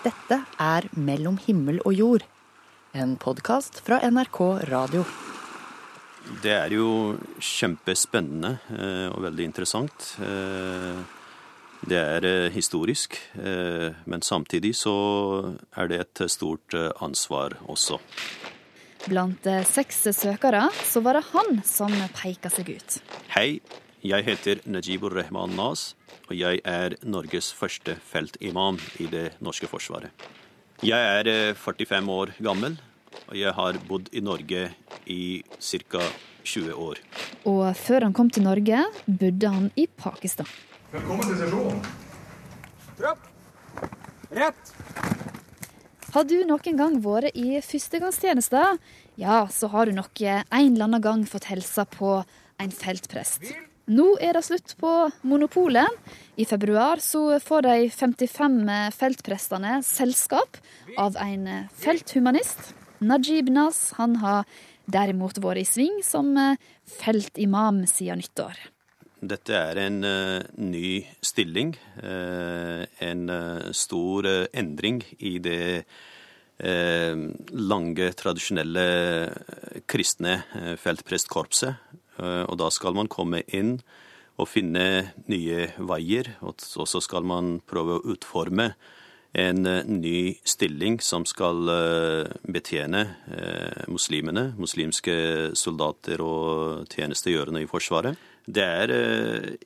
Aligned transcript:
Dette 0.00 0.38
er 0.56 0.86
Mellom 0.96 1.36
himmel 1.44 1.76
og 1.84 1.92
jord, 1.92 2.22
en 2.96 3.18
podkast 3.20 3.82
fra 3.84 3.98
NRK 4.08 4.38
Radio. 4.70 5.02
Det 6.40 6.54
er 6.54 6.72
jo 6.72 7.18
kjempespennende 7.36 8.54
eh, 8.72 9.08
og 9.12 9.20
veldig 9.26 9.44
interessant. 9.44 10.06
Eh, 10.24 11.02
det 11.84 12.00
er 12.00 12.28
eh, 12.28 12.46
historisk, 12.54 13.18
men 13.36 14.24
samtidig 14.24 14.72
så 14.80 14.96
er 15.76 15.92
det 15.92 16.00
et 16.06 16.24
stort 16.32 16.76
ansvar 16.96 17.58
også. 17.68 18.00
Blant 19.04 19.52
seks 19.68 20.06
søkere 20.16 20.64
så 20.80 21.04
var 21.04 21.20
det 21.20 21.26
han 21.34 21.60
som 21.68 21.92
peka 22.16 22.52
seg 22.52 22.72
ut. 22.72 23.00
Hei, 23.36 23.60
jeg 24.02 24.24
heter 24.24 24.60
Najibur 24.64 25.14
Rehman 25.16 25.56
Nas 25.56 25.94
og 26.30 26.36
jeg 26.38 26.60
er 26.64 26.94
Norges 27.02 27.50
første 27.52 27.96
feltimam 28.06 28.78
i 29.02 29.08
det 29.10 29.32
norske 29.42 29.66
forsvaret. 29.70 30.10
Jeg 30.86 30.96
er 30.96 31.54
45 31.58 31.98
eh, 31.98 32.10
år 32.14 32.32
gammel, 32.38 32.76
og 33.26 33.34
jeg 33.36 33.52
har 33.56 33.78
bodd 33.88 34.08
i 34.14 34.22
Norge 34.24 34.68
i 35.10 35.42
ca. 35.58 36.04
20 36.40 36.72
år. 36.72 37.00
Og 37.44 37.66
før 37.76 38.06
han 38.06 38.14
kom 38.16 38.30
til 38.32 38.46
Norge, 38.46 38.78
bodde 39.04 39.50
han 39.52 39.66
i 39.76 39.84
Pakistan. 39.86 40.48
Velkommen 40.90 41.26
til 41.28 41.36
sesjonen. 41.42 41.82
Trapp. 42.96 43.26
Rett. 44.32 44.72
Har 46.14 46.24
du 46.26 46.38
noen 46.48 46.78
gang 46.78 46.96
vært 47.04 47.36
i 47.38 47.60
førstegangstjeneste, 47.60 48.62
ja, 49.20 49.42
så 49.52 49.68
har 49.74 49.86
du 49.90 49.98
nok 49.98 50.24
en 50.24 50.46
eller 50.56 50.86
annen 50.88 51.04
gang 51.04 51.26
fått 51.28 51.50
hilse 51.52 51.84
på 51.92 52.22
en 52.60 52.72
feltprest. 52.72 53.50
Nå 53.90 54.06
er 54.22 54.36
det 54.36 54.44
slutt 54.46 54.76
på 54.78 54.90
monopolet. 55.26 55.88
I 56.38 56.46
februar 56.46 57.02
så 57.02 57.40
får 57.42 57.66
de 57.66 57.76
55 57.90 58.58
feltprestene 58.94 59.80
selskap 59.82 60.60
av 60.94 61.18
en 61.18 61.48
felthumanist. 61.74 62.70
Najib 63.02 63.50
Nas 63.50 63.88
han 63.98 64.20
har 64.22 64.46
derimot 64.90 65.40
vært 65.42 65.64
i 65.64 65.66
sving 65.66 66.02
som 66.06 66.36
feltimam 67.00 67.82
siden 67.90 68.22
nyttår. 68.22 68.60
Dette 69.20 69.52
er 69.52 69.78
en 69.82 69.98
uh, 70.04 70.40
ny 70.56 71.02
stilling. 71.20 71.74
Uh, 72.00 72.86
en 73.04 73.26
uh, 73.28 73.68
stor 73.76 74.28
endring 74.52 75.02
i 75.18 75.38
det 75.42 75.84
lange, 76.60 78.06
tradisjonelle 78.20 78.82
kristne 79.88 80.34
feltprestkorpset. 80.76 81.78
Eh, 82.18 82.44
og 82.46 82.56
da 82.60 82.70
skal 82.74 82.96
man 82.96 83.10
komme 83.10 83.42
inn 83.46 83.78
og 84.40 84.48
finne 84.48 85.12
nye 85.28 85.68
veier, 85.76 86.34
og 86.40 86.62
så 86.64 87.02
skal 87.02 87.26
man 87.28 87.58
prøve 87.68 87.98
å 87.98 88.14
utforme 88.14 88.72
en 89.36 89.66
eh, 89.68 89.86
ny 89.86 90.34
stilling 90.48 90.98
som 91.04 91.26
skal 91.28 91.70
eh, 91.70 92.32
betjene 92.50 93.04
muslimene, 93.90 94.50
muslimske 94.58 95.16
soldater 95.58 96.22
og 96.24 96.88
tjenestegjørende 96.90 97.64
i 97.64 97.70
Forsvaret. 97.70 98.28
Det 98.50 98.64
er 98.64 98.90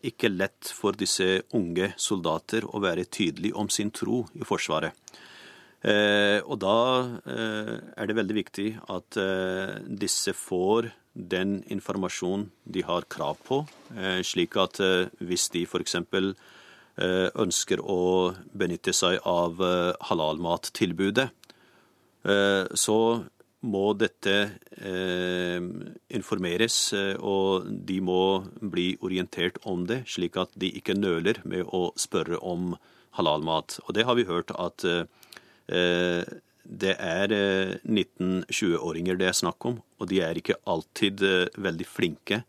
ikke 0.04 0.28
lett 0.32 0.68
for 0.74 0.96
disse 0.98 1.44
unge 1.56 1.92
soldater 1.96 2.66
å 2.66 2.82
være 2.82 3.06
tydelig 3.06 3.54
om 3.56 3.70
sin 3.72 3.94
tro 3.94 4.24
i 4.36 4.44
Forsvaret. 4.44 4.92
Og 5.84 6.54
da 6.62 6.76
er 7.28 8.08
det 8.08 8.16
veldig 8.16 8.36
viktig 8.38 8.68
at 8.88 9.18
disse 9.84 10.32
får 10.32 10.88
den 11.14 11.62
informasjonen 11.70 12.48
de 12.64 12.82
har 12.82 13.06
krav 13.10 13.38
på, 13.46 13.62
eh, 13.96 14.20
slik 14.26 14.56
at 14.58 14.80
eh, 14.82 15.06
hvis 15.22 15.48
de 15.54 15.62
f.eks. 15.62 15.94
Eh, 15.94 17.28
ønsker 17.42 17.80
å 17.80 18.34
benytte 18.54 18.92
seg 18.94 19.18
av 19.26 19.58
halalmattilbudet, 20.10 21.30
så 22.24 22.98
må 23.60 23.82
dette 24.00 24.36
informeres, 26.16 26.76
og 27.18 27.66
de 27.66 27.98
må 28.00 28.46
bli 28.62 28.86
orientert 29.04 29.58
om 29.68 29.82
det, 29.90 30.06
slik 30.08 30.38
at 30.40 30.54
de 30.56 30.70
ikke 30.78 30.96
nøler 30.96 31.42
med 31.44 31.66
å 31.66 31.90
spørre 32.00 32.38
om 32.40 32.78
halalmat. 33.18 33.76
Og 33.84 33.92
det 33.98 34.06
har 34.08 34.16
vi 34.16 34.24
hørt 34.30 34.54
at 34.56 34.86
det 36.64 36.94
er 36.98 37.32
19-20-åringer 37.84 39.14
eh, 39.14 39.20
det 39.20 39.28
er 39.28 39.36
snakk 39.36 39.64
om, 39.68 39.78
og 40.00 40.08
de 40.08 40.20
er 40.24 40.38
ikke 40.40 40.58
alltid 40.70 41.22
eh, 41.22 41.46
veldig 41.60 41.86
flinke. 41.88 42.42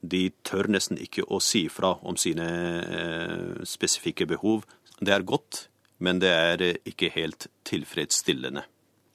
De 0.00 0.30
tør 0.46 0.70
nesten 0.72 0.98
ikke 0.98 1.26
å 1.28 1.40
si 1.44 1.66
fra 1.72 1.94
om 2.02 2.18
sine 2.18 2.48
eh, 2.80 3.62
spesifikke 3.68 4.26
behov. 4.30 4.66
Det 5.00 5.14
er 5.14 5.26
godt, 5.26 5.68
men 5.98 6.20
det 6.22 6.32
er 6.34 6.66
ikke 6.88 7.12
helt 7.14 7.46
tilfredsstillende. 7.68 8.66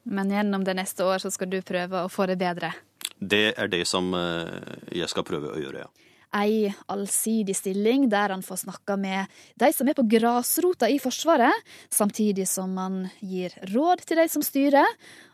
Men 0.05 0.31
gjennom 0.31 0.63
det 0.65 0.77
neste 0.77 1.05
år 1.05 1.23
så 1.23 1.33
skal 1.33 1.49
du 1.49 1.59
prøve 1.65 2.05
å 2.05 2.11
få 2.11 2.27
det 2.29 2.37
bedre? 2.39 2.71
Det 3.19 3.55
er 3.57 3.69
det 3.71 3.85
som 3.87 4.11
jeg 4.13 5.07
skal 5.09 5.23
prøve 5.25 5.53
å 5.53 5.61
gjøre, 5.61 5.85
ja 5.85 6.05
ei 6.33 6.69
allsidig 6.91 7.55
stilling 7.57 8.07
der 8.11 8.33
han 8.33 8.43
får 8.45 8.63
snakka 8.65 8.97
med 8.99 9.31
de 9.59 9.71
som 9.73 9.87
er 9.87 9.97
på 9.97 10.07
grasrota 10.09 10.89
i 10.89 10.99
Forsvaret, 10.99 11.53
samtidig 11.89 12.47
som 12.49 12.75
han 12.77 13.05
gir 13.21 13.55
råd 13.73 14.05
til 14.05 14.21
de 14.21 14.27
som 14.31 14.45
styrer, 14.45 14.87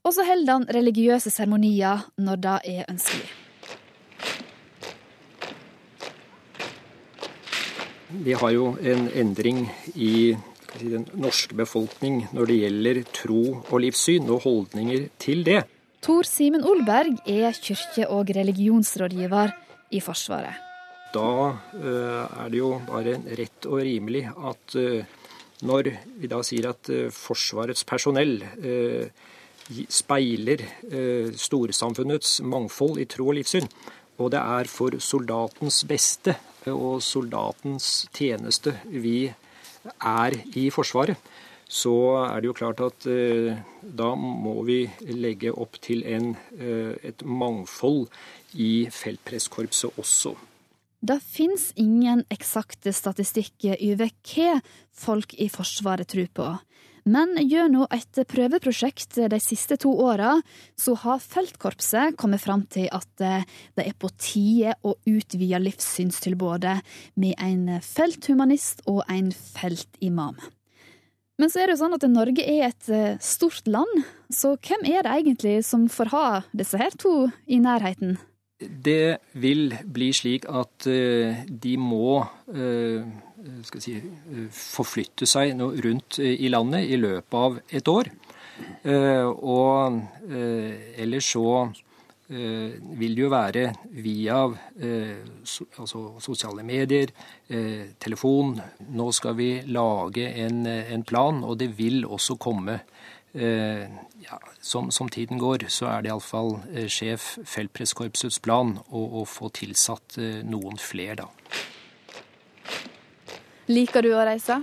og 0.04 0.16
så 0.16 0.26
holder 0.28 0.60
han 0.60 0.70
religiøse 0.70 1.32
seremonier 1.34 2.06
når 2.22 2.44
det 2.46 2.58
er 2.76 2.90
ønskelig. 2.92 3.30
Vi 8.12 8.34
har 8.36 8.52
jo 8.52 8.74
en 8.84 9.06
endring 9.16 9.70
i 9.96 10.36
den 10.82 11.06
norske 11.16 11.56
befolkning 11.56 12.26
når 12.36 12.50
det 12.50 12.58
gjelder 12.64 13.04
tro 13.16 13.44
og 13.62 13.78
livssyn 13.84 14.28
og 14.28 14.44
holdninger 14.44 15.08
til 15.20 15.46
det. 15.48 15.62
Tor 16.04 16.28
Simen 16.28 16.66
Olberg 16.66 17.22
er 17.30 17.56
kirke- 17.56 18.10
og 18.10 18.34
religionsrådgiver 18.36 19.56
i 19.92 20.02
Forsvaret 20.04 20.71
da 21.14 21.32
eh, 21.76 22.44
er 22.44 22.52
det 22.52 22.60
jo 22.60 22.76
bare 22.88 23.18
rett 23.40 23.68
og 23.70 23.82
rimelig 23.86 24.24
at 24.32 24.76
eh, 24.80 25.04
når 25.68 25.92
vi 26.22 26.30
da 26.32 26.42
sier 26.46 26.72
at 26.72 26.90
eh, 26.92 27.12
Forsvarets 27.14 27.86
personell 27.88 28.40
speiler 29.72 30.64
storsamfunnets 31.40 32.40
mangfold 32.44 32.98
i 33.00 33.06
tro 33.08 33.28
og 33.30 33.38
livssyn, 33.38 33.68
og 34.20 34.32
det 34.34 34.42
er 34.42 34.68
for 34.68 34.98
soldatens 35.00 35.78
beste 35.88 36.34
og 36.68 37.00
soldatens 37.06 38.10
tjeneste 38.12 38.74
vi 38.90 39.30
er 39.30 40.36
i 40.60 40.66
Forsvaret, 40.74 41.16
så 41.72 41.96
er 42.26 42.42
det 42.42 42.50
jo 42.50 42.58
klart 42.58 42.84
at 42.84 43.08
da 44.02 44.12
må 44.18 44.58
vi 44.68 44.82
legge 45.14 45.54
opp 45.54 45.80
til 45.80 46.04
en, 46.10 46.34
et 46.60 47.24
mangfold 47.24 48.10
i 48.60 48.90
feltpresskorpset 48.92 50.02
også. 50.02 50.36
Det 51.02 51.18
fins 51.26 51.72
ingen 51.82 52.22
eksakte 52.30 52.94
statistikk 52.94 53.66
over 53.74 54.12
hva 54.30 54.60
folk 54.94 55.34
i 55.34 55.48
Forsvaret 55.50 56.12
tror 56.14 56.30
på. 56.30 56.50
Men 57.10 57.34
gjennom 57.50 57.90
et 57.90 58.20
prøveprosjekt 58.30 59.18
de 59.34 59.40
siste 59.42 59.80
to 59.82 59.90
åra, 60.04 60.36
så 60.78 60.94
har 61.02 61.24
feltkorpset 61.24 62.14
kommet 62.22 62.44
fram 62.44 62.68
til 62.70 62.86
at 62.94 63.10
det 63.18 63.88
er 63.88 63.98
på 63.98 64.12
tide 64.22 64.76
å 64.86 64.94
utvide 65.10 65.64
livssynstilbudet 65.66 66.78
med 67.18 67.34
en 67.42 67.82
felthumanist 67.82 68.86
og 68.86 69.02
en 69.10 69.34
feltimam. 69.34 70.38
Men 71.42 71.50
så 71.50 71.64
er 71.64 71.72
det 71.72 71.80
jo 71.80 71.82
sånn 71.82 71.98
at 71.98 72.06
Norge 72.12 72.46
er 72.46 72.68
et 72.70 73.22
stort 73.26 73.66
land, 73.66 74.04
så 74.30 74.54
hvem 74.62 74.86
er 74.86 75.02
det 75.02 75.18
egentlig 75.24 75.56
som 75.66 75.90
får 75.90 76.14
ha 76.14 76.26
disse 76.54 76.78
her 76.78 76.94
to 77.02 77.32
i 77.50 77.58
nærheten? 77.64 78.20
Det 78.62 79.18
vil 79.42 79.74
bli 79.86 80.12
slik 80.14 80.46
at 80.50 80.86
eh, 80.90 81.44
de 81.46 81.76
må 81.82 82.20
eh, 82.54 83.06
si, 83.74 83.96
eh, 83.98 84.50
forflytte 84.54 85.26
seg 85.30 85.58
rundt 85.58 86.20
i 86.22 86.50
landet 86.52 86.90
i 86.92 87.00
løpet 87.02 87.38
av 87.40 87.62
et 87.70 87.92
år. 87.92 88.12
Og 88.86 89.96
ellers 91.02 91.30
så 91.34 91.46
vil 92.30 93.16
det 93.18 93.24
jo 93.24 93.32
være 93.32 93.64
via 94.04 94.44
altså 94.46 96.04
sosiale 96.22 96.62
medier, 96.64 97.10
telefon. 98.00 98.54
Nå 98.94 99.08
skal 99.18 99.36
vi 99.40 99.50
lage 99.66 100.28
en, 100.44 100.62
en 100.70 101.06
plan, 101.08 101.42
og 101.42 101.58
det 101.60 101.72
vil 101.80 102.06
også 102.06 102.38
komme 102.38 102.78
ja, 103.34 104.40
som, 104.60 104.92
som, 104.92 105.10
tiden 105.10 105.40
går, 105.40 105.66
så 105.72 105.88
er 105.88 106.04
det 106.04 106.12
iallfall 106.12 106.58
eh, 106.74 106.88
sjef 106.92 107.38
feltpresskorpsets 107.48 108.42
plan 108.44 108.76
å, 108.90 109.04
å, 109.22 109.26
få 109.26 109.50
tilsatt 109.56 110.18
eh, 110.20 110.42
noen 110.44 110.80
flere, 110.82 111.24
da. 111.24 111.30
Liker 113.72 114.04
du 114.04 114.12
å 114.18 114.26
reise? 114.28 114.60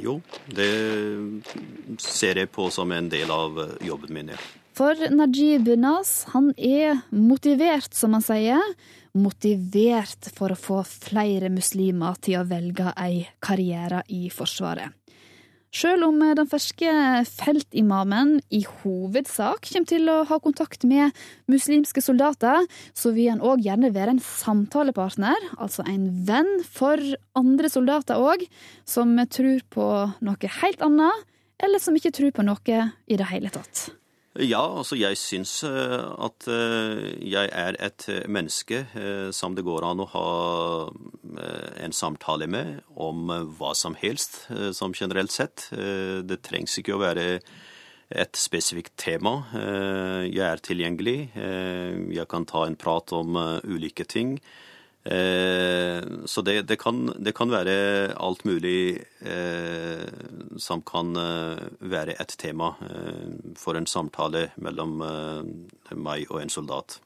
Jo, 0.00 0.18
det 0.46 0.70
ser 2.02 2.38
jeg 2.42 2.52
på 2.52 2.68
som 2.72 2.92
en 2.92 3.08
del 3.12 3.32
av 3.32 3.58
eh, 3.64 3.74
jobben 3.88 4.14
min, 4.16 4.32
ja. 4.36 4.40
For 4.76 5.08
Najib 5.08 5.70
Nas, 5.80 6.26
han 6.34 6.50
er 6.60 6.98
motivert, 7.08 7.94
som 7.96 8.12
han 8.12 8.24
sier. 8.24 8.60
Motivert 9.16 10.28
for 10.36 10.52
å 10.52 10.58
få 10.60 10.82
flere 10.84 11.48
muslimer 11.48 12.18
til 12.20 12.42
å 12.42 12.44
velge 12.44 12.92
ei 13.00 13.22
karriere 13.40 14.02
i 14.12 14.26
Forsvaret. 14.28 14.92
Selv 15.74 16.06
om 16.06 16.20
den 16.20 16.48
ferske 16.48 16.92
feltimamen 17.26 18.36
i 18.54 18.62
hovedsak 18.64 19.66
kommer 19.66 19.90
til 19.90 20.08
å 20.08 20.16
ha 20.28 20.38
kontakt 20.40 20.86
med 20.88 21.16
muslimske 21.50 22.00
soldater, 22.04 22.64
så 22.96 23.12
vil 23.16 23.32
han 23.34 23.44
òg 23.44 23.64
gjerne 23.66 23.92
være 23.94 24.16
en 24.16 24.22
samtalepartner, 24.22 25.36
altså 25.58 25.84
en 25.90 26.08
venn 26.28 26.52
for 26.64 27.02
andre 27.36 27.70
soldater 27.72 28.22
òg, 28.22 28.46
som 28.88 29.18
tror 29.26 29.66
på 29.74 29.90
noe 30.24 30.56
helt 30.62 30.82
annet, 30.86 31.28
eller 31.60 31.82
som 31.82 31.96
ikke 31.96 32.14
tror 32.14 32.34
på 32.36 32.46
noe 32.46 32.80
i 33.08 33.18
det 33.18 33.30
hele 33.32 33.52
tatt. 33.52 33.88
Ja, 34.36 34.60
altså 34.60 34.98
jeg 35.00 35.16
syns 35.16 35.62
eh, 35.64 36.02
at 36.26 36.44
eh, 36.52 37.04
jeg 37.24 37.48
er 37.48 37.76
et 37.80 38.04
menneske 38.28 38.82
eh, 38.92 39.30
som 39.32 39.54
det 39.56 39.64
går 39.64 39.86
an 39.88 40.02
å 40.04 40.08
ha 40.12 40.26
en 41.80 41.94
samtale 41.94 42.48
med 42.50 42.82
om 43.00 43.30
hva 43.58 43.72
som 43.76 43.96
helst, 43.98 44.46
som 44.76 44.94
generelt 44.96 45.32
sett. 45.34 45.66
Det 45.70 46.38
trengs 46.46 46.78
ikke 46.80 46.94
å 46.94 47.00
være 47.02 47.24
et 48.08 48.38
spesifikt 48.38 48.94
tema. 49.00 49.34
Jeg 50.24 50.44
er 50.46 50.62
tilgjengelig. 50.64 51.16
Jeg 51.36 52.28
kan 52.30 52.46
ta 52.48 52.64
en 52.66 52.78
prat 52.80 53.12
om 53.18 53.36
ulike 53.66 54.06
ting. 54.08 54.36
Eh, 55.06 56.02
så 56.24 56.42
det, 56.42 56.62
det, 56.62 56.76
kan, 56.76 57.12
det, 57.18 57.32
kan, 57.32 57.50
være 57.50 58.14
alt 58.18 58.42
mulig 58.44 59.04
eh, 59.22 60.06
som 60.58 60.82
kan 60.82 61.12
eh, 61.16 61.60
være 61.78 62.16
et 62.18 62.34
tema 62.40 62.72
for 63.54 63.78
en 63.78 63.86
samtale 63.86 64.48
mellom 64.58 64.96
meg 65.94 66.26
og 66.26 66.40
en 66.42 66.50
soldat. 66.50 66.98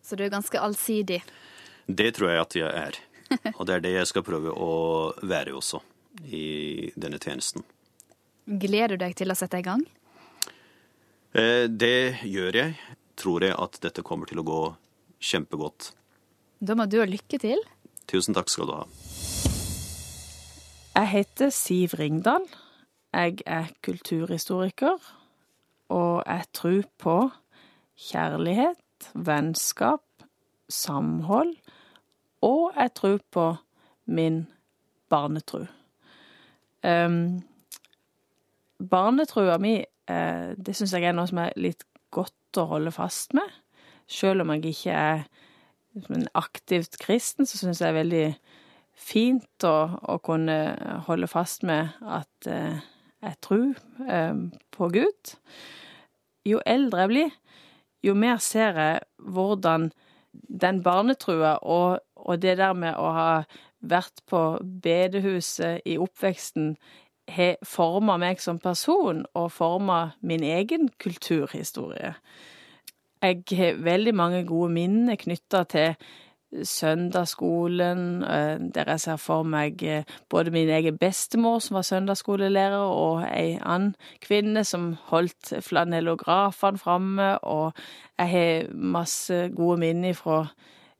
Så 0.00 0.16
du 0.16 0.24
er 0.24 0.32
ganske 0.32 0.60
allsidig? 0.60 1.20
Det 1.86 2.14
tror 2.16 2.32
jeg 2.32 2.40
at 2.40 2.56
jeg 2.56 2.72
er. 2.72 3.00
Og 3.58 3.66
det 3.66 3.74
er 3.74 3.84
det 3.84 3.92
jeg 3.94 4.08
skal 4.08 4.24
prøve 4.24 4.52
å 4.52 4.72
være 5.24 5.54
også 5.56 5.80
i 6.28 6.92
denne 6.96 7.18
tjenesten. 7.20 7.64
Gleder 8.44 8.94
du 8.94 9.04
deg 9.04 9.16
til 9.16 9.32
å 9.32 9.36
sette 9.36 9.60
i 9.60 9.64
gang? 9.64 9.84
Eh, 11.32 11.66
det 11.68 12.24
gjør 12.28 12.60
jeg. 12.60 12.76
Tror 13.18 13.44
jeg 13.46 13.56
at 13.56 13.78
dette 13.82 14.04
kommer 14.06 14.28
til 14.28 14.40
å 14.42 14.46
gå 14.46 14.62
kjempegodt. 15.24 15.92
Da 16.60 16.76
må 16.78 16.86
du 16.86 17.00
ha 17.00 17.06
lykke 17.08 17.38
til. 17.42 17.60
Tusen 18.10 18.36
takk 18.36 18.50
skal 18.52 18.68
du 18.68 18.76
ha. 18.76 18.84
Jeg 20.94 21.10
heter 21.10 21.50
Siv 21.50 21.96
Ringdal. 21.98 22.46
Jeg 23.14 23.42
er 23.46 23.70
kulturhistoriker, 23.82 24.98
og 25.88 26.22
jeg 26.26 26.44
tror 26.52 26.82
på 26.98 27.16
kjærlighet, 27.94 29.10
vennskap, 29.14 30.02
samhold, 30.68 31.54
og 32.42 32.72
jeg 32.76 32.94
tror 32.94 33.18
på 33.30 33.46
min 34.06 34.46
barnetru. 35.10 35.66
Um, 36.82 37.42
barnetrua 38.90 39.58
mi, 39.58 39.76
uh, 40.10 40.50
det 40.58 40.74
syns 40.76 40.92
jeg 40.92 41.06
er 41.06 41.14
noe 41.14 41.30
som 41.30 41.44
er 41.44 41.54
litt 41.56 41.86
godt 42.10 42.58
å 42.58 42.66
holde 42.74 42.92
fast 42.94 43.34
med, 43.34 43.46
sjøl 44.10 44.42
om 44.42 44.52
jeg 44.56 44.74
ikke 44.74 44.98
er 44.98 45.26
en 45.94 46.28
aktivt 46.34 46.98
kristen, 47.02 47.46
så 47.46 47.58
syns 47.58 47.80
jeg 47.80 47.86
det 47.86 47.92
er 47.92 48.00
veldig 48.02 48.26
fint 48.94 49.66
å, 49.66 49.76
å, 50.02 50.18
kunne 50.22 50.56
holde 51.08 51.28
fast 51.30 51.64
med 51.66 51.94
at 52.02 52.48
eh, 52.50 52.78
jeg 53.24 53.38
tror 53.42 53.74
eh, 54.06 54.34
på 54.74 54.88
Gud. 54.94 55.34
Jo 56.46 56.60
eldre 56.66 57.04
jeg 57.04 57.12
blir, 57.12 57.36
jo 58.04 58.14
mer 58.18 58.40
ser 58.42 58.80
jeg 58.80 59.04
hvordan 59.18 59.90
den 60.32 60.82
barnetrua 60.82 61.56
og, 61.62 62.02
og 62.16 62.42
det 62.42 62.58
der 62.58 62.74
med 62.76 62.98
å 62.98 63.10
ha 63.14 63.30
vært 63.84 64.24
på 64.30 64.42
bedehuset 64.82 65.84
i 65.86 65.96
oppveksten 66.00 66.74
har 67.30 67.56
forma 67.64 68.16
meg 68.20 68.40
som 68.42 68.58
person 68.60 69.24
og 69.32 69.52
forma 69.52 70.14
min 70.20 70.44
egen 70.44 70.90
kulturhistorie. 71.00 72.14
Jeg 73.24 73.56
har 73.56 73.80
veldig 73.80 74.12
mange 74.14 74.44
gode 74.44 74.68
minner 74.72 75.16
knytta 75.16 75.62
til 75.64 75.94
søndagsskolen, 76.62 78.22
eh, 78.22 78.58
der 78.74 78.84
jeg 78.86 79.00
ser 79.00 79.16
for 79.16 79.42
meg 79.42 79.82
eh, 79.82 80.04
både 80.30 80.50
min 80.50 80.68
egen 80.68 80.98
bestemor, 80.98 81.58
som 81.58 81.74
var 81.74 81.82
søndagsskolelærer, 81.82 82.84
og 82.84 83.24
ei 83.26 83.56
annen 83.62 83.94
kvinne 84.22 84.64
som 84.64 84.92
holdt 85.10 85.54
flanellografene 85.64 86.78
framme, 86.78 87.38
og 87.38 87.72
jeg 88.18 88.28
har 88.28 88.74
masse 88.74 89.48
gode 89.56 89.80
minner 89.80 90.12
fra 90.12 90.46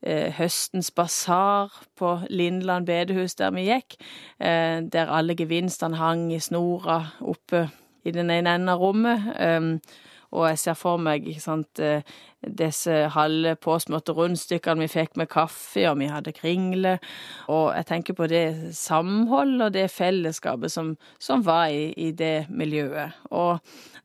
eh, 0.03 0.33
høstens 0.33 0.91
basar 0.91 1.85
på 1.97 2.19
Lindland 2.31 2.87
bedehus, 2.87 3.35
der 3.35 3.51
vi 3.51 3.69
gikk, 3.69 3.99
der 4.41 5.13
alle 5.13 5.37
gevinstene 5.37 5.97
hang 5.97 6.33
i 6.33 6.41
snora 6.41 7.05
oppe 7.21 7.69
i 8.05 8.11
den 8.11 8.31
ene 8.31 8.55
enden 8.55 8.69
av 8.69 8.81
rommet. 8.83 9.85
Og 10.35 10.49
jeg 10.51 10.59
ser 10.59 10.79
for 10.79 10.99
meg 11.01 11.27
ikke 11.31 11.43
sant, 11.45 11.79
eh, 11.79 12.03
disse 12.49 13.09
halve 13.15 13.55
påsmurte 13.57 14.15
rundstykkene 14.17 14.85
vi 14.85 14.91
fikk 14.93 15.17
med 15.21 15.31
kaffe, 15.33 15.87
og 15.91 15.99
vi 16.01 16.11
hadde 16.11 16.35
kringle. 16.37 16.99
Og 17.49 17.73
jeg 17.77 17.89
tenker 17.91 18.19
på 18.19 18.29
det 18.31 18.47
samholdet 18.77 19.69
og 19.69 19.75
det 19.75 19.89
fellesskapet 19.93 20.73
som, 20.73 20.95
som 21.19 21.45
var 21.47 21.73
i, 21.73 21.93
i, 21.97 22.13
det 22.13 22.47
miljøet. 22.51 23.17
Og 23.31 23.59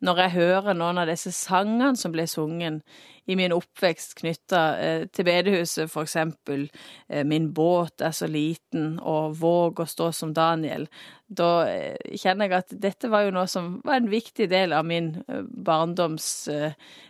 når 0.05 0.23
jeg 0.23 0.35
hører 0.37 0.77
noen 0.77 1.01
av 1.01 1.09
disse 1.09 1.31
sangene 1.35 1.95
som 1.99 2.13
ble 2.15 2.27
sunget 2.29 2.83
i 3.29 3.35
min 3.37 3.53
oppvekst 3.53 4.15
knytta 4.17 4.61
eh, 4.81 5.03
til 5.13 5.27
bedehuset, 5.27 5.89
for 5.91 6.07
eksempel 6.07 6.65
eh, 7.09 7.21
Min 7.27 7.51
båt 7.53 8.01
er 8.01 8.15
så 8.15 8.27
liten 8.29 8.97
og 8.99 9.37
Våg 9.37 9.83
å 9.83 9.87
stå 9.89 10.09
som 10.15 10.33
Daniel, 10.33 10.87
da 11.27 11.51
eh, 11.69 12.17
kjenner 12.17 12.49
jeg 12.49 12.63
at 12.63 12.77
dette 12.87 13.11
var 13.11 13.27
jo 13.27 13.35
noe 13.35 13.45
som 13.51 13.75
var 13.85 13.99
en 13.99 14.09
viktig 14.09 14.49
del 14.49 14.73
av 14.73 14.87
min 14.89 15.13
barndoms 15.27 16.49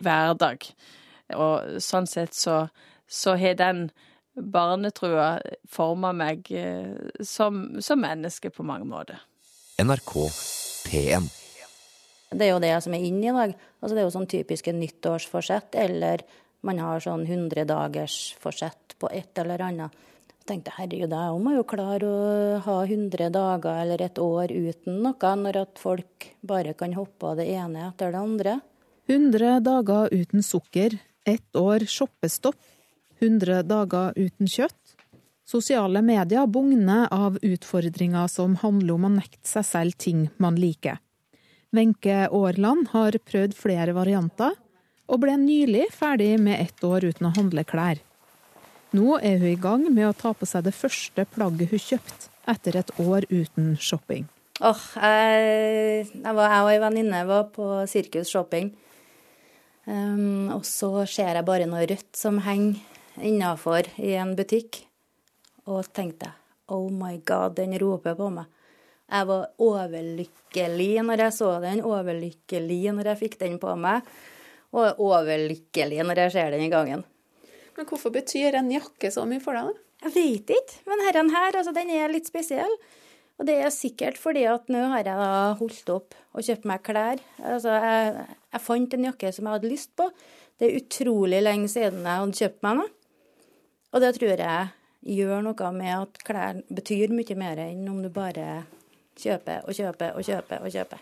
hverdag. 0.04 0.68
Og 1.36 1.82
sånn 1.82 2.08
sett 2.10 2.36
så, 2.36 2.62
så 3.06 3.36
har 3.40 3.58
den 3.58 3.88
barnetrua 4.34 5.34
forma 5.68 6.14
meg 6.16 6.48
som, 7.26 7.80
som 7.82 8.00
menneske 8.00 8.52
på 8.54 8.64
mange 8.66 8.88
måter. 8.88 9.20
NRK 9.80 10.16
P1 10.86 11.30
det 12.30 12.46
er 12.46 12.52
jo 12.52 12.62
det 12.62 12.76
som 12.84 12.94
er 12.94 13.06
inne 13.06 13.26
i 13.26 13.34
dag. 13.34 13.56
Altså 13.80 13.96
det 13.96 14.02
er 14.02 14.06
jo 14.06 14.14
sånn 14.14 14.30
typiske 14.30 14.74
nyttårsforsett, 14.74 15.74
eller 15.82 16.22
man 16.66 16.78
har 16.82 17.02
sånn 17.02 17.24
100-dagersforsett 17.26 18.94
på 19.00 19.10
et 19.16 19.40
eller 19.42 19.64
annet. 19.66 20.06
Jeg 20.40 20.48
tenkte 20.48 20.74
herregud, 20.76 21.12
jeg 21.12 21.42
må 21.42 21.54
jo 21.56 21.66
klare 21.68 22.06
å 22.06 22.60
ha 22.64 22.76
100 22.86 23.28
dager 23.34 23.82
eller 23.82 24.02
et 24.02 24.18
år 24.22 24.50
uten 24.54 25.02
noe, 25.04 25.34
når 25.42 25.60
at 25.64 25.82
folk 25.82 26.30
bare 26.46 26.74
kan 26.78 26.94
hoppe 26.96 27.32
av 27.32 27.40
det 27.42 27.50
ene 27.52 27.90
etter 27.90 28.14
det 28.14 28.22
andre. 28.22 28.56
100 29.10 29.60
dager 29.66 30.14
uten 30.14 30.46
sukker, 30.46 30.96
ett 31.30 31.56
år 31.56 31.86
shoppestopp, 31.86 32.58
100 33.20 33.62
dager 33.68 34.16
uten 34.16 34.48
kjøtt. 34.48 34.96
Sosiale 35.50 36.02
medier 36.02 36.46
bugner 36.46 37.08
av 37.10 37.38
utfordringer 37.42 38.28
som 38.30 38.54
handler 38.60 38.94
om 38.94 39.06
å 39.08 39.12
nekte 39.16 39.48
seg 39.48 39.66
selv 39.66 39.98
ting 39.98 40.28
man 40.38 40.58
liker. 40.60 41.00
Wenche 41.74 42.26
Aarland 42.28 42.90
har 42.92 43.18
prøvd 43.18 43.56
flere 43.58 43.94
varianter, 43.94 44.54
og 45.10 45.22
ble 45.24 45.34
nylig 45.38 45.88
ferdig 45.94 46.36
med 46.38 46.60
ett 46.62 46.84
år 46.86 47.08
uten 47.10 47.28
å 47.28 47.34
handle 47.34 47.64
klær. 47.66 47.98
Nå 48.94 49.18
er 49.22 49.38
hun 49.38 49.52
i 49.52 49.58
gang 49.58 49.86
med 49.90 50.08
å 50.08 50.16
ta 50.16 50.32
på 50.34 50.46
seg 50.46 50.66
det 50.66 50.74
første 50.74 51.24
plagget 51.34 51.70
hun 51.70 51.82
kjøpte 51.82 52.30
etter 52.50 52.78
et 52.80 52.92
år 53.02 53.26
uten 53.30 53.74
shopping. 53.78 54.26
Åh, 54.60 54.70
oh, 54.70 54.86
jeg, 55.00 56.06
jeg, 56.12 56.32
var, 56.36 56.50
jeg 56.52 56.64
og 56.64 56.70
ei 56.72 56.80
venninne 56.82 57.20
var 57.28 57.46
på 57.54 57.66
Sirkus 57.88 58.28
Shopping. 58.28 58.74
Um, 59.90 60.50
og 60.54 60.62
så 60.68 60.90
ser 61.10 61.34
jeg 61.34 61.46
bare 61.46 61.66
noe 61.66 61.82
rødt 61.88 62.14
som 62.14 62.38
henger 62.44 62.78
innafor 63.26 63.88
i 63.98 64.14
en 64.20 64.36
butikk. 64.38 64.84
Og 65.66 65.88
tenkte 65.94 66.30
oh 66.70 66.86
my 66.94 67.16
god, 67.26 67.56
den 67.58 67.74
roper 67.82 68.14
på 68.18 68.30
meg. 68.32 68.46
Jeg 69.10 69.26
var 69.26 69.48
overlykkelig 69.58 70.90
når 71.02 71.24
jeg 71.24 71.34
så 71.34 71.48
den, 71.64 71.82
overlykkelig 71.82 72.92
når 72.94 73.10
jeg 73.10 73.20
fikk 73.24 73.40
den 73.40 73.56
på 73.58 73.74
meg, 73.74 74.06
og 74.70 75.00
overlykkelig 75.02 76.04
når 76.06 76.24
jeg 76.24 76.34
ser 76.36 76.54
den 76.54 76.62
i 76.68 76.70
gangen. 76.70 77.02
Men 77.74 77.88
hvorfor 77.88 78.14
betyr 78.14 78.60
en 78.60 78.70
jakke 78.70 79.10
så 79.10 79.24
mye 79.26 79.42
for 79.42 79.58
deg, 79.58 79.72
da? 79.72 79.86
Jeg 80.06 80.14
vet 80.14 80.52
ikke, 80.54 80.78
men 80.88 81.02
herren 81.08 81.34
her, 81.34 81.58
altså, 81.58 81.74
den 81.76 81.90
er 81.92 82.12
litt 82.12 82.30
spesiell. 82.30 82.70
Og 83.40 83.46
det 83.48 83.56
er 83.64 83.72
sikkert 83.72 84.18
fordi 84.20 84.42
at 84.44 84.68
nå 84.68 84.82
har 84.92 85.00
jeg 85.00 85.16
da 85.16 85.54
holdt 85.56 85.92
opp 85.94 86.16
og 86.36 86.44
kjøpt 86.44 86.66
meg 86.68 86.82
klær. 86.84 87.22
Altså, 87.40 87.72
jeg, 87.72 88.26
jeg 88.52 88.62
fant 88.66 88.96
en 88.96 89.06
jakke 89.08 89.30
som 89.32 89.46
jeg 89.48 89.56
hadde 89.56 89.70
lyst 89.70 89.94
på. 89.96 90.10
Det 90.60 90.68
er 90.68 90.76
utrolig 90.76 91.40
lenge 91.40 91.70
siden 91.72 92.04
jeg 92.04 92.20
hadde 92.20 92.42
kjøpt 92.42 92.66
meg 92.66 92.82
noe. 92.82 92.90
Og 93.90 94.04
det 94.04 94.10
tror 94.18 94.42
jeg 94.44 95.14
gjør 95.16 95.40
noe 95.46 95.70
med 95.72 95.94
at 95.94 96.20
klær 96.26 96.60
betyr 96.68 97.14
mye 97.16 97.38
mer 97.40 97.62
enn 97.64 97.88
om 97.88 98.02
du 98.04 98.10
bare 98.12 98.66
kjøper 99.20 99.64
og 99.64 99.76
kjøper 99.76 100.20
og 100.20 100.28
kjøper 100.28 100.60
og 100.66 100.76
kjøper. 100.76 101.00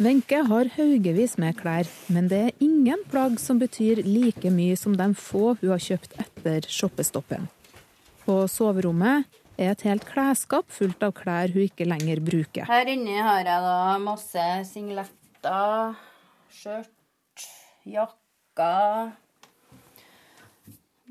Wenche 0.00 0.38
har 0.48 0.70
haugevis 0.72 1.36
med 1.36 1.58
klær, 1.58 1.84
men 2.08 2.30
det 2.32 2.38
er 2.46 2.64
ingen 2.64 3.04
plagg 3.12 3.36
som 3.36 3.60
betyr 3.60 4.00
like 4.06 4.48
mye 4.48 4.78
som 4.80 4.96
de 4.96 5.10
få 5.12 5.52
hun 5.60 5.74
har 5.74 5.84
kjøpt 5.84 6.16
etter 6.16 6.64
shoppestoppen. 6.64 7.44
På 8.24 8.46
soverommet 8.48 9.28
er 9.62 9.72
et 9.72 9.84
helt 9.86 10.04
klesskap 10.08 10.68
fullt 10.72 11.02
av 11.06 11.14
klær 11.18 11.52
hun 11.54 11.66
ikke 11.66 11.86
lenger 11.88 12.22
bruker. 12.24 12.66
Her 12.68 12.90
inni 12.90 13.16
har 13.18 13.44
jeg 13.46 13.66
da 13.66 13.98
masse 14.02 14.46
singletter, 14.68 15.96
skjørt, 16.52 17.46
jakker, 17.88 19.12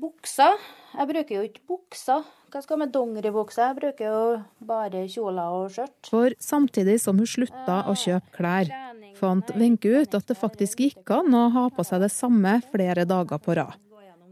bukser. 0.02 0.56
Jeg 0.92 1.08
bruker 1.08 1.36
jo 1.38 1.42
ikke 1.46 1.66
bukser. 1.68 2.24
Hva 2.52 2.60
skal 2.60 2.76
jeg 2.76 2.82
med 2.82 2.92
dongeribukse? 2.92 3.64
Jeg 3.64 3.78
bruker 3.78 4.08
jo 4.10 4.24
bare 4.68 5.06
kjoler 5.08 5.56
og 5.56 5.70
skjørt. 5.72 5.94
For 6.10 6.34
samtidig 6.42 6.98
som 7.00 7.20
hun 7.20 7.28
slutta 7.28 7.78
å 7.88 7.94
kjøpe 7.96 8.34
klær, 8.36 8.72
fant 9.16 9.54
Wenche 9.56 10.02
ut 10.02 10.16
at 10.18 10.28
det 10.28 10.36
faktisk 10.36 10.82
gikk 10.84 11.14
an 11.16 11.32
å 11.36 11.46
ha 11.54 11.68
på 11.72 11.86
seg 11.86 12.04
det 12.04 12.12
samme 12.12 12.58
flere 12.72 13.06
dager 13.08 13.40
på 13.40 13.56
rad. 13.56 13.78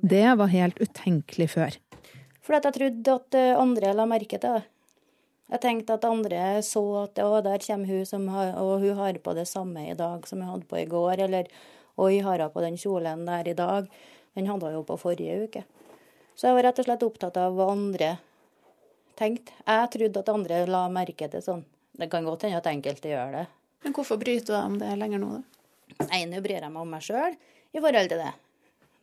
Det 0.00 0.27
var 0.41 0.53
helt 0.53 0.81
utenkelig 0.81 1.50
før. 1.55 1.81
Fordi 2.50 2.66
jeg 2.66 2.75
trodde 2.75 3.12
at 3.14 3.35
eh, 3.38 3.54
andre 3.54 3.90
la 3.95 4.04
merke 4.11 4.38
til 4.42 4.57
det. 4.57 4.62
Jeg 5.52 5.62
tenkte 5.62 5.95
at 5.95 6.07
andre 6.07 6.40
så 6.66 6.80
at 7.04 7.19
å, 7.23 7.37
der 7.47 7.62
kommer 7.62 7.87
hun, 7.87 8.07
som 8.07 8.25
har, 8.35 8.57
og 8.59 8.83
hun 8.83 8.99
har 8.99 9.19
på 9.23 9.35
det 9.38 9.45
samme 9.47 9.85
i 9.87 9.95
dag 9.95 10.26
som 10.26 10.42
hun 10.42 10.50
hadde 10.50 10.66
på 10.66 10.80
i 10.80 10.88
går. 10.90 11.23
Eller 11.28 11.47
oi, 11.95 12.16
har 12.26 12.42
hun 12.42 12.50
på 12.50 12.64
den 12.64 12.78
kjolen 12.78 13.23
der 13.28 13.52
i 13.52 13.54
dag? 13.54 13.87
Den 14.35 14.50
hadde 14.50 14.66
hun 14.66 14.80
jo 14.80 14.83
på 14.88 14.99
forrige 14.99 15.38
uke. 15.47 15.64
Så 16.35 16.50
jeg 16.50 16.59
var 16.59 16.66
rett 16.66 16.83
og 16.83 16.90
slett 16.90 17.07
opptatt 17.07 17.38
av 17.38 17.54
hva 17.54 17.71
andre 17.71 18.11
tenkte. 19.14 19.54
Jeg 19.62 19.95
trodde 19.95 20.26
at 20.26 20.35
andre 20.35 20.61
la 20.66 20.85
merke 20.90 21.30
til 21.30 21.47
sånn. 21.47 21.64
Det 22.02 22.11
kan 22.11 22.26
godt 22.26 22.49
hende 22.49 22.59
at 22.59 22.71
enkelte 22.75 23.14
gjør 23.14 23.38
det. 23.38 23.47
Men 23.87 23.95
hvorfor 23.95 24.19
bryter 24.19 24.50
du 24.50 24.54
deg 24.57 24.71
om 24.75 24.78
det 24.83 24.92
lenger 24.99 25.23
nå, 25.23 25.33
da? 25.38 26.07
Nei, 26.11 26.25
nå 26.26 26.42
bryr 26.42 26.59
jeg 26.59 26.75
meg 26.75 26.83
om 26.83 26.95
meg 26.99 27.07
sjøl 27.07 27.38
i 27.38 27.78
forhold 27.78 28.11
til 28.11 28.26
det. 28.26 28.37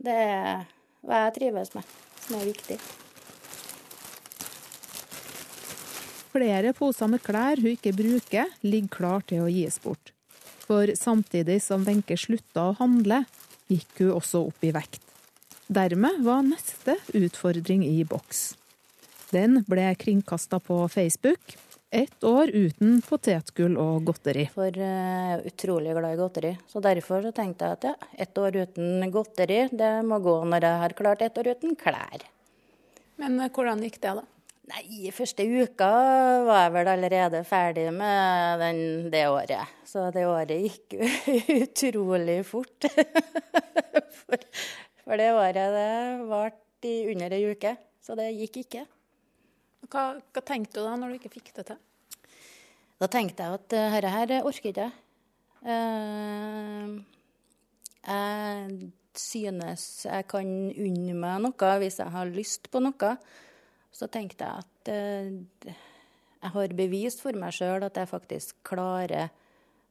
Det 0.04 0.22
er 0.28 0.64
hva 1.08 1.28
jeg 1.30 1.38
trives 1.40 1.78
med, 1.80 2.00
som 2.28 2.42
er 2.44 2.50
viktig. 2.52 2.84
Flere 6.38 6.70
poser 6.78 7.10
med 7.10 7.24
klær 7.26 7.58
hun 7.58 7.72
ikke 7.72 7.96
bruker, 7.98 8.52
ligger 8.62 8.92
klar 8.94 9.24
til 9.26 9.42
å 9.42 9.50
gis 9.50 9.80
bort. 9.82 10.12
For 10.68 10.92
samtidig 10.94 11.56
som 11.66 11.82
Wenche 11.88 12.14
slutta 12.20 12.68
å 12.68 12.76
handle, 12.78 13.24
gikk 13.72 14.04
hun 14.04 14.12
også 14.20 14.44
opp 14.52 14.68
i 14.68 14.70
vekt. 14.76 15.02
Dermed 15.66 16.22
var 16.28 16.46
neste 16.46 17.00
utfordring 17.18 17.82
i 17.88 18.04
boks. 18.06 18.52
Den 19.34 19.64
ble 19.66 19.88
kringkasta 19.98 20.62
på 20.62 20.78
Facebook. 20.94 21.58
Ett 21.90 22.22
år 22.28 22.54
uten 22.54 23.02
potetgull 23.02 23.74
og 23.82 24.06
godteri. 24.12 24.46
For 24.54 24.78
jeg 24.78 25.34
er 25.34 25.44
utrolig 25.50 25.98
glad 25.98 26.14
i 26.14 26.22
godteri. 26.22 26.56
Så 26.70 26.84
derfor 26.86 27.26
så 27.26 27.34
tenkte 27.34 27.66
jeg 27.66 27.80
at 27.80 27.90
ja, 27.90 27.98
ett 28.28 28.38
år 28.38 28.62
uten 28.62 29.10
godteri, 29.10 29.64
det 29.74 29.94
må 30.06 30.22
gå 30.22 30.38
når 30.46 30.70
jeg 30.70 30.82
har 30.86 31.00
klart 31.02 31.26
ett 31.26 31.42
år 31.42 31.56
uten 31.56 31.80
klær. 31.80 32.30
Men 33.18 33.40
eh, 33.42 33.50
hvordan 33.50 33.82
gikk 33.88 34.04
det, 34.04 34.20
da? 34.22 34.28
Nei, 34.68 35.08
første 35.16 35.46
uka 35.48 35.88
var 36.44 36.66
jeg 36.66 36.72
vel 36.76 36.90
allerede 36.92 37.40
ferdig 37.48 37.86
med 37.96 38.60
den, 38.60 38.80
det 39.14 39.24
året. 39.32 39.78
Så 39.88 40.10
det 40.12 40.26
året 40.28 40.60
gikk 40.60 40.98
utrolig 41.64 42.42
fort. 42.46 42.90
for, 44.20 44.44
for 45.06 45.22
det 45.22 45.30
året 45.32 45.72
det 45.78 46.28
varte 46.28 46.92
i 46.92 47.08
under 47.14 47.38
ei 47.38 47.48
uke. 47.48 47.78
Så 48.04 48.20
det 48.20 48.28
gikk 48.36 48.60
ikke. 48.66 48.84
Hva, 49.88 50.04
hva, 50.20 50.44
tenkte 50.44 50.82
du 50.82 50.84
da 50.84 50.98
når 51.00 51.16
du 51.16 51.22
ikke 51.22 51.36
fikk 51.38 51.54
det 51.56 51.68
til? 51.72 51.80
Da 53.00 53.08
tenkte 53.14 53.48
jeg 53.48 53.62
at 53.62 53.72
uh, 53.72 53.96
dette 53.96 54.14
her 54.18 54.36
orker 54.42 54.72
ikke 54.74 54.90
jeg. 54.90 54.94
Uh, 55.64 57.00
jeg 58.04 58.92
synes 59.18 59.90
jeg 60.06 60.28
kan 60.28 60.56
unne 60.76 61.16
meg 61.24 61.44
noe 61.48 61.76
hvis 61.80 62.04
jeg 62.04 62.12
har 62.20 62.36
lyst 62.36 62.68
på 62.74 62.84
noe. 62.84 63.16
Så 63.98 64.10
tenkte 64.14 64.46
jeg 64.46 64.62
at 64.62 64.92
eh, 64.94 65.76
jeg 66.38 66.54
har 66.54 66.76
bevist 66.78 67.24
for 67.24 67.38
meg 67.40 67.56
sjøl 67.56 67.88
at 67.88 67.98
jeg 67.98 68.10
faktisk 68.12 68.60
klarer 68.68 69.32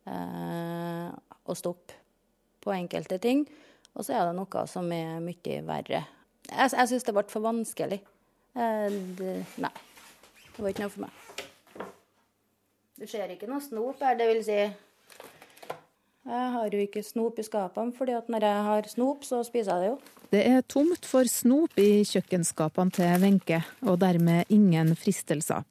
å 0.07 1.55
stoppe 1.59 1.97
på 2.63 2.71
enkelte 2.71 3.19
ting. 3.19 3.41
Og 3.99 4.07
så 4.07 4.15
er 4.15 4.29
det 4.29 4.37
noe 4.39 4.63
som 4.71 4.87
er 4.95 5.19
mye 5.25 5.57
verre. 5.67 6.05
Jeg, 6.47 6.71
jeg 6.71 6.91
syns 6.93 7.09
det 7.09 7.15
ble 7.17 7.25
for 7.33 7.43
vanskelig. 7.43 7.99
Det, 8.55 9.33
nei. 9.59 9.73
Det 10.57 10.63
var 10.63 10.71
ikke 10.71 10.87
noe 10.87 10.95
for 10.95 11.03
meg. 11.09 11.23
Du 12.97 13.05
ser 13.05 13.29
ikke 13.35 13.49
noe 13.51 13.61
snop 13.61 14.01
her, 14.01 14.15
det 14.17 14.27
vil 14.31 14.39
si 14.45 14.55
Jeg 14.57 16.47
har 16.55 16.73
jo 16.73 16.79
ikke 16.81 17.03
snop 17.05 17.37
i 17.39 17.45
skapene, 17.45 17.93
fordi 17.93 18.15
at 18.17 18.31
når 18.33 18.47
jeg 18.47 18.63
har 18.71 18.89
snop, 18.89 19.27
så 19.29 19.43
spiser 19.45 19.75
jeg 19.75 19.83
det 19.83 19.91
jo. 19.91 19.99
Det 20.33 20.43
er 20.43 20.65
tomt 20.67 21.07
for 21.07 21.29
snop 21.31 21.79
i 21.79 22.03
kjøkkenskapene 22.07 22.95
til 22.95 23.23
Wenche, 23.23 23.61
og 23.87 24.01
dermed 24.03 24.51
ingen 24.51 24.95
fristelser. 24.99 25.63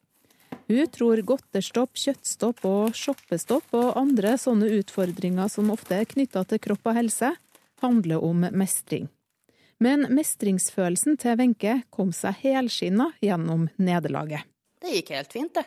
Hun 0.65 0.87
tror 0.89 1.19
godterstopp, 1.27 1.97
kjøttstopp 1.99 2.63
og 2.65 2.95
shoppestopp 2.97 3.75
og 3.77 3.97
andre 3.99 4.33
sånne 4.41 4.71
utfordringer 4.79 5.51
som 5.51 5.73
ofte 5.73 5.99
er 5.99 6.07
knytta 6.09 6.45
til 6.49 6.61
kropp 6.63 6.87
og 6.89 6.97
helse, 6.97 7.33
handler 7.83 8.23
om 8.23 8.47
mestring. 8.55 9.09
Men 9.83 10.07
mestringsfølelsen 10.15 11.19
til 11.21 11.35
Wenche 11.41 11.81
kom 11.93 12.15
seg 12.15 12.39
helskinna 12.45 13.11
gjennom 13.21 13.67
nederlaget. 13.75 14.47
Det 14.79 14.95
gikk 14.95 15.11
helt 15.17 15.35
fint, 15.35 15.59
det. 15.59 15.65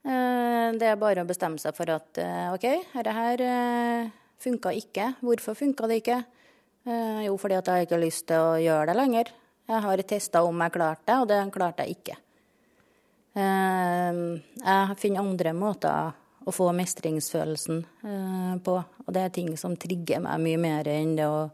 Eh, 0.00 0.68
det 0.80 0.90
er 0.90 0.98
bare 1.00 1.22
å 1.22 1.28
bestemme 1.28 1.60
seg 1.60 1.76
for 1.76 1.92
at 1.94 2.18
eh, 2.18 2.50
OK, 2.50 2.66
dette 2.96 3.14
her 3.14 3.46
eh, 3.46 4.12
funka 4.42 4.74
ikke. 4.76 5.12
Hvorfor 5.22 5.56
funka 5.58 5.88
det 5.90 6.00
ikke? 6.02 6.20
Jo, 6.86 7.34
fordi 7.36 7.58
at 7.58 7.68
jeg 7.68 7.86
ikke 7.86 7.96
har 7.96 8.02
lyst 8.02 8.26
til 8.30 8.40
å 8.40 8.58
gjøre 8.60 8.88
det 8.90 8.96
lenger. 8.96 9.32
Jeg 9.70 9.84
har 9.84 10.02
testa 10.08 10.42
om 10.42 10.62
jeg 10.64 10.74
klarte 10.74 11.06
det, 11.06 11.18
og 11.20 11.28
det 11.28 11.40
klarte 11.54 11.84
jeg 11.84 11.98
ikke. 11.98 12.16
Jeg 13.36 14.96
finner 14.98 15.20
andre 15.22 15.52
måter 15.54 16.16
å 16.40 16.54
få 16.54 16.70
mestringsfølelsen 16.74 17.84
på, 18.64 18.78
og 19.04 19.12
det 19.14 19.26
er 19.26 19.34
ting 19.36 19.52
som 19.60 19.76
trigger 19.78 20.24
meg 20.24 20.40
mye 20.42 20.62
mer 20.64 20.88
enn 20.90 21.14
det 21.20 21.28
å 21.28 21.44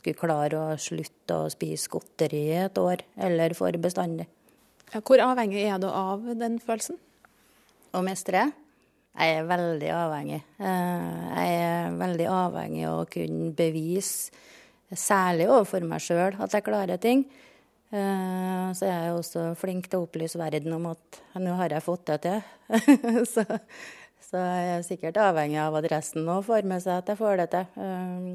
skulle 0.00 0.18
klare 0.18 0.58
å 0.58 0.78
slutte 0.80 1.36
å 1.36 1.50
spise 1.52 1.90
godteri 1.92 2.46
et 2.56 2.78
år, 2.80 3.04
eller 3.20 3.54
for 3.58 3.76
bestandig. 3.82 4.26
Hvor 4.90 5.22
avhengig 5.22 5.62
er 5.68 5.78
du 5.78 5.86
av 5.86 6.24
den 6.38 6.58
følelsen? 6.62 6.98
Å 7.94 8.02
mestre? 8.06 8.48
Jeg 9.20 9.36
er 9.36 9.48
veldig 9.50 9.90
avhengig. 9.92 10.40
Eh, 10.62 11.20
jeg 11.34 11.58
er 11.60 11.98
veldig 11.98 12.28
avhengig 12.30 12.86
av 12.88 13.02
å 13.02 13.08
kunne 13.10 13.50
bevise, 13.58 14.32
særlig 14.96 15.48
overfor 15.50 15.84
meg 15.86 16.02
sjøl, 16.02 16.36
at 16.40 16.54
jeg 16.56 16.66
klarer 16.66 17.00
ting. 17.02 17.24
Eh, 17.90 18.66
så 18.78 18.86
jeg 18.86 19.08
er 19.08 19.16
også 19.16 19.48
flink 19.58 19.88
til 19.90 19.98
å 19.98 20.06
opplyse 20.06 20.38
verden 20.38 20.76
om 20.76 20.92
at 20.92 21.20
nå 21.42 21.56
har 21.58 21.74
jeg 21.74 21.86
fått 21.86 22.06
det 22.12 22.18
til. 22.26 22.40
så, 23.32 23.44
så 24.22 24.46
jeg 24.46 24.72
er 24.76 24.86
sikkert 24.86 25.18
avhengig 25.22 25.58
av 25.62 25.78
at 25.80 25.90
resten 25.90 26.28
òg 26.30 26.44
får 26.46 26.68
med 26.70 26.82
seg 26.84 27.02
at 27.02 27.10
jeg 27.10 27.18
får 27.20 27.42
det 27.42 27.48
til. 27.56 27.66
Eh, 27.82 28.32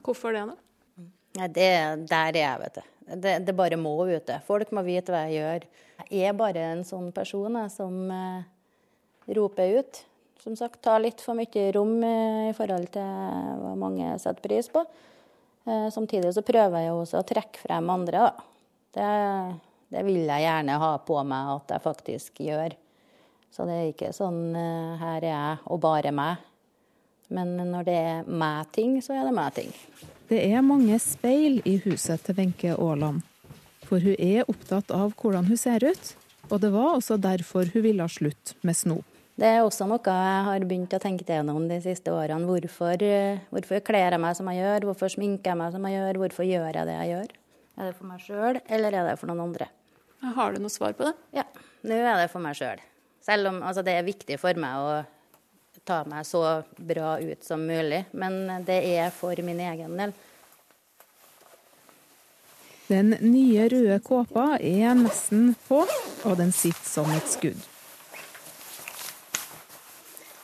Hvorfor 0.00 0.32
det, 0.32 0.46
da? 0.48 0.56
Ja, 1.36 1.46
det, 1.46 1.70
der 2.10 2.32
er 2.32 2.38
jeg, 2.38 2.60
vet 2.62 2.78
du. 2.78 2.86
Det, 3.10 3.34
det, 3.46 3.54
bare 3.58 3.76
må 3.76 3.92
ute. 4.08 4.38
Folk 4.46 4.70
må 4.72 4.82
vite 4.86 5.12
hva 5.12 5.26
jeg 5.28 5.42
gjør. 5.42 5.66
Jeg 6.08 6.30
er 6.30 6.38
bare 6.38 6.62
en 6.72 6.84
sånn 6.86 7.10
person 7.14 7.58
jeg, 7.58 7.72
som 7.74 7.98
eh, 8.14 8.46
roper 9.36 9.80
ut. 9.80 10.00
Som 10.40 10.56
sagt, 10.56 10.80
tar 10.82 11.02
litt 11.04 11.20
for 11.20 11.36
mye 11.36 11.66
rom 11.76 11.98
eh, 12.04 12.48
i 12.48 12.52
forhold 12.56 12.88
til 12.94 13.08
hva 13.60 13.74
mange 13.76 14.14
setter 14.22 14.40
pris 14.44 14.70
på. 14.72 14.84
Eh, 15.68 15.88
samtidig 15.92 16.32
så 16.32 16.44
prøver 16.46 16.86
jeg 16.86 16.94
også 16.96 17.20
å 17.20 17.26
trekke 17.28 17.60
frem 17.60 17.90
andre. 17.92 18.30
Det, 18.94 19.08
det, 19.92 20.04
vil 20.06 20.22
jeg 20.22 20.46
gjerne 20.46 20.78
ha 20.80 20.94
på 21.04 21.18
meg 21.28 21.50
at 21.56 21.74
jeg 21.74 21.84
faktisk 21.84 22.40
gjør. 22.46 22.76
Så 23.52 23.66
det 23.68 23.76
er 23.76 23.90
ikke 23.90 24.14
sånn 24.16 24.54
eh, 24.56 25.02
her 25.02 25.18
er 25.20 25.28
jeg 25.28 25.60
og 25.68 25.82
bare 25.84 26.14
meg. 26.14 26.46
Men 27.30 27.54
når 27.60 27.86
det 27.86 27.98
er 27.98 28.24
meg-ting, 28.26 28.96
så 29.04 29.14
er 29.14 29.28
det 29.28 29.36
meg-ting. 29.36 29.68
Det 30.30 30.40
er 30.40 30.64
mange 30.66 30.96
speil 31.02 31.60
i 31.68 31.76
huset 31.84 32.24
til 32.26 32.40
Wenche 32.40 32.72
Aaland. 32.74 33.20
For 33.86 34.02
hun 34.02 34.16
er 34.16 34.48
opptatt 34.50 34.90
av 34.94 35.12
hvordan 35.20 35.50
hun 35.50 35.58
ser 35.58 35.84
ut, 35.84 36.12
og 36.48 36.62
det 36.62 36.72
var 36.74 36.96
også 36.96 37.20
derfor 37.20 37.70
hun 37.74 37.84
ville 37.84 38.06
ha 38.06 38.10
slutt 38.10 38.54
med 38.66 38.78
snop. 38.78 39.09
Det 39.40 39.48
er 39.48 39.62
også 39.64 39.86
noe 39.88 40.04
jeg 40.04 40.40
har 40.44 40.64
begynt 40.68 40.92
å 40.92 41.00
tenke 41.00 41.24
gjennom 41.24 41.64
de 41.70 41.78
siste 41.80 42.12
årene. 42.12 42.44
Hvorfor, 42.44 43.04
hvorfor 43.48 43.80
kler 43.86 44.12
jeg 44.12 44.20
meg 44.20 44.36
som 44.36 44.50
jeg 44.52 44.60
gjør, 44.60 44.90
hvorfor 44.90 45.12
sminker 45.14 45.54
jeg 45.54 45.60
meg 45.62 45.72
som 45.72 45.86
jeg 45.88 45.96
gjør, 45.96 46.18
hvorfor 46.20 46.44
gjør 46.44 46.76
jeg 46.76 46.88
det 46.90 46.96
jeg 46.98 47.12
gjør? 47.14 47.32
Er 47.80 47.88
det 47.88 47.94
for 47.96 48.10
meg 48.10 48.20
sjøl, 48.20 48.60
eller 48.68 48.98
er 48.98 49.08
det 49.08 49.14
for 49.16 49.30
noen 49.30 49.40
andre? 49.46 49.70
Har 50.36 50.52
du 50.52 50.60
noe 50.60 50.72
svar 50.72 50.92
på 50.98 51.08
det? 51.08 51.14
Ja, 51.38 51.46
nå 51.88 51.96
er 51.96 52.20
det 52.20 52.28
for 52.28 52.44
meg 52.44 52.58
sjøl. 52.58 52.82
Selv. 52.84 53.24
selv 53.30 53.52
om 53.54 53.62
altså, 53.64 53.86
det 53.86 53.96
er 53.96 54.04
viktig 54.04 54.36
for 54.42 54.60
meg 54.60 54.84
å 54.84 55.00
ta 55.88 56.02
meg 56.04 56.28
så 56.28 56.44
bra 56.76 57.16
ut 57.24 57.46
som 57.46 57.64
mulig. 57.64 58.04
Men 58.12 58.64
det 58.68 58.82
er 58.92 59.08
for 59.14 59.40
min 59.46 59.64
egen 59.70 59.96
del. 60.04 60.12
Den 62.90 63.14
nye 63.24 63.72
røde 63.72 64.00
kåpa 64.04 64.56
er 64.58 64.96
nesten 64.98 65.54
på, 65.68 65.84
og 66.26 66.40
den 66.42 66.52
sitter 66.52 66.88
som 66.90 67.12
et 67.16 67.36
skudd. 67.38 67.69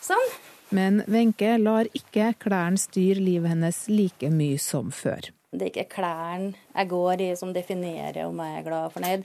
Sånn. 0.06 0.34
Men 0.74 1.00
Wenche 1.10 1.56
lar 1.62 1.88
ikke 1.94 2.32
klærne 2.42 2.78
styre 2.78 3.22
livet 3.22 3.52
hennes 3.54 3.84
like 3.90 4.30
mye 4.30 4.58
som 4.62 4.90
før. 4.94 5.30
Det 5.50 5.68
er 5.68 5.72
ikke 5.72 5.96
klærne 5.96 6.54
jeg 6.74 6.90
går 6.90 7.22
i 7.24 7.30
som 7.38 7.54
definerer 7.54 8.26
om 8.26 8.42
jeg 8.42 8.58
er 8.58 8.66
glad 8.66 8.88
og 8.88 8.94
fornøyd. 8.96 9.24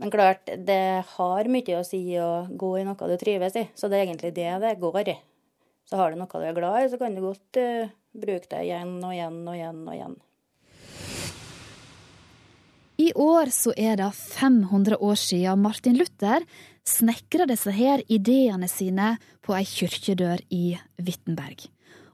Men 0.00 0.12
klart, 0.12 0.48
det 0.68 1.04
har 1.12 1.50
mye 1.52 1.76
å 1.76 1.84
si 1.84 2.00
å 2.16 2.46
gå 2.48 2.70
i 2.80 2.84
noe 2.88 3.08
du 3.10 3.16
trives 3.20 3.56
i, 3.60 3.66
så 3.76 3.90
det 3.90 3.98
er 3.98 4.06
egentlig 4.06 4.32
det 4.36 4.52
det 4.62 4.78
går 4.80 5.12
i. 5.12 5.16
Så 5.88 5.98
har 6.00 6.12
du 6.12 6.20
noe 6.20 6.30
du 6.30 6.46
er 6.46 6.56
glad 6.56 6.86
i, 6.86 6.88
så 6.88 7.00
kan 7.00 7.16
du 7.16 7.20
godt 7.24 7.60
uh, 7.60 7.92
bruke 8.16 8.48
det 8.48 8.62
igjen 8.68 8.96
og 9.02 9.12
igjen 9.12 9.40
og 9.44 9.58
igjen 9.58 9.82
og 9.84 9.96
igjen. 9.96 10.18
I 13.00 13.10
år 13.16 13.52
så 13.52 13.72
er 13.80 13.96
det 13.96 14.10
500 14.12 14.96
år 15.00 15.20
siden 15.20 15.60
Martin 15.64 15.96
Luther 15.96 16.44
snekra 16.86 17.46
disse 17.50 17.72
her 17.74 18.02
ideene 18.08 18.68
sine 18.70 19.14
på 19.44 19.54
ei 19.56 19.66
kirkedør 19.68 20.42
i 20.50 20.78
Wittenberg. 21.00 21.68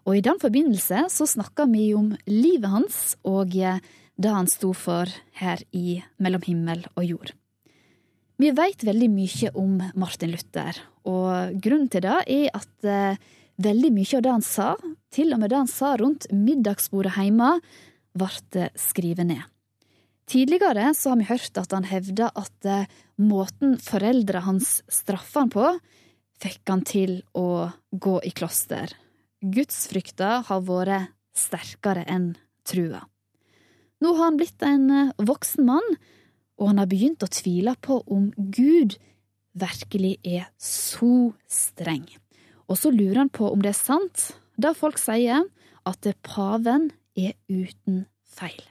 Og 0.07 0.19
i 0.19 0.25
den 0.25 0.39
forbindelse 0.43 1.07
så 1.11 1.27
snakka 1.27 1.67
vi 1.71 1.89
om 1.97 2.13
livet 2.31 2.71
hans 2.71 3.01
og 3.27 3.57
det 3.57 4.33
han 4.33 4.51
sto 4.51 4.73
for 4.77 5.11
her 5.41 5.63
i 5.75 5.99
Mellom 6.23 6.45
himmel 6.47 6.87
og 6.95 7.05
jord. 7.05 7.33
Vi 8.37 8.53
veit 8.53 8.85
veldig 8.85 9.09
mye 9.11 9.51
om 9.57 9.81
Martin 9.97 10.31
Luther, 10.35 10.77
og 11.09 11.57
grunnen 11.63 11.89
til 11.89 12.05
det 12.05 12.17
er 12.29 12.51
at 12.53 12.85
eh, 12.85 13.21
veldig 13.65 13.91
mye 13.97 14.19
av 14.19 14.25
det 14.27 14.35
han 14.35 14.45
sa, 14.45 14.69
til 15.13 15.33
og 15.33 15.41
med 15.41 15.51
det 15.53 15.61
han 15.63 15.71
sa 15.71 15.95
rundt 15.97 16.29
middagsbordet 16.35 17.15
hjemme, 17.17 17.55
ble 18.17 18.69
skrevet 18.77 19.29
ned. 19.29 19.45
Tidligere 20.27 20.91
så 20.95 21.13
har 21.13 21.21
vi 21.21 21.29
hørt 21.29 21.59
at 21.61 21.75
han 21.75 21.87
hevda 21.87 22.33
at 22.35 22.67
eh, 22.67 22.89
måten 23.23 23.77
foreldra 23.79 24.43
hans 24.43 24.81
straffa 24.91 25.45
han 25.45 25.53
på, 25.55 25.69
fikk 26.43 26.67
han 26.67 26.83
til 26.87 27.21
å 27.39 27.71
gå 27.93 28.17
i 28.27 28.33
kloster. 28.35 28.91
Gudsfrykta 29.41 30.41
har 30.49 30.67
vært 30.67 31.13
sterkere 31.37 32.03
enn 32.11 32.33
trua. 32.67 33.05
Nå 34.03 34.13
har 34.17 34.33
han 34.33 34.41
blitt 34.41 34.67
en 34.67 34.91
eh, 34.91 35.15
voksen 35.23 35.69
mann, 35.69 35.97
og 36.59 36.73
han 36.73 36.83
har 36.83 36.91
begynt 36.91 37.23
å 37.23 37.31
tvile 37.31 37.77
på 37.79 38.01
om 38.11 38.31
Gud 38.35 38.99
virkelig 39.57 40.17
er 40.27 40.51
så 40.59 41.33
streng. 41.47 42.07
Og 42.67 42.81
så 42.81 42.91
lurer 42.91 43.23
han 43.23 43.33
på 43.33 43.47
om 43.53 43.63
det 43.63 43.77
er 43.77 43.79
sant, 43.79 44.33
da 44.59 44.75
folk 44.75 44.99
sier 44.99 45.47
at 45.87 46.15
paven 46.27 46.91
er 47.15 47.37
uten 47.47 48.09
feil. 48.27 48.65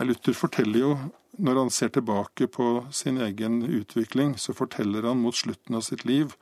Luther 0.00 0.32
forteller 0.32 0.80
jo, 0.80 0.92
når 1.38 1.58
han 1.58 1.70
ser 1.70 1.92
tilbake 1.92 2.48
på 2.48 2.86
sin 2.92 3.20
egen 3.20 3.62
utvikling, 3.64 4.36
så 4.38 4.54
forteller 4.56 5.08
han 5.08 5.20
mot 5.20 5.36
slutten 5.36 5.76
av 5.76 5.84
sitt 5.84 6.04
liv 6.08 6.32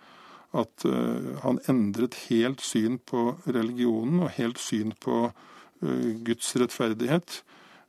at 0.50 0.84
uh, 0.86 1.38
han 1.44 1.60
endret 1.70 2.16
helt 2.26 2.62
syn 2.62 2.98
på 3.06 3.36
religionen 3.46 4.24
og 4.24 4.34
helt 4.38 4.58
syn 4.58 4.94
på 4.98 5.28
uh, 5.30 6.08
Guds 6.26 6.56
rettferdighet. 6.58 7.40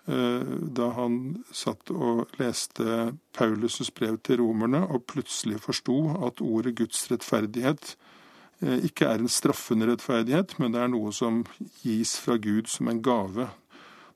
Uh, 0.10 0.58
da 0.78 0.92
han 0.98 1.44
satt 1.54 1.94
og 1.94 2.30
leste 2.42 3.12
Paulus' 3.38 3.94
brev 3.98 4.18
til 4.26 4.42
romerne 4.42 4.84
og 4.90 5.06
plutselig 5.10 5.62
forsto 5.62 5.98
at 6.28 6.42
ordet 6.42 6.76
Guds 6.78 7.06
rettferdighet 7.12 7.96
ikke 8.62 9.08
er 9.10 9.18
en 9.24 9.32
straffende 9.32 9.88
rettferdighet, 9.90 10.52
men 10.62 10.76
det 10.76 10.84
er 10.84 10.90
noe 10.94 11.10
som 11.18 11.40
gis 11.82 12.12
fra 12.22 12.36
Gud 12.38 12.68
som 12.70 12.92
en 12.92 13.00
gave 13.02 13.48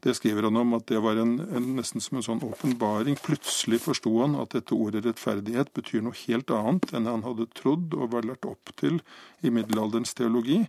det 0.05 0.13
skriver 0.13 0.43
han 0.43 0.57
om, 0.57 0.73
at 0.77 0.85
det 0.85 0.99
var 1.01 1.17
en, 1.17 1.39
en 1.57 1.69
nesten 1.79 2.03
som 2.03 2.19
en 2.19 2.25
sånn 2.25 2.43
åpenbaring. 2.45 3.17
Plutselig 3.25 3.79
forsto 3.87 4.11
han 4.19 4.35
at 4.37 4.53
dette 4.53 4.77
ordet 4.77 5.01
rettferdighet 5.07 5.71
betyr 5.73 6.03
noe 6.05 6.13
helt 6.27 6.53
annet 6.53 6.93
enn 6.93 7.09
han 7.09 7.25
hadde 7.25 7.47
trodd 7.57 7.95
og 7.97 8.11
var 8.13 8.27
lært 8.29 8.45
opp 8.45 8.69
til 8.77 8.99
i 9.41 9.49
middelalderens 9.49 10.13
teologi. 10.13 10.61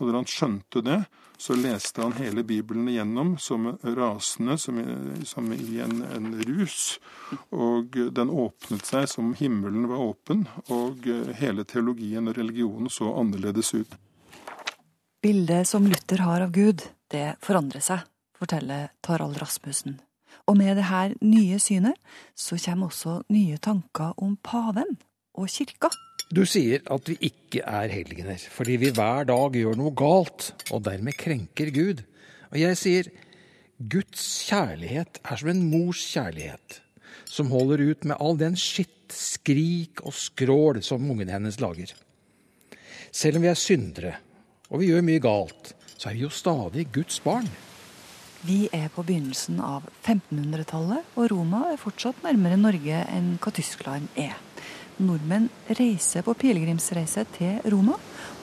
Og 0.00 0.10
da 0.10 0.16
han 0.18 0.26
skjønte 0.26 0.82
det, 0.82 0.98
så 1.38 1.54
leste 1.54 2.02
han 2.02 2.18
hele 2.18 2.42
Bibelen 2.42 2.90
igjennom 2.90 3.36
som 3.38 3.70
rasende, 3.84 4.58
som 4.58 4.82
som 5.28 5.52
i 5.54 5.78
en, 5.86 6.02
en, 6.10 6.30
rus. 6.50 6.98
Og 7.54 7.94
den 7.94 8.32
åpnet 8.32 8.90
seg 8.90 9.06
som 9.12 9.34
himmelen 9.38 9.86
var 9.92 10.02
åpen, 10.10 10.48
og 10.66 11.06
hele 11.38 11.62
teologien 11.62 12.26
og 12.26 12.42
religionen 12.42 12.90
så 12.90 13.14
annerledes 13.22 13.70
ut. 13.78 13.98
Bildet 15.22 15.68
som 15.68 15.86
Luther 15.86 16.26
har 16.26 16.48
av 16.48 16.56
Gud, 16.56 16.90
det 17.12 17.36
forandrer 17.44 17.84
seg 17.84 18.08
forteller 18.40 18.90
Tarald 19.04 19.38
Rasmussen. 19.40 20.00
Og 20.48 20.56
med 20.58 20.76
det 20.78 20.88
her 20.88 21.14
nye 21.22 21.58
synet 21.62 21.98
så 22.38 22.58
kommer 22.64 22.90
også 22.90 23.20
nye 23.30 23.58
tanker 23.62 24.14
om 24.18 24.36
paven 24.42 24.96
og 25.34 25.50
kirka. 25.50 25.90
Du 26.30 26.44
sier 26.46 26.82
at 26.90 27.08
vi 27.10 27.16
ikke 27.26 27.64
er 27.66 27.90
helgener, 27.90 28.38
fordi 28.38 28.76
vi 28.78 28.92
hver 28.94 29.26
dag 29.26 29.56
gjør 29.58 29.78
noe 29.78 29.94
galt 29.98 30.52
og 30.70 30.84
dermed 30.86 31.18
krenker 31.18 31.72
Gud. 31.74 32.04
Og 32.52 32.60
jeg 32.60 32.78
sier 32.78 33.10
Guds 33.80 34.26
kjærlighet 34.46 35.18
er 35.24 35.40
som 35.40 35.50
en 35.50 35.64
mors 35.72 36.02
kjærlighet, 36.12 36.80
som 37.26 37.50
holder 37.50 37.82
ut 37.90 38.06
med 38.06 38.18
all 38.20 38.38
den 38.38 38.58
skitt, 38.58 39.10
skrik 39.10 40.04
og 40.06 40.14
skrål 40.14 40.78
som 40.86 41.08
ungene 41.10 41.34
hennes 41.34 41.58
lager. 41.62 41.90
Selv 43.10 43.40
om 43.40 43.42
vi 43.42 43.50
er 43.50 43.58
syndere 43.58 44.14
og 44.70 44.82
vi 44.82 44.92
gjør 44.92 45.02
mye 45.02 45.22
galt, 45.22 45.72
så 45.96 46.10
er 46.10 46.14
vi 46.14 46.22
jo 46.22 46.30
stadig 46.30 46.86
Guds 46.94 47.18
barn. 47.24 47.48
Vi 48.40 48.70
er 48.72 48.88
på 48.88 49.02
begynnelsen 49.04 49.58
av 49.60 49.84
1500-tallet, 50.00 51.08
og 51.20 51.26
Roma 51.28 51.66
er 51.68 51.80
fortsatt 51.80 52.22
nærmere 52.24 52.56
Norge 52.56 53.02
enn 53.12 53.34
hva 53.36 53.52
Tyskland 53.52 54.08
er. 54.16 54.38
Nordmenn 55.00 55.50
reiser 55.76 56.24
på 56.24 56.32
pilegrimsreise 56.40 57.26
til 57.36 57.58
Roma, 57.72 57.98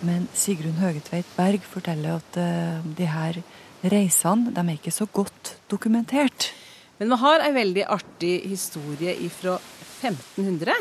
men 0.05 0.27
Sigrun 0.37 0.77
Høgetveit 0.77 1.29
Berg 1.37 1.65
forteller 1.65 2.19
at 2.19 2.37
uh, 2.37 2.85
de 2.97 3.09
her 3.09 3.41
reisene 3.89 4.53
de 4.53 4.63
er 4.63 4.77
ikke 4.77 4.93
så 4.93 5.09
godt 5.09 5.55
dokumentert. 5.69 6.51
Men 7.01 7.13
vi 7.13 7.19
har 7.23 7.45
en 7.45 7.57
veldig 7.57 7.87
artig 7.97 8.35
historie 8.53 9.17
fra 9.33 9.57
1500, 10.03 10.77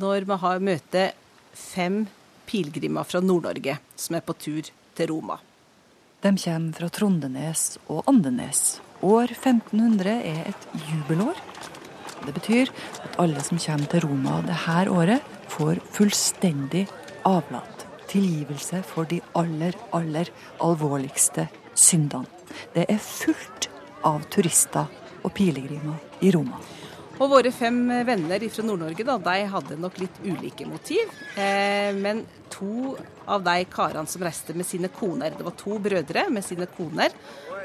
når 0.00 0.28
vi 0.28 0.40
har 0.46 0.64
møte 0.64 1.06
fem 1.52 2.06
pilegrimer 2.48 3.04
fra 3.04 3.20
Nord-Norge 3.20 3.76
som 4.00 4.16
er 4.16 4.24
på 4.24 4.36
tur 4.40 4.72
til 4.96 5.12
Roma. 5.12 5.40
De 6.20 6.36
kommer 6.36 6.72
fra 6.76 6.88
Trondenes 6.92 7.78
og 7.88 8.04
Andenes. 8.10 8.80
År 9.00 9.30
1500 9.32 10.18
er 10.28 10.50
et 10.50 10.66
jubelår. 10.90 11.38
Det 12.26 12.34
betyr 12.36 12.68
at 13.06 13.16
alle 13.22 13.40
som 13.40 13.56
kommer 13.56 13.88
til 13.88 14.04
Roma 14.04 14.42
dette 14.44 14.92
året, 14.92 15.30
får 15.48 15.80
fullstendig 15.96 16.84
avlat. 17.24 17.86
Tilgivelse 18.12 18.82
for 18.84 19.08
de 19.08 19.22
aller, 19.34 19.72
aller 19.96 20.28
alvorligste 20.60 21.48
syndene. 21.72 22.28
Det 22.74 22.84
er 22.84 23.00
fullt 23.00 23.70
av 24.04 24.28
turister 24.28 24.92
og 25.24 25.32
pilegrimer 25.32 26.20
i 26.20 26.34
Roma. 26.36 26.60
Og 27.20 27.28
våre 27.28 27.50
fem 27.52 27.76
venner 28.08 28.40
fra 28.48 28.62
Nord-Norge 28.64 29.04
de 29.04 29.32
hadde 29.52 29.76
nok 29.76 29.98
litt 30.00 30.20
ulike 30.24 30.64
motiv. 30.64 31.10
Eh, 31.36 31.92
men 31.92 32.22
to 32.48 32.94
av 33.28 33.44
de 33.44 33.58
karene 33.68 34.08
som 34.08 34.24
reiste 34.24 34.56
med 34.56 34.64
sine 34.64 34.88
koner, 34.88 35.34
det 35.36 35.44
var 35.44 35.56
to 35.60 35.76
brødre 35.84 36.24
med 36.32 36.46
sine 36.46 36.64
koner. 36.78 37.12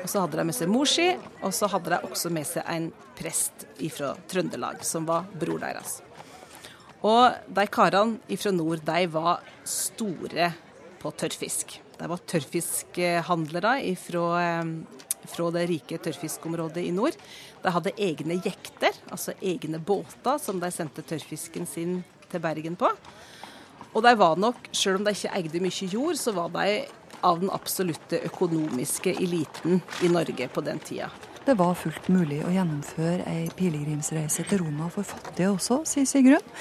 Og 0.02 0.12
så 0.12 0.26
hadde 0.26 0.42
de 0.42 0.46
med 0.50 0.58
seg 0.58 0.70
mor 0.70 0.90
si, 0.92 1.08
og 1.40 1.56
så 1.56 1.70
hadde 1.72 1.94
de 1.94 2.02
også 2.10 2.34
med 2.36 2.50
seg 2.50 2.68
en 2.68 2.90
prest 3.16 3.64
fra 3.96 4.12
Trøndelag, 4.28 4.84
som 4.84 5.08
var 5.08 5.24
bror 5.40 5.64
deres. 5.64 6.02
Og 7.06 7.56
de 7.56 7.66
karene 7.72 8.38
fra 8.42 8.52
nord, 8.52 8.84
de 8.84 9.08
var 9.14 9.48
store 9.64 10.52
på 11.00 11.16
tørrfisk. 11.16 11.80
De 11.96 12.12
var 12.12 12.28
tørrfiskhandlere 12.28 13.78
fra 14.04 14.28
fra 15.30 15.50
det 15.54 15.66
rike 15.70 16.00
tørrfiskområdet 16.02 16.84
i 16.86 16.94
nord. 16.96 17.16
De 17.66 17.74
hadde 17.74 17.96
egne 17.98 18.38
jekter, 18.46 18.94
altså 19.10 19.34
egne 19.42 19.80
båter, 19.82 20.38
som 20.38 20.60
de 20.62 20.70
sendte 20.70 21.02
tørrfisken 21.02 21.66
sin 21.66 22.04
til 22.30 22.44
Bergen 22.44 22.78
på. 22.78 22.92
Og 23.96 24.04
de 24.06 24.12
var 24.20 24.38
nok, 24.38 24.68
selv 24.76 25.00
om 25.00 25.08
de 25.08 25.16
ikke 25.16 25.32
eide 25.34 25.62
mye 25.64 25.88
jord, 25.90 26.20
så 26.20 26.36
var 26.36 26.52
de 26.54 26.84
av 27.26 27.40
den 27.42 27.50
absolutte 27.50 28.20
økonomiske 28.28 29.16
eliten 29.18 29.82
i 30.06 30.12
Norge 30.12 30.50
på 30.54 30.62
den 30.62 30.82
tida. 30.84 31.10
Det 31.46 31.54
var 31.58 31.76
fullt 31.78 32.08
mulig 32.10 32.40
å 32.46 32.52
gjennomføre 32.54 33.26
ei 33.30 33.50
pilegrimsreise 33.54 34.46
til 34.50 34.64
Roma 34.64 34.92
for 34.94 35.06
fattige 35.06 35.52
også, 35.54 35.84
sier 35.90 36.08
Sigrun. 36.10 36.54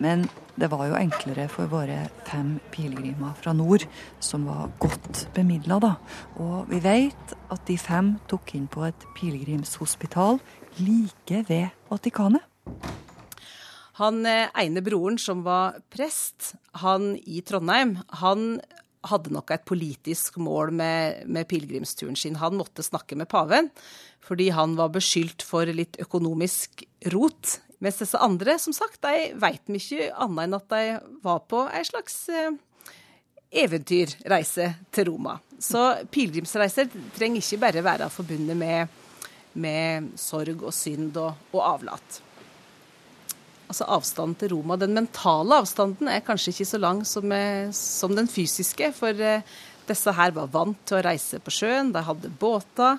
Men 0.00 0.24
det 0.60 0.70
var 0.72 0.88
jo 0.88 0.96
enklere 0.98 1.46
for 1.52 1.70
våre 1.70 2.06
fem 2.28 2.54
pilegrimer 2.72 3.36
fra 3.38 3.52
nord, 3.56 3.84
som 4.20 4.46
var 4.48 4.72
godt 4.82 5.26
bemidla, 5.36 5.78
da. 5.82 5.92
Og 6.40 6.70
vi 6.72 6.80
vet 6.84 7.36
at 7.52 7.64
de 7.68 7.76
fem 7.80 8.14
tok 8.30 8.54
inn 8.56 8.66
på 8.70 8.84
et 8.88 9.06
pilegrimshospital 9.18 10.40
like 10.80 11.44
ved 11.48 11.70
Vatikanet. 11.90 12.44
Han 14.00 14.24
eh, 14.24 14.48
ene 14.56 14.80
broren 14.84 15.18
som 15.20 15.42
var 15.44 15.80
prest, 15.92 16.54
han 16.80 17.12
i 17.20 17.42
Trondheim, 17.44 17.98
han 18.22 18.60
hadde 19.08 19.32
nok 19.32 19.52
et 19.52 19.64
politisk 19.68 20.36
mål 20.40 20.72
med, 20.76 21.24
med 21.28 21.48
pilegrimsturen 21.48 22.16
sin. 22.16 22.38
Han 22.40 22.56
måtte 22.56 22.84
snakke 22.84 23.16
med 23.16 23.28
paven, 23.32 23.70
fordi 24.24 24.50
han 24.56 24.76
var 24.80 24.92
beskyldt 24.92 25.44
for 25.44 25.68
litt 25.68 26.00
økonomisk 26.00 26.84
rot 27.12 27.60
mens 27.80 28.00
disse 28.00 28.18
andre, 28.20 28.58
som 28.60 28.74
sagt, 28.76 29.00
de 29.02 29.30
veit 29.40 29.70
mye 29.72 30.10
annet 30.12 30.44
enn 30.44 30.56
at 30.58 30.72
de 30.72 30.82
var 31.24 31.44
på 31.48 31.64
ei 31.72 31.84
slags 31.88 32.16
eh, 32.28 32.50
eventyrreise 33.50 34.66
til 34.92 35.08
Roma. 35.10 35.38
Så 35.60 35.82
pilegrimsreiser 36.12 36.90
trenger 37.16 37.42
ikke 37.42 37.60
bare 37.64 37.84
være 37.84 38.10
forbundet 38.12 38.56
med, 38.56 39.00
med 39.60 40.12
sorg 40.20 40.62
og 40.62 40.74
synd 40.76 41.16
og, 41.20 41.48
og 41.52 41.64
avlat. 41.74 42.20
altså 43.70 43.86
avstanden 43.86 44.36
til 44.36 44.54
Roma. 44.54 44.76
Den 44.76 44.94
mentale 44.94 45.60
avstanden 45.62 46.08
er 46.08 46.24
kanskje 46.26 46.52
ikke 46.54 46.70
så 46.72 46.78
lang 46.78 47.04
som, 47.06 47.32
som 47.72 48.16
den 48.16 48.28
fysiske. 48.28 48.92
For 48.92 49.14
eh, 49.14 49.44
disse 49.90 50.14
her 50.14 50.32
var 50.36 50.50
vant 50.52 50.78
til 50.86 50.98
å 50.98 51.04
reise 51.06 51.40
på 51.42 51.52
sjøen, 51.54 51.92
de 51.94 52.02
hadde 52.06 52.32
båter. 52.40 52.98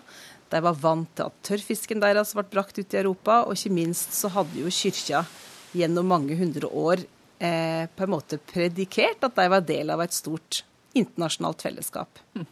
De 0.52 0.60
var 0.64 0.80
vant 0.82 1.10
til 1.16 1.30
at 1.30 1.44
tørrfisken 1.48 2.02
deres 2.04 2.34
ble 2.36 2.44
brakt 2.52 2.80
ut 2.80 2.94
i 2.94 3.00
Europa, 3.00 3.42
og 3.46 3.56
ikke 3.56 3.74
minst 3.74 4.16
så 4.18 4.32
hadde 4.34 4.60
jo 4.60 4.72
kyrkja 4.72 5.24
gjennom 5.72 6.10
mange 6.12 6.36
hundre 6.36 6.68
år 6.68 7.04
eh, 7.40 7.86
på 7.88 8.04
en 8.04 8.12
måte 8.12 8.40
predikert 8.52 9.24
at 9.24 9.38
de 9.38 9.46
var 9.54 9.64
del 9.68 9.94
av 9.94 10.04
et 10.04 10.16
stort 10.16 10.64
internasjonalt 10.98 11.64
fellesskap. 11.64 12.20
Hm. 12.36 12.50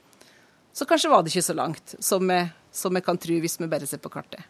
Så 0.72 0.88
kanskje 0.88 1.12
var 1.12 1.24
det 1.24 1.34
ikke 1.34 1.50
så 1.50 1.58
langt 1.58 1.96
som 2.00 2.24
vi, 2.30 2.40
som 2.72 2.96
vi 2.96 3.04
kan 3.04 3.20
tro 3.20 3.36
hvis 3.44 3.60
vi 3.60 3.68
bare 3.68 3.90
ser 3.90 4.00
på 4.00 4.12
kartet. 4.14 4.48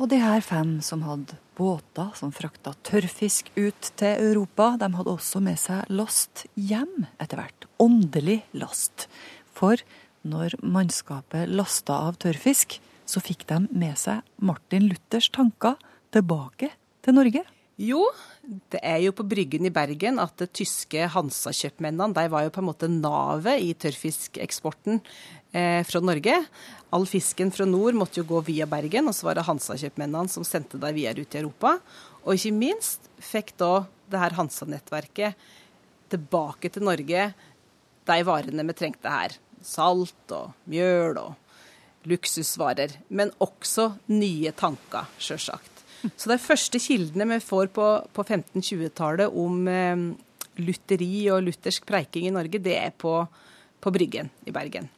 Og 0.00 0.08
de 0.08 0.18
her 0.18 0.40
fem 0.42 0.78
som 0.82 1.04
hadde 1.04 1.36
båter 1.58 2.14
som 2.18 2.32
frakta 2.34 2.72
tørrfisk 2.88 3.52
ut 3.54 3.90
til 4.00 4.24
Europa, 4.32 4.72
de 4.80 4.88
hadde 4.96 5.12
også 5.12 5.42
med 5.44 5.60
seg 5.60 5.84
last 5.92 6.46
hjem 6.56 7.04
etter 7.20 7.38
hvert. 7.38 7.68
Åndelig 7.82 8.40
last. 8.56 9.06
For 9.52 9.78
når 10.28 10.56
mannskapet 10.62 11.50
lasta 11.50 11.98
av 12.08 12.18
tørrfisk, 12.22 12.78
så 13.06 13.20
fikk 13.22 13.46
de 13.50 13.64
med 13.70 13.98
seg 13.98 14.22
Martin 14.42 14.86
Luthers 14.88 15.28
tanker 15.34 15.76
tilbake 16.14 16.70
til 17.02 17.16
Norge. 17.18 17.42
Jo, 17.82 18.04
det 18.70 18.78
er 18.84 19.00
jo 19.02 19.14
på 19.16 19.24
Bryggen 19.26 19.66
i 19.66 19.72
Bergen 19.74 20.20
at 20.22 20.36
de 20.38 20.46
tyske 20.60 21.06
Hansa-kjøpmennene 21.14 22.14
de 22.14 22.24
var 22.30 22.44
jo 22.44 22.52
på 22.54 22.60
en 22.62 22.68
måte 22.68 22.88
navet 22.90 23.64
i 23.64 23.72
tørrfiskeksporten 23.74 25.00
eh, 25.56 25.80
fra 25.88 26.02
Norge. 26.04 26.36
All 26.94 27.08
fisken 27.08 27.50
fra 27.54 27.66
nord 27.66 27.96
måtte 27.98 28.20
jo 28.20 28.28
gå 28.28 28.42
via 28.46 28.68
Bergen, 28.70 29.08
og 29.08 29.16
så 29.16 29.30
var 29.30 29.40
det 29.40 29.46
Hansa-kjøpmennene 29.48 30.30
som 30.30 30.46
sendte 30.46 30.78
dem 30.78 30.94
videre 30.94 31.24
ut 31.24 31.34
i 31.34 31.40
Europa. 31.40 31.78
Og 32.22 32.36
ikke 32.36 32.54
minst 32.54 33.08
fikk 33.18 33.56
da 33.58 33.86
det 34.12 34.20
her 34.20 34.36
Hansa-nettverket 34.36 35.48
tilbake 36.12 36.70
til 36.70 36.84
Norge 36.84 37.32
de 38.02 38.20
varene 38.26 38.68
vi 38.68 38.76
trengte 38.76 39.10
her 39.10 39.38
salt 39.66 40.34
og 40.34 40.52
mjøl 40.70 41.18
og 41.20 42.08
luksusvarer. 42.08 42.96
Men 43.14 43.32
også 43.42 43.92
nye 44.12 44.52
tanker, 44.58 45.10
sjølsagt. 45.22 45.84
Så 46.16 46.30
de 46.32 46.38
første 46.42 46.80
kildene 46.82 47.28
vi 47.30 47.38
får 47.42 47.70
på, 47.74 47.86
på 48.10 48.24
1520-tallet 48.24 49.36
om 49.38 49.68
eh, 49.70 50.08
lutheri 50.62 51.28
og 51.32 51.44
luthersk 51.46 51.86
preiking 51.86 52.26
i 52.26 52.34
Norge, 52.34 52.58
det 52.62 52.74
er 52.78 52.90
på, 52.90 53.20
på 53.78 53.94
Bryggen 53.94 54.32
i 54.46 54.54
Bergen. 54.54 54.90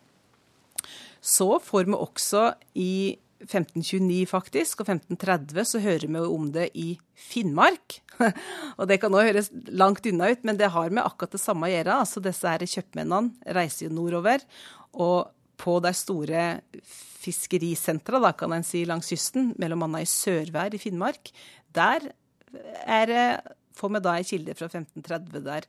Så 1.25 1.59
får 1.65 1.89
vi 1.89 1.97
også 1.97 2.47
i 2.81 3.17
1529 3.43 4.27
faktisk, 4.31 4.83
og 4.83 4.89
1530 4.89 5.69
så 5.69 5.81
hører 5.83 6.07
vi 6.07 6.23
om 6.23 6.49
det 6.55 6.69
i 6.79 6.95
Finnmark. 7.19 7.99
og 8.79 8.89
det 8.91 9.01
kan 9.03 9.13
nå 9.13 9.23
høres 9.27 9.51
langt 9.75 10.07
unna 10.09 10.31
ut, 10.33 10.45
men 10.47 10.59
det 10.61 10.73
har 10.75 10.95
med 10.95 11.05
akkurat 11.05 11.35
det 11.35 11.43
samme 11.43 11.69
å 11.69 11.73
gjøre. 11.73 11.99
Altså 12.05 12.23
disse 12.25 12.55
her 12.55 12.67
kjøpmennene 12.77 13.55
reiser 13.57 13.89
jo 13.89 13.95
nordover, 13.97 14.45
og 14.95 15.33
på 15.61 15.79
de 15.83 15.93
store 15.97 16.45
fiskerisentra, 17.25 18.21
da 18.23 18.35
kan 18.37 18.53
en 18.55 18.67
si, 18.67 18.85
langs 18.89 19.11
kysten, 19.13 19.53
mellom 19.61 19.87
annet 19.87 20.07
i 20.07 20.11
Sørvær 20.11 20.75
i 20.75 20.81
Finnmark, 20.83 21.31
der 21.75 22.11
er, 22.85 23.15
får 23.75 23.95
vi 23.97 24.03
da 24.05 24.17
ei 24.19 24.27
kilde 24.29 24.55
fra 24.59 24.69
1530 24.71 25.45
der 25.47 25.67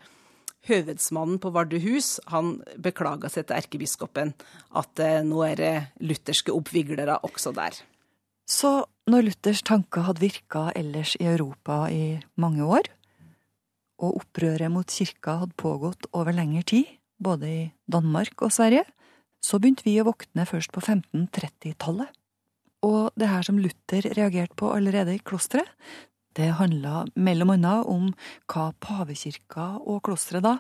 høvedsmannen 0.67 1.39
på 1.41 1.51
Vardøhus 1.55 2.17
han 2.31 2.57
beklaga 2.81 3.29
seg 3.31 3.47
til 3.47 3.59
erkebiskopen 3.59 4.33
at 4.75 5.01
eh, 5.03 5.21
nå 5.25 5.43
er 5.47 5.61
det 5.61 5.75
lutherske 6.01 6.53
oppviglere 6.55 7.19
også 7.27 7.53
der. 7.55 7.77
Så 8.45 8.85
når 9.09 9.29
Luthers 9.29 9.63
tanker 9.65 10.05
hadde 10.05 10.21
virka 10.21 10.67
ellers 10.77 11.15
i 11.17 11.25
Europa 11.29 11.85
i 11.89 12.17
mange 12.41 12.65
år, 12.65 12.89
og 14.01 14.19
opprøret 14.19 14.71
mot 14.73 14.91
kirka 14.91 15.39
hadde 15.41 15.57
pågått 15.57 16.09
over 16.13 16.35
lengre 16.35 16.65
tid, 16.67 16.89
både 17.21 17.49
i 17.49 17.61
Danmark 17.89 18.41
og 18.43 18.53
Sverige, 18.53 18.83
så 19.45 19.59
begynte 19.61 19.85
vi 19.85 19.97
å 20.01 20.07
våkne 20.07 20.45
først 20.49 20.73
på 20.73 20.81
1530-tallet. 20.83 22.09
Og 22.85 23.13
det 23.17 23.29
her 23.31 23.45
som 23.45 23.57
Luther 23.61 24.05
reagerte 24.17 24.57
på 24.59 24.69
allerede 24.73 25.15
i 25.15 25.21
klosteret, 25.23 25.69
det 26.35 26.51
handla 26.59 27.05
mellom 27.15 27.55
annet 27.55 27.87
om 27.91 28.11
hva 28.51 28.71
pavekirka 28.83 29.69
og 29.83 30.03
klosteret 30.07 30.45
da 30.45 30.57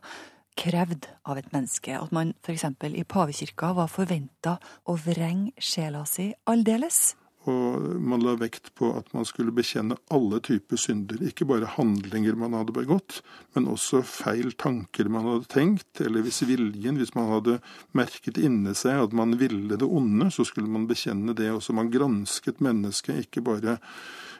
krevde 0.55 1.11
av 1.27 1.39
et 1.39 1.51
menneske. 1.51 1.97
At 1.99 2.13
man 2.15 2.33
for 2.45 2.55
eksempel 2.55 2.95
i 2.95 3.03
pavekirka 3.03 3.73
var 3.75 3.91
forventa 3.91 4.57
å 4.87 4.95
vrenge 4.95 5.53
sjela 5.59 6.05
si 6.09 6.31
aldeles. 6.47 7.15
Og 7.45 7.83
man 8.01 8.23
la 8.25 8.33
vekt 8.41 8.71
på 8.77 8.87
at 8.97 9.11
man 9.13 9.25
skulle 9.29 9.53
bekjenne 9.53 9.99
alle 10.13 10.39
typer 10.41 10.79
synder. 10.81 11.19
Ikke 11.29 11.45
bare 11.45 11.69
handlinger 11.75 12.37
man 12.39 12.55
hadde 12.57 12.73
begått, 12.73 13.19
men 13.53 13.69
også 13.69 14.01
feil 14.07 14.55
tanker 14.57 15.11
man 15.13 15.27
hadde 15.29 15.51
tenkt, 15.53 16.01
eller 16.01 16.25
hvis 16.25 16.41
viljen, 16.49 16.97
hvis 16.97 17.13
man 17.17 17.29
hadde 17.29 17.59
merket 17.93 18.39
inni 18.41 18.73
seg 18.77 19.03
at 19.03 19.13
man 19.13 19.37
ville 19.37 19.77
det 19.77 19.85
onde, 19.85 20.31
så 20.33 20.47
skulle 20.47 20.71
man 20.71 20.89
bekjenne 20.89 21.37
det 21.37 21.51
også. 21.53 21.75
Man 21.77 21.93
gransket 21.93 22.63
mennesket, 22.65 23.27
ikke 23.27 23.45
bare 23.45 23.77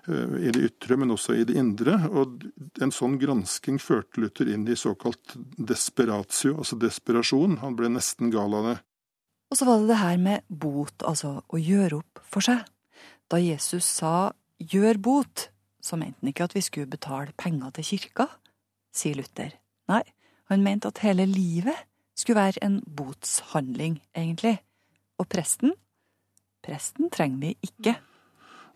i 0.08 0.52
det 0.54 0.62
ytre, 0.68 0.98
men 1.02 1.14
også 1.14 1.36
i 1.36 1.46
det 1.48 1.56
indre. 1.60 1.98
Og 2.14 2.44
en 2.84 2.94
sånn 2.94 3.18
gransking 3.22 3.80
førte 3.82 4.22
Luther 4.22 4.50
inn 4.54 4.68
i 4.70 4.78
såkalt 4.78 5.36
desperatio, 5.58 6.58
altså 6.62 6.78
desperasjon. 6.82 7.60
Han 7.64 7.78
ble 7.80 7.90
nesten 7.94 8.34
gal 8.34 8.54
av 8.58 8.70
det. 8.70 8.78
Og 9.52 9.60
så 9.60 9.68
var 9.68 9.82
det 9.82 9.92
det 9.92 10.02
her 10.02 10.22
med 10.22 10.46
bot, 10.50 11.06
altså 11.06 11.38
å 11.48 11.60
gjøre 11.62 12.02
opp 12.02 12.24
for 12.30 12.46
seg. 12.46 12.64
Da 13.32 13.40
Jesus 13.42 13.86
sa 13.88 14.32
gjør 14.62 15.00
bot, 15.02 15.50
så 15.82 15.98
mente 16.02 16.22
han 16.22 16.32
ikke 16.32 16.48
at 16.50 16.56
vi 16.58 16.64
skulle 16.66 16.90
betale 16.90 17.34
penger 17.38 17.76
til 17.78 17.90
kirka, 17.94 18.30
sier 18.96 19.18
Luther. 19.20 19.54
Nei, 19.92 20.02
han 20.50 20.66
mente 20.66 20.90
at 20.90 21.04
hele 21.06 21.28
livet 21.30 21.86
skulle 22.18 22.42
være 22.42 22.64
en 22.66 22.80
botshandling, 22.86 24.00
egentlig. 24.16 24.58
Og 25.22 25.30
presten? 25.32 25.76
Presten 26.66 27.12
trenger 27.14 27.42
vi 27.42 27.56
ikke. 27.66 27.96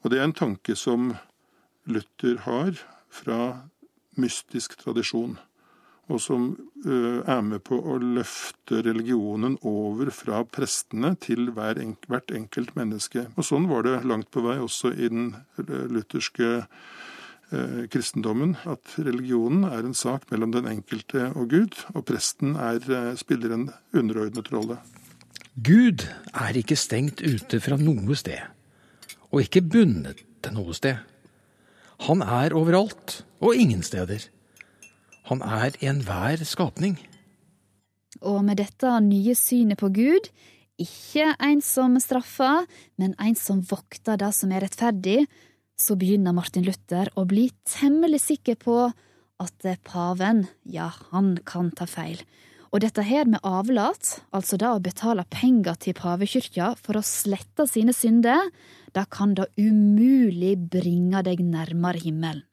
Og 0.04 0.12
det 0.12 0.20
er 0.20 0.30
en 0.30 0.36
tanke 0.36 0.76
som 0.80 1.14
Luther 1.90 2.40
har 2.46 2.80
fra 3.12 3.40
mystisk 4.20 4.78
tradisjon, 4.80 5.38
og 6.10 6.22
som 6.22 6.50
er 6.86 7.42
med 7.46 7.62
på 7.68 7.78
å 7.78 7.98
løfte 8.02 8.82
religionen 8.86 9.58
over 9.68 10.12
fra 10.16 10.42
prestene 10.48 11.14
til 11.22 11.52
hvert 11.56 12.34
enkelt 12.34 12.74
menneske. 12.78 13.28
Og 13.36 13.46
sånn 13.46 13.70
var 13.70 13.86
det 13.86 14.00
langt 14.10 14.32
på 14.34 14.44
vei 14.46 14.58
også 14.62 14.94
i 14.96 15.10
den 15.12 15.34
lutherske 15.60 16.50
eh, 16.60 17.82
kristendommen, 17.94 18.56
at 18.66 18.96
religionen 18.98 19.68
er 19.70 19.86
en 19.86 19.98
sak 19.98 20.30
mellom 20.34 20.56
den 20.56 20.70
enkelte 20.72 21.30
og 21.36 21.52
Gud, 21.54 21.78
og 21.94 22.08
presten 22.10 22.56
er, 22.58 22.82
spiller 23.20 23.54
en 23.56 23.68
underordnet 23.94 24.50
rolle. 24.54 24.80
Gud 25.60 26.08
er 26.34 26.58
ikke 26.58 26.78
stengt 26.80 27.22
ute 27.26 27.60
fra 27.62 27.78
noe 27.78 28.18
sted 28.18 28.59
og 29.30 29.44
ikke 29.44 29.66
bundet 29.66 30.24
til 30.44 30.56
noe 30.56 30.76
sted. 30.78 31.00
Han 32.08 32.24
er 32.24 32.56
overalt 32.56 33.22
og 33.44 33.56
ingen 33.56 33.84
steder. 33.84 34.24
Han 35.30 35.44
er 35.46 35.76
i 35.80 35.90
enhver 35.92 36.42
skapning. 36.48 36.96
Og 38.26 38.42
med 38.46 38.60
dette 38.60 38.94
nye 39.06 39.36
synet 39.38 39.80
på 39.80 39.92
Gud, 39.94 40.32
ikke 40.80 41.34
en 41.44 41.62
som 41.64 41.98
straffer, 42.00 42.66
men 42.98 43.14
en 43.20 43.36
som 43.38 43.62
vokter 43.68 44.18
det 44.20 44.32
som 44.36 44.52
er 44.56 44.64
rettferdig, 44.64 45.26
så 45.80 45.96
begynner 46.00 46.36
Martin 46.36 46.66
Luther 46.68 47.12
å 47.20 47.26
bli 47.28 47.50
temmelig 47.68 48.24
sikker 48.26 48.58
på 48.60 48.78
at 49.40 49.68
paven, 49.88 50.46
ja, 50.68 50.90
han 51.14 51.38
kan 51.48 51.72
ta 51.76 51.88
feil. 51.88 52.20
Og 52.70 52.84
dette 52.84 53.02
her 53.02 53.26
med 53.26 53.42
avlat, 53.48 54.20
altså 54.36 54.60
da 54.60 54.76
å 54.76 54.84
betale 54.84 55.26
penger 55.32 55.80
til 55.82 55.96
pavekyrkja 55.98 56.74
for 56.78 57.00
å 57.00 57.06
slette 57.06 57.66
sine 57.70 57.96
synder, 57.96 58.52
da 58.96 59.06
kan 59.06 59.36
det 59.38 59.50
umulig 59.60 60.56
bringe 60.72 61.24
deg 61.26 61.42
nærmere 61.46 62.02
himmelen. 62.04 62.46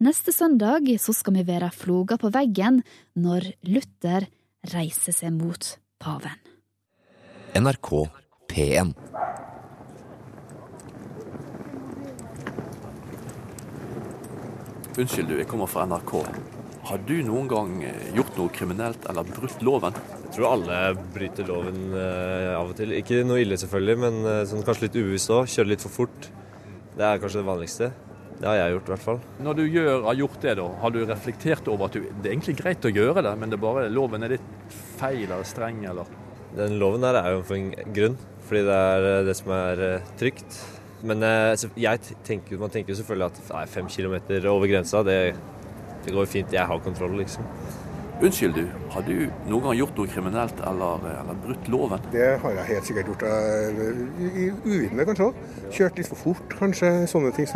Neste 0.00 0.32
søndag 0.32 0.86
så 0.96 1.12
skal 1.12 1.34
vi 1.36 1.42
være 1.44 1.68
floga 1.76 2.16
på 2.16 2.30
veggen 2.32 2.80
når 3.20 3.50
Luther 3.68 4.24
reiser 4.72 5.12
seg 5.12 5.34
mot 5.36 5.74
paven. 6.00 6.38
NRK 7.52 7.90
P1 8.48 8.94
Unnskyld, 15.00 15.28
du, 15.28 15.36
jeg 15.38 15.46
kommer 15.48 15.68
fra 15.70 15.84
NRK. 15.86 16.16
Har 16.88 17.04
du 17.06 17.14
noen 17.22 17.46
gang 17.48 17.76
eh, 17.86 18.08
gjort 18.16 18.34
noe 18.40 18.50
kriminelt 18.52 19.04
eller 19.08 19.28
brutt 19.28 19.62
loven? 19.64 19.94
Jeg 20.30 20.36
tror 20.36 20.52
alle 20.52 20.74
bryter 21.10 21.48
loven 21.48 21.88
uh, 21.90 22.54
av 22.54 22.68
og 22.70 22.76
til. 22.78 22.92
Ikke 22.94 23.24
noe 23.26 23.40
ille 23.42 23.56
selvfølgelig, 23.58 23.96
men 23.98 24.18
uh, 24.22 24.36
sånn, 24.46 24.62
kanskje 24.62 24.86
litt 24.86 24.98
ubevisst 25.00 25.32
òg. 25.34 25.48
Kjøre 25.50 25.72
litt 25.72 25.82
for 25.82 25.96
fort. 25.96 26.28
Det 26.94 27.02
er 27.02 27.18
kanskje 27.18 27.40
det 27.40 27.48
vanligste. 27.48 27.88
Det 28.38 28.46
har 28.46 28.60
jeg 28.60 28.76
gjort, 28.76 28.86
i 28.86 28.94
hvert 28.94 29.04
fall. 29.08 29.18
Når 29.42 29.58
du 29.58 29.64
gjør, 29.66 29.92
har 30.06 30.18
gjort 30.20 30.38
det, 30.46 30.54
da, 30.60 30.68
har 30.84 30.94
du 30.94 31.00
reflektert 31.02 31.70
over 31.74 31.90
at 31.90 31.98
du, 31.98 32.06
det 32.06 32.30
er 32.30 32.36
egentlig 32.36 32.54
greit 32.62 32.86
å 32.86 32.94
gjøre 32.94 33.26
det, 33.26 33.34
men 33.42 33.50
det 33.50 33.58
er 33.58 33.64
bare 33.66 33.88
loven 33.90 34.24
er 34.24 34.36
litt 34.36 34.76
feil 35.00 35.26
eller 35.26 35.48
streng, 35.50 35.82
eller? 35.90 36.14
Den 36.54 36.78
loven 36.78 37.02
der 37.02 37.18
er 37.18 37.34
jo 37.34 37.42
for 37.50 37.58
en 37.58 37.74
grunn. 37.90 38.20
Fordi 38.46 38.62
det 38.70 38.78
er 38.94 39.26
det 39.26 39.36
som 39.38 39.52
er 39.58 39.84
trygt. 40.22 40.62
Men 41.06 41.24
eh, 41.26 41.68
jeg 41.80 42.16
tenker, 42.26 42.58
man 42.60 42.72
tenker 42.72 42.92
jo 42.92 43.00
selvfølgelig 43.00 43.30
at 43.30 43.52
nei, 43.54 43.66
fem 43.72 43.90
kilometer 43.90 44.48
over 44.50 44.68
grensa, 44.70 45.02
det, 45.06 45.18
det 46.04 46.14
går 46.14 46.28
fint. 46.28 46.52
Jeg 46.54 46.68
har 46.70 46.82
kontroll, 46.84 47.16
liksom. 47.20 47.46
Unnskyld, 48.20 48.54
du. 48.54 48.66
Har 48.92 49.04
du 49.06 49.14
noen 49.48 49.62
gang 49.64 49.78
gjort 49.78 49.96
noe 49.96 50.08
kriminelt 50.12 50.58
eller, 50.68 51.04
eller 51.22 51.38
brutt 51.40 51.68
loven? 51.72 52.02
Det 52.12 52.26
har 52.42 52.56
jeg 52.58 52.68
helt 52.68 52.88
sikkert 52.90 53.08
gjort. 53.08 53.22
Uvitende, 54.66 55.06
kanskje. 55.08 55.28
Kjørt 55.72 55.96
litt 55.96 56.10
for 56.10 56.20
fort, 56.20 56.52
kanskje. 56.58 56.90
Sånne 57.08 57.30
ting. 57.32 57.48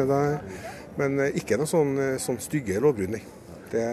Men 0.96 1.20
eh, 1.20 1.36
ikke 1.36 1.58
noe 1.60 1.68
sånn, 1.68 1.92
sånn 2.22 2.40
stygge 2.40 2.80
lovbrudd, 2.80 3.12
nei. 3.12 3.20
Det, 3.74 3.84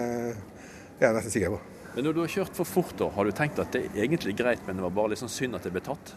er 1.01 1.09
jeg 1.09 1.17
nesten 1.17 1.35
sikker 1.35 1.57
på. 1.57 1.59
Men 1.97 2.07
når 2.07 2.15
du 2.15 2.23
har 2.23 2.33
kjørt 2.37 2.55
for 2.61 2.71
fort, 2.71 2.95
da, 3.03 3.11
har 3.17 3.27
du 3.27 3.35
tenkt 3.35 3.59
at 3.59 3.75
det 3.75 3.83
er 3.89 4.01
egentlig 4.07 4.37
greit, 4.39 4.63
men 4.63 4.79
det 4.79 4.87
var 4.87 4.95
bare 4.95 5.11
litt 5.11 5.25
sånn 5.25 5.33
synd 5.33 5.59
at 5.59 5.67
det 5.67 5.75
ble 5.75 5.83
tatt? 5.83 6.15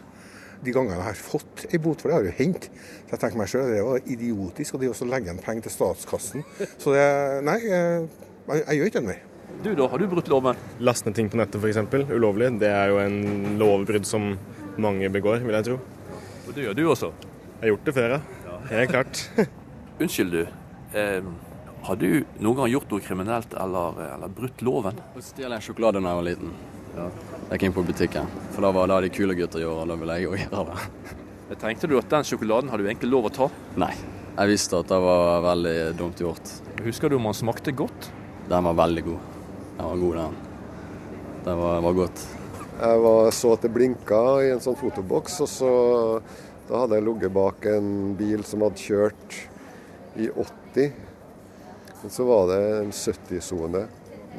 De 0.62 0.70
gangene 0.70 1.00
jeg 1.00 1.08
har 1.08 1.18
fått 1.18 1.66
ei 1.72 1.82
bot 1.82 1.98
for 1.98 2.12
det, 2.14 2.20
har 2.20 2.30
jo 2.30 2.38
hendt. 2.38 2.70
Så 3.08 3.16
jeg 3.16 3.26
tenker 3.26 3.42
meg 3.42 3.50
selv, 3.50 3.74
det 3.74 3.82
var 3.90 4.06
idiotisk. 4.06 4.76
Og 4.76 4.84
det 4.84 4.86
er 4.86 4.94
også 4.94 5.10
å 5.10 5.14
legge 5.16 5.32
igjen 5.32 5.42
penger 5.50 5.66
til 5.66 5.78
statskassen. 5.80 6.50
Så 6.78 6.94
det 6.94 7.06
Nei, 7.42 7.58
jeg, 7.66 8.10
jeg, 8.46 8.66
jeg 8.68 8.78
gjør 8.78 8.92
ikke 8.94 9.00
det 9.02 9.08
mer. 9.16 9.30
Du 9.62 9.74
da, 9.74 9.86
har 9.88 9.98
du 9.98 10.06
brutt 10.08 10.28
loven? 10.28 10.58
Laste 10.84 11.08
ned 11.08 11.16
ting 11.16 11.30
på 11.32 11.38
nettet 11.40 11.62
f.eks. 11.62 12.10
ulovlig. 12.10 12.50
Det 12.60 12.68
er 12.68 12.92
jo 12.92 12.98
en 13.00 13.56
lovbrudd 13.60 14.06
som 14.08 14.34
mange 14.80 15.08
begår, 15.12 15.44
vil 15.44 15.56
jeg 15.56 15.68
tro. 15.70 15.78
Og 16.44 16.52
det 16.56 16.66
gjør 16.66 16.76
du 16.76 16.84
også? 16.90 17.10
Jeg 17.54 17.62
har 17.62 17.72
gjort 17.72 17.88
det 17.88 17.94
før, 17.96 18.14
ja. 18.16 18.58
Helt 18.70 18.92
klart. 18.92 19.24
Unnskyld, 20.02 20.34
du. 20.34 20.46
Eh, 20.98 21.26
har 21.84 22.00
du 22.00 22.08
noen 22.40 22.58
gang 22.60 22.72
gjort 22.72 22.92
noe 22.92 23.04
kriminelt 23.04 23.56
eller, 23.60 23.98
eller 24.14 24.32
brutt 24.32 24.64
loven? 24.64 25.00
Å 25.14 25.24
stjele 25.24 25.58
en 25.58 25.64
sjokolade 25.64 26.00
da 26.00 26.12
jeg 26.12 26.20
var 26.20 26.28
liten. 26.28 26.54
Jeg 26.94 27.58
gikk 27.58 27.66
inn 27.68 27.76
på 27.76 27.84
butikken, 27.84 28.28
for 28.54 28.64
da 28.64 28.70
var 28.74 28.90
det 28.90 28.98
de 29.06 29.12
kule 29.16 29.34
gutter 29.38 29.64
gjorde, 29.64 29.82
og 29.82 29.90
da 29.90 29.96
ville 30.00 30.18
jeg 30.18 30.30
òg 30.30 30.42
gjøre 30.44 30.66
det. 30.70 30.88
Jeg 31.44 31.58
Tenkte 31.60 31.88
du 31.90 31.98
at 31.98 32.08
den 32.08 32.24
sjokoladen 32.24 32.70
hadde 32.72 32.86
du 32.86 32.88
egentlig 32.88 33.10
lov 33.12 33.26
å 33.28 33.30
ta? 33.36 33.46
Nei, 33.76 33.90
jeg 34.38 34.48
visste 34.48 34.78
at 34.80 34.88
det 34.88 34.96
var 35.04 35.42
veldig 35.44 35.74
dumt 35.98 36.22
gjort. 36.24 36.52
Husker 36.86 37.12
du 37.12 37.18
om 37.18 37.28
den 37.28 37.36
smakte 37.36 37.74
godt? 37.76 38.08
Den 38.48 38.64
var 38.64 38.78
veldig 38.80 39.02
god. 39.10 39.33
Den 39.76 39.86
var 39.86 39.96
god, 39.96 40.16
den. 40.16 40.34
Det 41.44 41.54
var, 41.54 41.80
var 41.80 41.92
godt. 41.92 42.26
Jeg 42.80 42.98
var, 43.00 43.30
så 43.30 43.52
at 43.54 43.62
det 43.62 43.70
blinka 43.74 44.20
i 44.42 44.50
en 44.54 44.62
sånn 44.62 44.78
fotoboks, 44.78 45.40
og 45.44 45.50
så 45.50 45.72
da 46.68 46.80
hadde 46.80 46.96
jeg 46.96 47.04
ligget 47.04 47.34
bak 47.34 47.66
en 47.68 47.90
bil 48.16 48.44
som 48.46 48.62
hadde 48.64 48.80
kjørt 48.80 49.36
i 50.16 50.30
80. 50.30 50.94
Men 52.00 52.14
så 52.14 52.26
var 52.28 52.48
det 52.48 52.60
en 52.78 52.94
70-sone. 52.94 53.84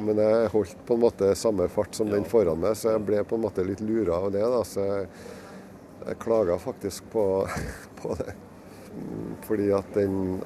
Men 0.06 0.20
jeg 0.20 0.50
holdt 0.56 0.82
på 0.88 0.98
en 0.98 1.04
måte 1.06 1.30
samme 1.38 1.68
fart 1.72 1.96
som 1.96 2.10
den 2.12 2.26
foran 2.28 2.60
meg, 2.64 2.76
så 2.80 2.96
jeg 2.96 3.06
ble 3.08 3.22
på 3.28 3.38
en 3.38 3.46
måte 3.46 3.64
litt 3.68 3.84
lura 3.86 4.18
av 4.26 4.32
det. 4.34 4.42
da, 4.42 4.64
Så 4.66 4.88
jeg, 4.88 5.08
jeg 6.08 6.20
klaga 6.24 6.58
faktisk 6.60 7.08
på, 7.14 7.26
på 8.02 8.18
det. 8.24 8.36
Fordi 9.46 9.72
at 9.76 9.90
den 9.94 10.40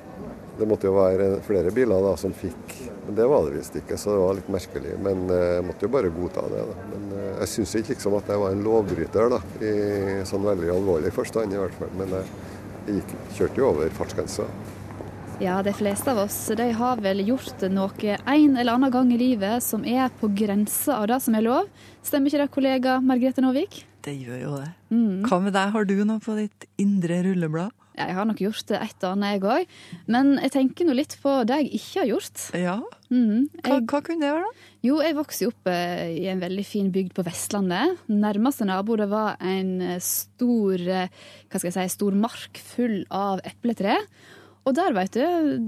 Det 0.58 0.66
måtte 0.68 0.90
jo 0.90 0.96
være 0.98 1.38
flere 1.46 1.70
biler 1.72 2.02
da 2.04 2.16
som 2.20 2.34
fikk 2.36 2.74
Men 3.10 3.16
det 3.16 3.26
var 3.26 3.46
det 3.48 3.56
visst 3.58 3.74
ikke, 3.74 3.96
så 3.98 4.12
det 4.14 4.18
var 4.22 4.36
litt 4.38 4.50
merkelig. 4.54 4.92
Men 5.02 5.22
eh, 5.34 5.40
jeg 5.56 5.64
måtte 5.66 5.88
jo 5.88 5.90
bare 5.96 6.12
godta 6.14 6.44
det. 6.52 6.60
da. 6.62 6.84
Men 6.92 7.08
eh, 7.18 7.32
jeg 7.40 7.50
syns 7.56 7.72
ikke 7.80 7.96
liksom 7.96 8.18
at 8.20 8.28
jeg 8.30 8.42
var 8.44 8.54
en 8.54 8.62
lovbryter, 8.68 9.32
da, 9.34 9.40
i 9.66 9.72
sånn 10.30 10.46
veldig 10.46 10.70
alvorlig 10.76 11.10
forstand 11.16 11.56
i 11.56 11.58
hvert 11.58 11.74
fall. 11.80 11.90
Men 11.98 12.14
jeg, 12.14 12.28
jeg 12.84 13.00
gikk, 13.00 13.16
kjørte 13.40 13.64
jo 13.64 13.72
over 13.72 13.98
fartsgrensa. 13.98 14.46
Ja, 15.42 15.58
de 15.66 15.74
fleste 15.74 16.14
av 16.14 16.22
oss 16.28 16.38
de 16.62 16.70
har 16.84 17.02
vel 17.02 17.26
gjort 17.32 17.66
noe 17.74 18.16
en 18.20 18.62
eller 18.62 18.76
annen 18.76 18.94
gang 18.94 19.10
i 19.16 19.18
livet 19.18 19.66
som 19.66 19.90
er 19.90 20.14
på 20.22 20.30
grensa 20.30 21.00
av 21.02 21.10
det 21.10 21.18
som 21.26 21.42
er 21.42 21.48
lov. 21.50 21.74
Stemmer 22.06 22.30
ikke 22.30 22.44
det, 22.44 22.50
kollega 22.60 23.00
Margrethe 23.02 23.42
Nåvik? 23.42 23.88
Det 24.06 24.14
gjør 24.20 24.44
jo 24.44 24.56
det. 24.60 24.70
Mm. 24.94 25.26
Hva 25.26 25.42
med 25.42 25.58
deg, 25.58 25.74
har 25.74 25.90
du 25.90 25.98
noe 26.06 26.22
på 26.22 26.38
ditt 26.38 26.70
indre 26.78 27.24
rulleblad? 27.26 27.74
Jeg 28.00 28.16
har 28.16 28.26
nok 28.30 28.40
gjort 28.42 28.72
et 28.78 29.04
og 29.04 29.10
annet, 29.12 29.36
jeg 29.36 29.44
òg. 29.44 29.74
Men 30.16 30.32
jeg 30.40 30.54
tenker 30.56 30.88
nå 30.88 30.96
litt 30.98 31.18
på 31.22 31.34
det 31.50 31.58
jeg 31.62 31.72
ikke 31.82 32.00
har 32.02 32.10
gjort. 32.14 32.44
Ja? 32.56 32.78
Mm, 33.12 33.46
Hva, 33.60 33.76
Jeg, 33.76 33.86
hva 33.92 34.02
kunne 34.06 34.24
det 34.24 34.32
være, 34.32 34.48
da? 34.48 34.68
jo, 34.88 34.98
jeg 35.04 35.16
vokste 35.18 35.46
jo 35.48 35.52
opp 35.54 35.70
eh, 35.74 36.04
i 36.22 36.26
en 36.32 36.42
veldig 36.44 36.66
fin 36.70 36.90
bygd 36.96 37.14
på 37.18 37.26
Vestlandet. 37.28 38.00
Nærmeste 38.10 38.68
nabo 38.70 38.96
det 39.00 39.10
var 39.12 39.36
en 39.44 39.72
eh, 39.84 40.00
stor, 40.04 40.80
eh, 40.80 41.10
hva 41.50 41.60
skal 41.62 41.72
jeg 41.74 41.78
si, 41.92 41.96
stor 41.98 42.16
mark 42.16 42.62
full 42.74 43.02
av 43.12 43.42
epletre. 43.50 43.98
Og 44.68 44.76
der, 44.78 44.94
vet 44.94 45.16
du, 45.16 45.24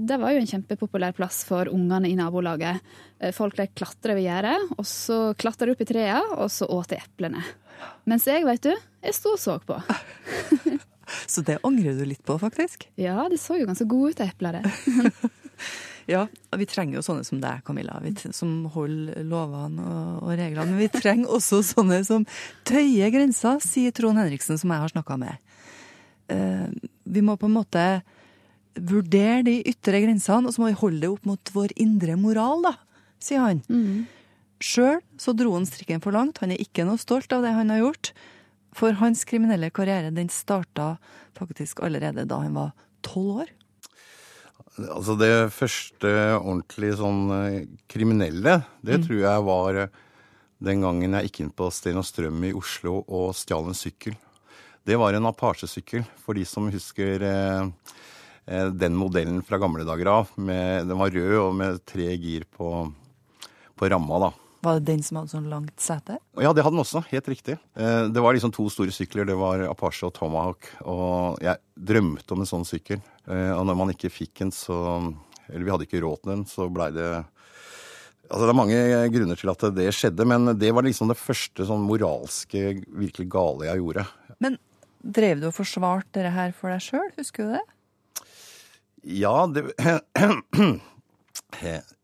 det 0.06 0.18
var 0.20 0.34
jo 0.34 0.42
en 0.42 0.46
kjempepopulær 0.46 1.14
plass 1.16 1.40
for 1.48 1.66
ungene 1.72 2.10
i 2.10 2.14
nabolaget. 2.18 2.78
Eh, 3.18 3.32
Folk 3.34 3.56
de 3.58 3.66
klatra 3.74 4.14
over 4.14 4.22
gjerdet, 4.22 4.70
og 4.78 4.86
så 4.86 5.18
klatra 5.40 5.66
de 5.66 5.74
opp 5.74 5.82
i 5.82 5.88
trærne, 5.88 6.38
og 6.38 6.48
så 6.52 6.68
åt 6.70 6.92
de 6.92 7.00
eplene. 7.02 7.42
Mens 8.06 8.28
jeg, 8.30 8.44
vet 8.46 8.62
du, 8.68 8.72
jeg 9.02 9.16
sto 9.16 9.32
og 9.34 9.40
så 9.42 9.56
på. 9.66 9.80
Så 11.26 11.44
det 11.46 11.60
angrer 11.66 11.96
du 11.98 12.04
litt 12.08 12.22
på, 12.26 12.38
faktisk? 12.40 12.88
Ja, 13.00 13.28
de 13.30 13.38
så 13.40 13.60
jo 13.60 13.68
ganske 13.68 13.88
gode 13.90 14.14
ut, 14.14 14.26
eplene. 14.26 14.64
Ja, 16.10 16.24
vi 16.58 16.66
trenger 16.66 16.98
jo 16.98 17.04
sånne 17.06 17.22
som 17.26 17.38
deg, 17.42 17.60
Camilla, 17.66 18.00
som 18.34 18.64
holder 18.74 19.22
lovene 19.26 19.84
og, 19.86 20.24
og 20.24 20.32
reglene. 20.34 20.72
Men 20.72 20.80
vi 20.82 20.88
trenger 20.90 21.30
også 21.30 21.60
sånne 21.66 22.00
som 22.06 22.26
tøyer 22.68 23.12
grensa, 23.14 23.54
sier 23.62 23.94
Trond 23.94 24.18
Henriksen, 24.18 24.58
som 24.58 24.72
jeg 24.74 24.82
har 24.82 24.94
snakka 24.94 25.18
med. 25.22 25.54
Uh, 26.32 26.74
vi 27.06 27.22
må 27.24 27.36
på 27.38 27.46
en 27.46 27.54
måte 27.54 27.84
vurdere 28.72 29.44
de 29.46 29.60
ytre 29.68 30.00
grensene, 30.02 30.48
og 30.48 30.56
så 30.56 30.64
må 30.64 30.72
vi 30.72 30.80
holde 30.80 31.04
det 31.04 31.12
opp 31.12 31.28
mot 31.28 31.54
vår 31.54 31.76
indre 31.82 32.16
moral, 32.18 32.66
da, 32.66 32.74
sier 33.22 33.44
han. 33.44 33.62
Sjøl 34.62 35.00
så 35.20 35.34
dro 35.36 35.54
han 35.56 35.66
strikken 35.68 36.02
for 36.02 36.14
langt. 36.14 36.40
Han 36.42 36.54
er 36.54 36.62
ikke 36.62 36.86
noe 36.88 37.00
stolt 37.00 37.32
av 37.34 37.44
det 37.46 37.54
han 37.54 37.70
har 37.72 37.82
gjort. 37.82 38.12
For 38.72 38.96
hans 39.02 39.24
kriminelle 39.28 39.68
karriere 39.74 40.12
den 40.14 40.30
starta 40.32 40.94
faktisk 41.36 41.82
allerede 41.84 42.24
da 42.28 42.38
han 42.44 42.54
var 42.56 42.72
tolv 43.04 43.42
år. 43.44 43.50
Altså 44.88 45.18
det 45.20 45.32
første 45.52 46.08
ordentlig 46.38 46.94
sånn 46.96 47.26
eh, 47.36 47.66
kriminelle, 47.92 48.62
det 48.80 49.00
Mm. 49.00 49.06
tror 49.06 49.20
jeg 49.20 49.44
var 49.44 49.80
eh, 49.82 49.88
den 50.62 50.80
gangen 50.80 51.12
jeg 51.18 51.28
gikk 51.28 51.40
inn 51.40 51.50
på 51.52 51.68
Sten 51.70 51.98
og 52.00 52.06
Strøm 52.08 52.44
i 52.48 52.54
Oslo 52.56 53.02
og 53.06 53.34
stjal 53.36 53.68
en 53.68 53.76
sykkel. 53.76 54.16
Det 54.86 54.96
var 54.98 55.12
en 55.14 55.26
Apache-sykkel, 55.28 56.06
for 56.16 56.34
de 56.34 56.44
som 56.48 56.70
husker 56.72 57.22
eh, 57.22 57.68
den 58.72 58.96
modellen 58.96 59.42
fra 59.46 59.58
gamle 59.58 59.84
dager 59.84 60.08
av. 60.10 60.32
Med, 60.36 60.88
den 60.88 60.98
var 60.98 61.12
rød 61.14 61.36
og 61.38 61.54
med 61.54 61.84
tre 61.86 62.08
gir 62.16 62.44
på, 62.56 62.92
på 63.76 63.90
ramma, 63.92 64.18
da. 64.24 64.32
Var 64.62 64.78
det 64.78 64.86
den 64.86 65.02
som 65.02 65.16
hadde 65.18 65.32
sånn 65.32 65.48
langt 65.50 65.74
sete? 65.82 66.18
Ja, 66.38 66.52
det 66.54 66.62
hadde 66.62 66.76
den 66.76 66.84
også. 66.84 67.02
Helt 67.10 67.26
riktig. 67.32 67.56
Eh, 67.74 68.08
Det 68.14 68.22
var 68.22 68.34
liksom 68.36 68.52
to 68.54 68.68
store 68.70 68.92
sykler. 68.94 69.26
Det 69.26 69.34
var 69.34 69.64
Apache 69.66 70.06
og 70.06 70.14
Tomahawk. 70.14 70.68
Og 70.86 71.40
jeg 71.42 71.58
drømte 71.76 72.30
om 72.36 72.40
en 72.44 72.46
sånn 72.46 72.64
sykkel. 72.68 73.00
Eh, 73.26 73.50
Og 73.58 73.66
når 73.66 73.76
man 73.76 73.90
ikke 73.90 74.10
fikk 74.10 74.40
en, 74.46 74.50
så 74.54 74.76
Eller 75.50 75.64
vi 75.64 75.70
hadde 75.74 75.86
ikke 75.88 76.00
råd 76.04 76.22
til 76.22 76.30
den, 76.32 76.44
så 76.46 76.68
blei 76.72 76.90
det 76.94 77.24
Altså 78.30 78.46
Det 78.46 78.52
er 78.54 78.56
mange 78.56 79.10
grunner 79.12 79.36
til 79.36 79.50
at 79.50 79.64
det 79.74 79.88
skjedde, 79.92 80.24
men 80.24 80.56
det 80.56 80.70
var 80.72 80.82
liksom 80.86 81.08
det 81.10 81.18
første 81.18 81.66
sånn 81.68 81.82
moralske, 81.84 82.80
virkelig 82.88 83.28
gale 83.28 83.66
jeg 83.66 83.76
gjorde. 83.82 84.06
Men 84.40 84.56
drev 85.04 85.40
du 85.42 85.48
og 85.50 85.54
forsvarte 85.58 86.14
dette 86.14 86.30
her 86.32 86.52
for 86.56 86.70
deg 86.70 86.80
sjøl, 86.80 87.10
husker 87.18 87.44
du 87.44 87.52
det? 87.58 87.64
Ja, 89.04 89.46
det 89.50 89.66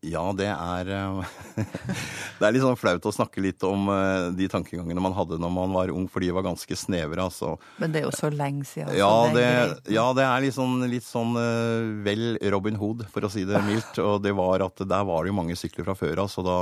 Ja, 0.05 0.23
det 0.37 0.47
er 0.47 0.89
eh, 0.95 1.31
Det 2.39 2.45
er 2.47 2.53
litt 2.55 2.63
sånn 2.63 2.77
flaut 2.79 3.05
å 3.09 3.13
snakke 3.13 3.41
litt 3.43 3.63
om 3.67 3.89
eh, 3.91 4.29
de 4.37 4.47
tankegangene 4.51 5.03
man 5.03 5.15
hadde 5.17 5.39
når 5.41 5.51
man 5.51 5.73
var 5.75 5.93
ung, 5.93 6.05
for 6.11 6.23
de 6.23 6.31
var 6.35 6.45
ganske 6.45 6.77
snevre, 6.79 7.25
altså. 7.25 7.55
Men 7.81 7.93
det 7.93 8.03
er 8.03 8.07
jo 8.07 8.15
så 8.15 8.31
lenge 8.31 8.67
siden. 8.69 8.93
Ja, 8.97 9.11
det, 9.35 9.45
ja, 9.91 10.05
det 10.15 10.25
er 10.27 10.45
litt 10.45 10.55
sånn, 10.55 10.77
litt 10.91 11.07
sånn 11.07 11.35
eh, 11.39 11.89
vel 12.05 12.37
Robin 12.53 12.79
Hood, 12.79 13.07
for 13.11 13.27
å 13.27 13.31
si 13.33 13.45
det 13.49 13.61
mildt. 13.67 13.99
Og 14.03 14.21
det 14.23 14.35
var 14.37 14.63
at 14.67 14.85
der 14.85 15.07
var 15.09 15.25
det 15.25 15.33
jo 15.33 15.39
mange 15.41 15.57
sykler 15.59 15.89
fra 15.89 15.97
før 15.99 16.23
av, 16.25 16.31
så 16.31 16.45
da 16.45 16.59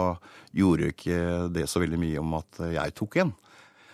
gjorde 0.57 0.93
ikke 0.95 1.19
det 1.53 1.67
så 1.69 1.83
veldig 1.83 2.01
mye 2.01 2.23
om 2.23 2.39
at 2.39 2.63
jeg 2.79 2.97
tok 2.97 3.21
en. 3.25 3.35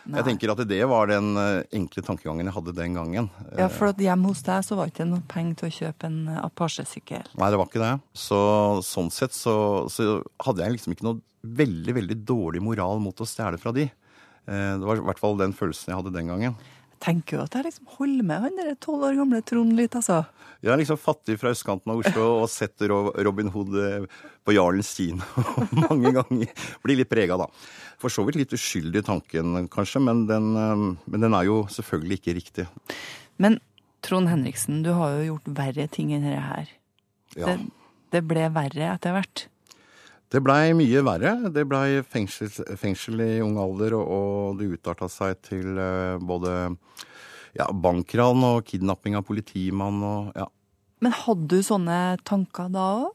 Nei. 0.05 0.17
Jeg 0.19 0.25
tenker 0.27 0.51
at 0.51 0.61
det 0.67 0.81
var 0.91 1.07
den 1.07 1.29
eh, 1.39 1.63
enkle 1.79 2.03
tankegangen 2.03 2.49
jeg 2.49 2.55
hadde 2.57 2.73
den 2.75 2.97
gangen. 2.97 3.29
Ja, 3.55 3.69
for 3.71 3.93
at 3.93 4.01
hjemme 4.03 4.27
hos 4.33 4.41
deg 4.43 4.65
så 4.67 4.75
var 4.75 4.89
det 4.89 4.95
ikke 4.97 5.07
noe 5.07 5.23
penger 5.31 5.61
til 5.61 5.69
å 5.69 5.75
kjøpe 5.77 6.09
en 6.09 6.17
Apache-sykkel. 6.43 7.29
Nei, 7.39 7.49
det 7.53 7.59
var 7.61 7.69
ikke 7.71 7.83
det. 7.85 7.93
Så 8.25 8.39
sånn 8.83 9.11
sett 9.15 9.31
så, 9.37 9.55
så 9.93 10.17
hadde 10.43 10.65
jeg 10.65 10.75
liksom 10.75 10.97
ikke 10.97 11.07
noe 11.07 11.21
veldig, 11.43 11.95
veldig 12.01 12.17
dårlig 12.27 12.61
moral 12.63 12.99
mot 13.03 13.15
å 13.23 13.27
stjele 13.27 13.59
fra 13.61 13.71
de. 13.75 13.87
Eh, 13.87 14.73
Det 14.75 14.83
var 14.89 14.99
i 14.99 15.05
hvert 15.07 15.23
fall 15.23 15.39
den 15.39 15.55
følelsen 15.55 15.93
jeg 15.93 16.01
hadde 16.01 16.15
den 16.19 16.31
gangen. 16.33 16.59
Tenker 17.03 17.37
jo 17.37 17.43
at 17.43 17.57
jeg 17.57 17.67
liksom 17.67 17.89
holder 17.97 18.27
med 18.27 18.45
han 18.45 18.59
der 18.59 18.75
tolv 18.81 19.03
år 19.09 19.17
gamle 19.17 19.41
Trond 19.43 19.75
litt, 19.75 19.95
altså. 19.99 20.21
Jeg 20.63 20.71
er 20.71 20.79
liksom 20.79 20.99
fattig 21.01 21.35
fra 21.41 21.51
østkanten 21.51 21.91
av 21.91 21.99
Oslo 21.99 22.27
og 22.37 22.45
sett 22.51 22.85
Robin 22.87 23.49
Hood 23.51 23.75
eh, 23.75 24.05
på 24.47 24.55
Jarlens 24.55 24.93
kino 24.97 25.19
mange 25.75 26.13
ganger. 26.15 26.63
Blir 26.85 27.01
litt 27.01 27.11
prega, 27.11 27.35
da. 27.41 27.49
For 27.99 28.13
så 28.13 28.23
vidt 28.27 28.39
litt 28.39 28.55
uskyldig 28.55 29.03
tanken, 29.09 29.67
kanskje, 29.73 29.99
men 30.05 30.23
den, 30.29 30.53
eh, 30.55 30.85
men 31.11 31.27
den 31.27 31.35
er 31.35 31.49
jo 31.49 31.63
selvfølgelig 31.73 32.21
ikke 32.21 32.37
riktig. 32.39 32.67
Men 33.43 33.59
Trond 34.03 34.31
Henriksen, 34.31 34.81
du 34.87 34.93
har 34.95 35.17
jo 35.17 35.33
gjort 35.33 35.51
verre 35.59 35.89
ting 35.91 36.15
enn 36.15 36.23
dette 36.27 36.43
her. 36.47 36.71
Ja. 37.35 37.51
Det, 37.51 37.57
det 38.15 38.23
ble 38.29 38.47
verre 38.55 38.93
etter 38.93 39.15
hvert. 39.15 39.47
Det 40.33 40.41
blei 40.41 40.73
mye 40.73 41.03
verre. 41.05 41.35
Det 41.53 41.63
blei 41.69 42.01
fengsel, 42.09 42.49
fengsel 42.79 43.21
i 43.21 43.33
ung 43.45 43.59
alder, 43.61 43.93
og, 43.99 44.07
og 44.09 44.61
det 44.61 44.71
utarta 44.73 45.09
seg 45.11 45.37
til 45.45 45.77
uh, 45.77 46.17
både 46.17 46.55
ja, 47.53 47.67
bankran 47.69 48.41
og 48.47 48.63
kidnapping 48.65 49.19
av 49.19 49.27
politimann 49.27 50.01
og 50.01 50.33
ja. 50.33 50.47
Men 51.03 51.13
hadde 51.19 51.51
du 51.51 51.65
sånne 51.65 51.99
tanker 52.25 52.71
da 52.73 52.87
òg, 53.03 53.13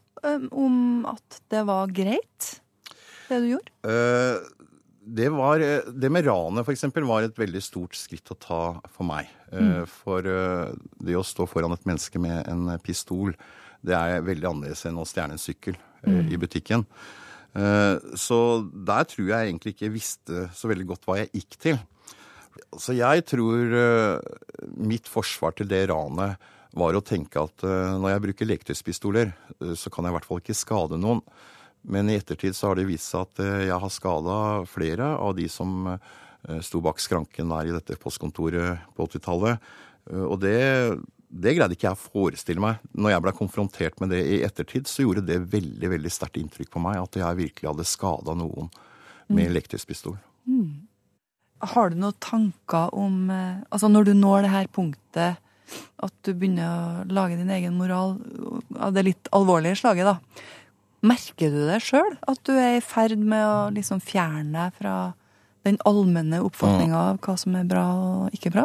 om 0.52 1.06
at 1.08 1.40
det 1.50 1.64
var 1.66 1.90
greit, 1.94 2.48
det 3.30 3.42
du 3.42 3.50
gjorde? 3.54 3.74
Uh, 3.82 4.38
det, 5.18 5.30
var, 5.34 5.62
det 5.88 6.10
med 6.12 6.28
ranet, 6.28 6.70
eksempel, 6.70 7.06
var 7.08 7.26
et 7.26 7.38
veldig 7.40 7.62
stort 7.64 7.98
skritt 7.98 8.30
å 8.30 8.38
ta 8.38 8.62
for 8.92 9.08
meg. 9.08 9.30
Mm. 9.48 9.86
For 9.88 10.20
det 10.20 11.14
å 11.16 11.24
stå 11.24 11.46
foran 11.48 11.72
et 11.72 11.86
menneske 11.88 12.20
med 12.20 12.42
en 12.52 12.74
pistol, 12.84 13.32
det 13.86 13.96
er 13.96 14.24
veldig 14.26 14.48
annerledes 14.50 14.84
enn 14.88 15.00
å 15.00 15.06
stjerne 15.08 15.36
en 15.36 15.42
sykkel 15.42 15.76
mm. 16.02 16.28
i 16.32 16.38
butikken. 16.40 16.84
Så 18.20 18.38
der 18.86 19.06
tror 19.08 19.30
jeg 19.30 19.48
egentlig 19.48 19.72
ikke 19.72 19.90
visste 19.90 20.42
så 20.54 20.68
veldig 20.70 20.84
godt 20.90 21.06
hva 21.08 21.16
jeg 21.18 21.30
gikk 21.32 21.56
til. 21.64 21.78
Så 22.78 22.94
jeg 22.94 23.24
tror 23.26 23.72
mitt 24.76 25.08
forsvar 25.10 25.56
til 25.58 25.70
det 25.70 25.86
ranet 25.90 26.36
var 26.78 26.94
å 26.94 27.02
tenke 27.02 27.40
at 27.40 27.64
når 27.64 28.12
jeg 28.12 28.24
bruker 28.26 28.50
leketøyspistoler, 28.50 29.32
så 29.74 29.90
kan 29.90 30.06
jeg 30.06 30.14
i 30.14 30.16
hvert 30.18 30.28
fall 30.28 30.42
ikke 30.44 30.58
skade 30.60 31.00
noen. 31.00 31.24
Men 31.86 32.10
i 32.10 32.16
ettertid 32.18 32.56
så 32.56 32.70
har 32.70 32.78
det 32.78 32.88
vist 32.88 33.08
seg 33.12 33.26
at 33.26 33.42
eh, 33.44 33.66
jeg 33.68 33.82
har 33.82 33.92
skada 33.92 34.38
flere 34.68 35.12
av 35.16 35.36
de 35.38 35.46
som 35.52 35.92
eh, 35.94 36.58
sto 36.64 36.82
bak 36.84 37.00
skranken 37.02 37.52
der 37.52 37.70
i 37.70 37.76
dette 37.76 37.98
postkontoret 38.02 38.88
på 38.96 39.06
80-tallet. 39.06 39.70
Eh, 40.10 40.24
og 40.24 40.40
det, 40.42 40.58
det, 41.28 41.54
greide 41.58 41.76
ikke 41.76 41.90
jeg 41.90 41.96
å 41.96 42.00
forestille 42.00 42.62
meg. 42.62 42.84
Når 42.96 43.12
jeg 43.12 43.24
ble 43.24 43.32
konfrontert 43.36 43.98
med 44.00 44.12
det 44.14 44.22
i 44.24 44.42
ettertid, 44.46 44.88
så 44.88 45.04
gjorde 45.04 45.26
det 45.28 45.42
veldig 45.52 45.90
veldig 45.92 46.12
sterkt 46.12 46.38
inntrykk 46.40 46.70
på 46.72 46.82
meg 46.82 47.00
at 47.02 47.18
jeg 47.20 47.40
virkelig 47.42 47.68
hadde 47.68 47.88
skada 47.88 48.36
noen 48.38 48.70
med 49.28 49.52
mm. 49.52 49.74
pistol. 49.88 50.16
Mm. 50.48 50.88
Har 51.74 51.90
du 51.90 51.98
noen 51.98 52.16
tanker 52.22 52.94
om 52.96 53.28
Altså 53.28 53.90
når 53.90 54.08
du 54.08 54.12
når 54.14 54.46
det 54.46 54.52
her 54.54 54.68
punktet 54.72 55.42
at 56.00 56.14
du 56.24 56.32
begynner 56.32 56.68
å 56.68 57.04
lage 57.12 57.36
din 57.36 57.50
egen 57.52 57.76
moral 57.76 58.16
av 58.78 58.94
det 58.96 59.04
litt 59.04 59.30
alvorlige 59.36 59.76
slaget, 59.82 60.08
da. 60.08 60.44
Merker 61.08 61.52
du 61.52 61.60
det 61.68 61.82
sjøl, 61.84 62.16
at 62.26 62.40
du 62.48 62.54
er 62.56 62.78
i 62.78 62.84
ferd 62.84 63.20
med 63.20 63.44
å 63.44 63.58
liksom 63.74 64.00
fjerne 64.02 64.54
deg 64.54 64.78
fra 64.80 64.94
den 65.68 65.78
allmenne 65.86 66.40
oppfatninga 66.46 67.02
av 67.12 67.20
hva 67.22 67.34
som 67.38 67.56
er 67.58 67.68
bra 67.68 67.84
og 67.98 68.38
ikke 68.38 68.54
bra? 68.54 68.64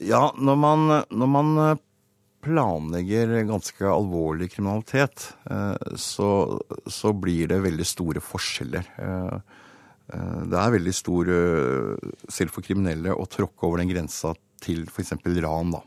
Ja, 0.00 0.30
når 0.36 0.56
man, 0.56 0.84
når 1.12 1.28
man 1.28 1.50
eh, 1.60 1.80
planlegger 2.44 3.34
ganske 3.48 3.84
alvorlig 3.84 4.50
kriminalitet, 4.54 5.26
eh, 5.50 5.96
så, 6.00 6.30
så, 6.88 7.12
blir 7.12 7.50
det 7.52 7.60
veldig 7.66 7.86
store 7.86 8.22
forskjeller. 8.24 8.88
Eh, 8.96 9.58
det 10.10 10.58
er 10.58 10.72
veldig 10.74 10.92
stor, 10.96 11.28
selv 12.26 12.50
for 12.50 12.66
kriminelle, 12.66 13.12
å 13.14 13.28
tråkke 13.30 13.68
over 13.68 13.78
den 13.78 13.92
grensa 13.92 14.32
til 14.58 14.88
f.eks. 14.90 15.12
ran, 15.44 15.76
da. 15.76 15.84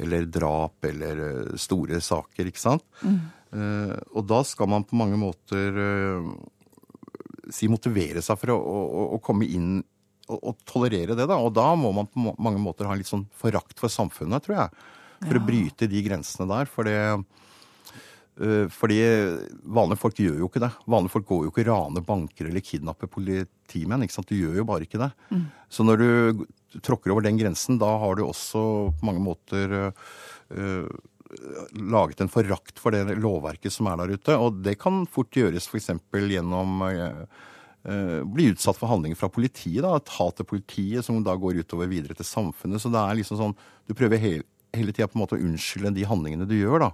Eller 0.00 0.24
drap, 0.32 0.78
eller 0.88 1.20
store 1.60 2.00
saker, 2.00 2.48
ikke 2.48 2.62
sant. 2.62 2.86
Mm. 3.04 3.18
Og 4.16 4.24
da 4.24 4.40
skal 4.40 4.70
man 4.72 4.86
på 4.88 4.96
mange 4.96 5.20
måter 5.20 5.76
si 7.52 7.68
motivere 7.68 8.24
seg 8.24 8.40
for 8.40 8.54
å, 8.54 8.56
å, 8.56 9.04
å 9.18 9.20
komme 9.20 9.44
inn 9.52 9.82
og, 10.26 10.38
å, 10.40 10.54
tolerere 10.68 11.16
det. 11.16 11.26
da, 11.28 11.38
Og 11.38 11.54
da 11.56 11.70
må 11.78 11.92
man 11.94 12.10
på 12.10 12.34
mange 12.42 12.60
måter 12.62 12.88
ha 12.88 12.94
en 12.94 13.00
litt 13.00 13.10
sånn 13.10 13.26
forakt 13.36 13.80
for 13.80 13.92
samfunnet, 13.92 14.46
tror 14.46 14.60
jeg. 14.60 14.86
For 15.22 15.38
ja. 15.38 15.40
å 15.40 15.46
bryte 15.46 15.88
de 15.90 16.02
grensene 16.04 16.48
der. 16.50 16.70
For 16.70 16.88
det 16.88 16.98
uh, 17.16 18.66
fordi 18.72 19.00
vanlige 19.62 20.02
folk 20.02 20.20
gjør 20.20 20.42
jo 20.42 20.50
ikke 20.50 20.64
det. 20.66 20.72
Vanlige 20.92 21.14
folk 21.16 21.28
går 21.30 21.46
jo 21.46 21.54
ikke 21.54 21.66
rane 21.70 22.04
banker 22.04 22.50
eller 22.50 22.64
kidnapper 22.64 23.10
politimenn. 23.10 24.04
ikke 24.04 24.18
sant? 24.18 24.30
Du 24.30 24.38
gjør 24.38 24.60
jo 24.60 24.68
bare 24.68 24.88
ikke 24.88 25.02
det. 25.02 25.10
Mm. 25.32 25.44
Så 25.72 25.86
når 25.86 26.02
du 26.02 26.46
tråkker 26.84 27.14
over 27.14 27.24
den 27.24 27.38
grensen, 27.40 27.78
da 27.80 27.94
har 28.02 28.18
du 28.18 28.26
også 28.26 28.64
på 28.98 29.08
mange 29.08 29.24
måter 29.24 29.78
uh, 29.88 30.88
laget 31.72 32.20
en 32.20 32.30
forakt 32.30 32.78
for 32.80 32.94
det 32.94 33.16
lovverket 33.18 33.72
som 33.72 33.88
er 33.90 34.02
der 34.02 34.16
ute. 34.16 34.36
Og 34.38 34.60
det 34.66 34.76
kan 34.82 35.04
fort 35.10 35.34
gjøres 35.36 35.68
f.eks. 35.70 35.94
gjennom 36.12 36.82
uh, 36.84 37.24
bli 37.86 38.48
utsatt 38.50 38.78
for 38.78 38.90
handlinger 38.90 39.18
fra 39.18 39.28
politiet. 39.30 39.82
da, 39.84 39.94
Et 39.96 40.14
hat 40.16 40.36
til 40.36 40.48
politiet 40.48 41.06
som 41.06 41.20
da 41.22 41.36
går 41.38 41.60
utover 41.62 41.86
videre 41.86 42.16
til 42.18 42.26
samfunnet. 42.26 42.82
Så 42.82 42.90
det 42.90 42.98
er 42.98 43.18
liksom 43.20 43.38
sånn 43.38 43.56
Du 43.86 43.94
prøver 43.94 44.18
hele, 44.18 44.42
hele 44.74 44.90
tida 44.90 45.06
på 45.06 45.14
en 45.14 45.22
måte 45.22 45.36
å 45.38 45.44
unnskylde 45.44 45.94
de 45.94 46.06
handlingene 46.08 46.48
du 46.50 46.56
gjør, 46.58 46.88
da. 46.88 46.90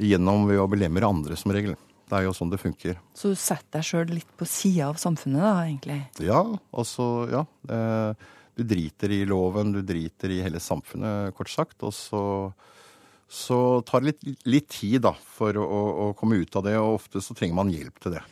Gjennom 0.00 0.46
ved 0.48 0.62
å 0.62 0.68
belemre 0.72 1.08
andre, 1.08 1.36
som 1.36 1.52
regel. 1.52 1.76
Det 2.06 2.16
er 2.16 2.24
jo 2.24 2.32
sånn 2.32 2.50
det 2.52 2.60
funker. 2.62 2.96
Så 3.18 3.32
du 3.32 3.36
setter 3.36 3.80
deg 3.80 3.84
sjøl 3.88 4.14
litt 4.14 4.32
på 4.38 4.46
sida 4.48 4.88
av 4.88 4.96
samfunnet, 5.02 5.42
da, 5.42 5.54
egentlig? 5.66 6.00
Ja. 6.24 6.40
Altså, 6.72 7.28
ja. 7.32 7.44
Du 8.56 8.62
driter 8.64 9.12
i 9.12 9.24
loven, 9.28 9.74
du 9.74 9.82
driter 9.84 10.32
i 10.32 10.40
hele 10.44 10.62
samfunnet, 10.62 11.34
kort 11.36 11.50
sagt. 11.52 11.82
Og 11.84 11.92
så 11.92 12.22
så 13.28 13.82
tar 13.86 14.04
det 14.04 14.12
litt, 14.12 14.44
litt 14.46 14.68
tid 14.70 15.02
da, 15.06 15.12
for 15.36 15.56
å, 15.58 15.66
å, 15.66 16.10
komme 16.18 16.38
ut 16.38 16.58
av 16.58 16.66
det, 16.66 16.76
og 16.78 17.00
ofte 17.00 17.22
så 17.22 17.34
trenger 17.34 17.58
man 17.58 17.72
hjelp 17.74 17.98
til 18.02 18.14
det. 18.16 18.22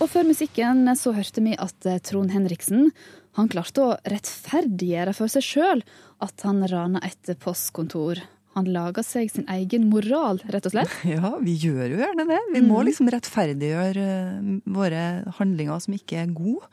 Og 0.00 0.08
før 0.10 0.26
musikken 0.26 0.88
så 0.98 1.12
hørte 1.16 1.44
vi 1.44 1.52
at 1.60 1.88
eh, 1.88 2.00
Trond 2.02 2.32
Henriksen 2.34 2.88
han 3.34 3.50
klarte 3.50 3.82
å 3.82 3.96
rettferdiggjøre 4.08 5.14
for 5.16 5.30
seg 5.32 5.44
sjøl 5.44 5.84
at 6.24 6.44
han 6.46 6.62
rana 6.70 7.02
et 7.04 7.34
postkontor. 7.42 8.22
Han 8.54 8.68
laga 8.70 9.02
seg 9.02 9.32
sin 9.32 9.48
egen 9.50 9.88
moral, 9.90 10.38
rett 10.54 10.68
og 10.70 10.76
slett. 10.76 10.92
Ja, 11.16 11.34
vi 11.42 11.56
gjør 11.58 11.88
jo 11.90 11.98
gjerne 11.98 12.28
det. 12.30 12.40
Vi 12.54 12.62
må 12.62 12.78
mm. 12.78 12.84
liksom 12.88 13.10
rettferdiggjøre 13.12 14.10
eh, 14.10 14.52
våre 14.76 15.06
handlinger 15.40 15.82
som 15.82 15.98
ikke 15.98 16.22
er 16.22 16.36
gode. 16.36 16.70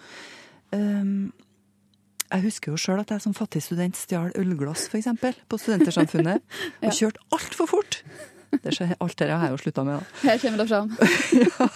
Um, 0.72 1.32
jeg 2.32 2.46
husker 2.48 2.74
jo 2.74 2.80
sjøl 2.80 3.02
at 3.04 3.12
jeg 3.12 3.24
som 3.24 3.36
fattig 3.36 3.64
student 3.66 3.98
stjal 4.00 4.32
ølglass, 4.40 4.88
f.eks., 4.92 5.10
på 5.52 5.60
Studentersamfunnet. 5.60 6.44
Og 6.86 6.96
kjørte 6.96 7.24
altfor 7.36 7.70
fort. 7.70 8.02
Det 8.52 8.74
skjer, 8.76 8.98
alt 9.00 9.16
det 9.20 9.30
har 9.32 9.46
jeg 9.48 9.54
jo 9.54 9.60
slutta 9.62 9.84
med. 9.88 10.02
da. 10.02 10.18
Her 10.28 10.42
kommer 10.42 10.60
det 10.60 10.68
fram. 10.68 10.90
ja. 11.44 11.68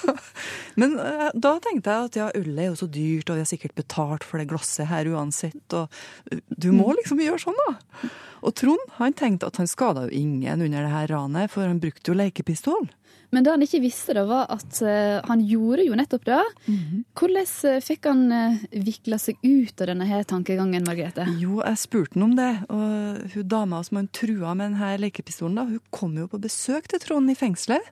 Men 0.75 0.97
uh, 0.99 1.29
da 1.31 1.53
tenkte 1.63 1.93
jeg 1.93 2.09
at 2.09 2.19
ja, 2.19 2.27
ølet 2.35 2.61
er 2.65 2.69
jo 2.73 2.79
så 2.81 2.89
dyrt, 2.91 3.29
og 3.29 3.37
vi 3.37 3.45
har 3.45 3.49
sikkert 3.49 3.77
betalt 3.79 4.27
for 4.27 4.41
det 4.41 4.49
glasset 4.51 4.89
her 4.91 5.07
uansett. 5.13 5.63
Og 5.71 5.87
uh, 5.87 6.41
du 6.51 6.71
må 6.75 6.89
mm. 6.89 6.97
liksom 6.99 7.23
gjøre 7.23 7.43
sånn, 7.45 7.61
da. 7.63 8.09
Og 8.45 8.53
Trond 8.59 8.91
han 8.99 9.15
tenkte 9.17 9.47
at 9.49 9.61
han 9.61 9.71
skada 9.71 10.05
jo 10.05 10.19
ingen 10.19 10.67
under 10.67 10.83
det 10.83 10.91
her 10.91 11.15
ranet, 11.15 11.53
for 11.53 11.65
han 11.65 11.79
brukte 11.81 12.11
jo 12.11 12.19
lekepistol. 12.19 12.89
Men 13.35 13.43
det 13.43 13.51
han 13.51 13.63
ikke 13.65 13.81
visste, 13.83 14.13
da, 14.15 14.23
var 14.29 14.45
at 14.53 14.77
uh, 14.79 15.19
han 15.27 15.41
gjorde 15.43 15.83
jo 15.83 15.95
nettopp 15.99 16.23
det. 16.25 16.43
Mm 16.69 16.75
-hmm. 16.77 16.99
Hvordan 17.19 17.47
uh, 17.75 17.81
fikk 17.83 18.05
han 18.07 18.21
uh, 18.31 18.61
vikla 18.71 19.17
seg 19.19 19.35
ut 19.43 19.81
av 19.81 19.87
denne 19.91 20.07
her 20.07 20.23
tankegangen, 20.23 20.85
Margrethe? 20.87 21.25
Jo, 21.39 21.59
jeg 21.59 21.77
spurte 21.77 22.15
han 22.15 22.23
om 22.23 22.35
det. 22.35 22.53
Og 22.69 23.33
hun 23.33 23.47
dama 23.47 23.83
som 23.83 23.97
han 23.97 24.07
trua 24.07 24.53
med 24.55 24.71
denne 24.71 24.97
lekepistolen, 25.03 25.55
da, 25.55 25.65
hun 25.65 25.81
kom 25.91 26.15
jo 26.17 26.27
på 26.27 26.39
besøk 26.39 26.87
til 26.87 26.99
Trond 26.99 27.29
i 27.29 27.35
fengselet. 27.35 27.83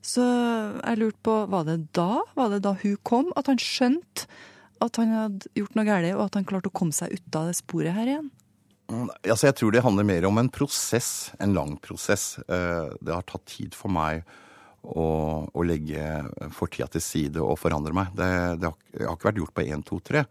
Så 0.00 0.24
jeg 0.80 0.98
lurte 0.98 1.20
på, 1.22 1.36
var 1.46 1.64
det 1.64 1.92
da, 1.92 2.22
var 2.34 2.48
det 2.48 2.62
da 2.62 2.72
hun 2.82 2.96
kom, 3.02 3.32
at 3.36 3.46
han 3.46 3.58
skjønte 3.58 4.24
at 4.80 4.96
han 4.96 5.08
hadde 5.08 5.48
gjort 5.54 5.74
noe 5.74 5.84
galt, 5.84 6.14
og 6.14 6.24
at 6.24 6.34
han 6.34 6.44
klarte 6.44 6.68
å 6.68 6.78
komme 6.78 6.92
seg 6.92 7.12
ut 7.12 7.36
av 7.36 7.46
det 7.46 7.56
sporet 7.56 7.92
her 7.92 8.06
igjen? 8.06 8.30
Mm, 8.88 9.10
altså, 9.28 9.46
jeg 9.48 9.54
tror 9.54 9.70
det 9.72 9.82
handler 9.84 10.04
mer 10.04 10.24
om 10.24 10.38
en 10.38 10.48
prosess, 10.48 11.32
en 11.40 11.52
lang 11.52 11.76
prosess. 11.76 12.38
Det 12.48 13.12
har 13.12 13.22
tatt 13.26 13.44
tid 13.44 13.74
for 13.74 13.92
meg 13.92 14.24
å, 14.86 15.08
å 15.50 15.66
legge 15.66 16.02
fortida 16.54 16.88
til 16.92 17.04
side 17.04 17.42
og 17.42 17.58
forandre 17.60 17.94
meg. 17.96 18.10
Det, 18.16 18.28
det, 18.62 18.70
har, 18.70 18.76
det, 18.94 19.04
har, 19.04 19.16
ikke 19.16 19.30
vært 19.30 19.40
gjort 19.42 19.56
på 19.56 19.64
én, 19.66 19.84
to, 19.86 20.00
tre. 20.04 20.24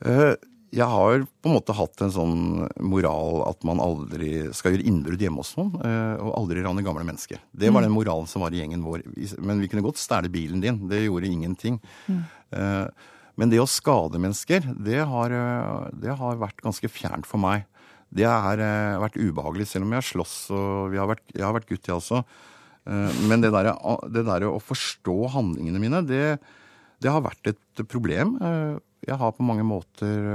Eh, 0.00 0.32
jeg 0.72 0.88
har 0.88 1.24
på 1.44 1.50
en 1.50 1.56
måte 1.58 1.74
hatt 1.76 2.00
en 2.00 2.12
sånn 2.14 2.36
moral 2.80 3.42
at 3.44 3.64
man 3.68 3.80
aldri 3.82 4.46
skal 4.56 4.72
gjøre 4.72 4.86
innbrudd 4.88 5.20
hjemme 5.20 5.42
hos 5.42 5.52
noen, 5.58 5.74
eh, 5.84 6.14
og 6.16 6.36
aldri 6.38 6.64
rane 6.64 6.84
gamle 6.84 7.04
mennesker. 7.08 7.42
Det 7.52 7.68
var 7.68 7.82
mm. 7.82 7.88
den 7.88 7.96
moralen 7.96 8.30
som 8.30 8.44
var 8.44 8.54
i 8.54 8.62
gjengen 8.62 8.84
vår. 8.86 9.04
Men 9.40 9.60
vi 9.60 9.68
kunne 9.72 9.84
godt 9.84 10.00
stjele 10.00 10.32
bilen 10.32 10.62
din. 10.64 10.80
Det 10.88 11.04
gjorde 11.04 11.28
ingenting. 11.28 11.80
Mm. 12.08 12.22
Eh, 12.56 13.10
men 13.40 13.52
det 13.52 13.60
å 13.62 13.68
skade 13.68 14.20
mennesker, 14.20 14.64
det 14.84 15.00
har, 15.08 15.32
det 15.96 16.16
har 16.18 16.40
vært 16.40 16.58
ganske 16.60 16.88
fjernt 16.92 17.24
for 17.24 17.40
meg. 17.40 17.64
Det 18.12 18.26
har 18.28 18.60
vært 19.00 19.16
ubehagelig, 19.16 19.70
selv 19.70 19.86
om 19.86 19.94
jeg 19.94 20.02
har 20.02 20.08
slåss 20.10 20.34
og 20.52 20.96
har 21.00 21.08
vært, 21.08 21.24
jeg 21.32 21.46
har 21.46 21.54
vært 21.56 21.70
gutt, 21.70 21.88
jeg 21.88 21.96
også. 21.96 22.20
Eh, 22.20 22.51
men 22.84 23.42
det 23.44 23.52
der, 23.54 23.70
det 24.10 24.24
der, 24.26 24.48
å 24.50 24.58
forstå 24.62 25.16
handlingene 25.36 25.82
mine, 25.82 26.02
det, 26.06 26.38
det, 27.02 27.10
har 27.10 27.22
vært 27.22 27.52
et 27.52 27.82
problem. 27.86 28.34
Eh, 28.42 28.80
jeg 29.06 29.18
har 29.20 29.34
på 29.36 29.46
mange 29.46 29.66
måter 29.66 30.26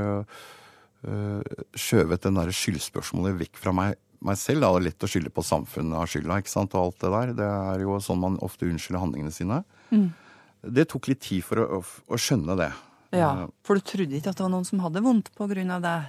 eh, 1.04 1.58
skjøvet 1.76 2.24
den 2.24 2.40
der 2.40 2.54
skyldspørsmålet 2.56 3.42
vekk 3.44 3.60
fra 3.60 3.76
meg, 3.76 4.00
meg 4.24 4.40
selv. 4.40 4.64
Det 4.64 4.70
er 4.70 4.88
lett 4.88 5.08
å 5.08 5.12
skylde 5.12 5.34
på 5.36 5.46
samfunnet 5.46 6.00
av 6.00 6.08
skylda 6.12 6.40
ikke 6.40 6.54
sant, 6.54 6.76
og 6.76 6.88
alt 6.88 7.04
det 7.04 7.14
der. 7.18 7.36
Det 7.42 7.52
er 7.52 7.84
jo 7.84 8.00
sånn 8.04 8.24
man 8.24 8.40
ofte 8.46 8.70
unnskylder 8.70 9.04
handlingene 9.04 9.36
sine. 9.36 9.62
Mm. 9.92 10.10
Det 10.80 10.88
tok 10.92 11.12
litt 11.12 11.24
tid 11.28 11.44
for 11.46 11.64
å, 11.64 11.82
å, 11.84 12.20
skjønne 12.20 12.56
det. 12.60 12.72
Ja, 13.16 13.48
For 13.64 13.80
du 13.80 13.84
trodde 13.88 14.18
ikke 14.18 14.32
at 14.34 14.40
det 14.40 14.44
var 14.44 14.52
noen 14.52 14.68
som 14.68 14.82
hadde 14.84 15.04
vondt 15.04 15.32
på 15.36 15.48
grunn 15.48 15.70
av 15.72 15.84
det? 15.84 16.00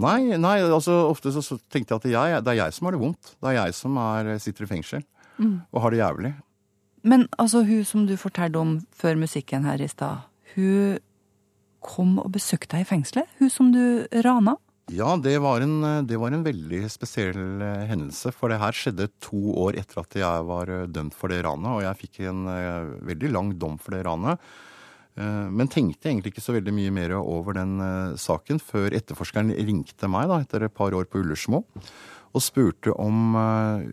Nei, 0.00 0.34
nei 0.40 0.58
altså 0.64 0.96
ofte 1.10 1.30
så, 1.32 1.42
så 1.44 1.56
tenkte 1.72 1.94
jeg 1.94 2.00
at 2.00 2.08
jeg, 2.08 2.44
det 2.44 2.52
er 2.52 2.58
jeg 2.64 2.76
som 2.76 2.88
har 2.88 2.96
det 2.96 3.00
vondt. 3.00 3.34
Det 3.36 3.50
er 3.50 3.58
jeg 3.58 3.76
som 3.76 3.96
er, 4.00 4.32
sitter 4.42 4.66
i 4.66 4.72
fengsel 4.72 5.04
mm. 5.38 5.56
og 5.72 5.82
har 5.84 5.94
det 5.94 6.02
jævlig. 6.02 6.34
Men 7.04 7.26
altså, 7.38 7.64
hun 7.68 7.84
som 7.84 8.06
du 8.08 8.16
fortalte 8.16 8.60
om 8.60 8.78
før 8.96 9.18
musikken 9.20 9.66
her 9.68 9.82
i 9.82 9.88
stad, 9.88 10.24
hun 10.54 10.98
kom 11.84 12.16
og 12.22 12.32
besøkte 12.32 12.76
deg 12.76 12.86
i 12.86 12.88
fengselet? 12.88 13.28
Hun 13.40 13.52
som 13.52 13.72
du 13.74 14.06
rana? 14.24 14.56
Ja, 14.92 15.14
det 15.16 15.38
var, 15.40 15.62
en, 15.64 15.80
det 16.04 16.18
var 16.20 16.34
en 16.34 16.44
veldig 16.44 16.82
spesiell 16.92 17.62
eh, 17.64 17.86
hendelse. 17.88 18.34
For 18.36 18.52
det 18.52 18.60
her 18.60 18.76
skjedde 18.76 19.08
to 19.24 19.54
år 19.62 19.78
etter 19.80 20.02
at 20.02 20.16
jeg 20.20 20.44
var 20.48 20.72
eh, 20.72 20.86
dømt 20.92 21.16
for 21.16 21.32
det 21.32 21.40
ranet. 21.46 21.70
Og 21.72 21.84
jeg 21.86 22.00
fikk 22.02 22.20
en 22.28 22.44
eh, 22.52 22.92
veldig 23.12 23.32
lang 23.32 23.54
dom 23.60 23.78
for 23.80 23.96
det 23.96 24.04
ranet. 24.08 24.54
Men 25.14 25.68
tenkte 25.70 26.08
egentlig 26.10 26.32
ikke 26.32 26.42
så 26.42 26.56
veldig 26.56 26.72
mye 26.74 26.90
mer 26.90 27.12
over 27.20 27.54
den 27.54 27.76
saken 28.18 28.58
før 28.58 28.96
etterforskeren 28.98 29.52
ringte 29.54 30.08
meg 30.10 30.26
da, 30.26 30.40
etter 30.42 30.64
et 30.66 30.74
par 30.74 30.90
år 30.98 31.06
på 31.06 31.20
Ullersmo 31.20 31.60
og 32.34 32.42
spurte 32.42 32.94
om 32.98 33.36
eh, 33.38 33.84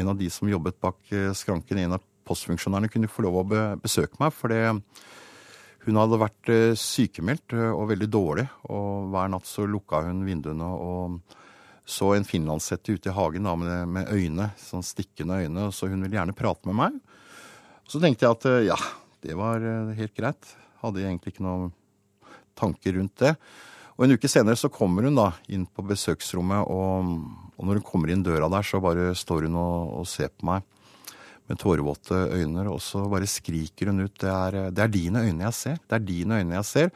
en 0.00 0.12
av 0.12 0.18
de 0.18 0.28
som 0.30 0.48
jobbet 0.50 0.78
bak 0.82 1.10
eh, 1.14 1.32
skranken, 1.36 1.80
en 1.82 1.96
av 1.98 2.04
postfunksjonærene, 2.28 2.90
kunne 2.92 3.10
få 3.10 3.24
lov 3.26 3.40
å 3.40 3.60
besøke 3.82 4.20
meg. 4.22 4.34
For 4.36 4.54
hun 5.86 5.98
hadde 5.98 6.20
vært 6.22 6.52
eh, 6.54 6.78
sykemeldt 6.78 7.56
og 7.72 7.88
veldig 7.90 8.10
dårlig, 8.12 8.46
og 8.70 9.10
hver 9.10 9.32
natt 9.34 9.50
så 9.50 9.66
lukka 9.66 10.04
hun 10.06 10.22
vinduene 10.28 10.70
og 10.70 11.36
så 11.90 12.12
en 12.14 12.26
finlandshette 12.26 12.94
ute 12.94 13.10
i 13.10 13.14
hagen 13.16 13.48
da, 13.48 13.56
med, 13.58 14.12
øyne, 14.14 14.52
sånn 14.60 14.84
stikkende 14.86 15.40
øyne, 15.42 15.70
så 15.74 15.88
hun 15.90 16.04
ville 16.04 16.14
gjerne 16.14 16.36
prate 16.38 16.70
med 16.70 16.78
meg. 16.78 17.00
Så 17.90 17.98
tenkte 17.98 18.28
jeg 18.28 18.36
at 18.36 18.46
ja, 18.68 18.76
det 19.26 19.34
var 19.34 19.64
helt 19.98 20.14
greit. 20.14 20.52
Hadde 20.84 21.02
egentlig 21.02 21.34
ikke 21.34 21.48
noen 21.48 21.72
tanker 22.60 22.94
rundt 22.94 23.16
det. 23.24 23.32
Og 24.00 24.06
en 24.06 24.16
uke 24.16 24.30
senere 24.32 24.56
så 24.56 24.70
kommer 24.72 25.04
hun 25.04 25.18
da 25.18 25.26
inn 25.52 25.66
på 25.68 25.84
besøksrommet, 25.84 26.64
og, 26.72 27.10
og 27.60 27.66
når 27.68 27.82
hun 27.82 27.84
kommer 27.84 28.08
inn 28.08 28.22
døra 28.24 28.48
der, 28.48 28.64
så 28.64 28.80
bare 28.80 29.10
står 29.12 29.44
hun 29.44 29.58
og, 29.60 29.90
og 30.00 30.06
ser 30.08 30.32
på 30.32 30.48
meg 30.48 30.64
med 31.50 31.58
tårevåte 31.60 32.16
øyne, 32.32 32.64
og 32.70 32.78
så 32.80 33.02
bare 33.10 33.28
skriker 33.28 33.90
hun 33.90 34.06
ut 34.06 34.16
det 34.22 34.30
er, 34.30 34.58
det 34.72 34.84
er 34.86 34.92
dine 34.94 35.24
øyne 35.26 35.44
jeg 35.48 35.56
ser. 35.58 35.80
Det 35.84 35.98
er 35.98 36.06
dine 36.06 36.38
øyne 36.40 36.56
jeg 36.60 36.68
ser. 36.68 36.92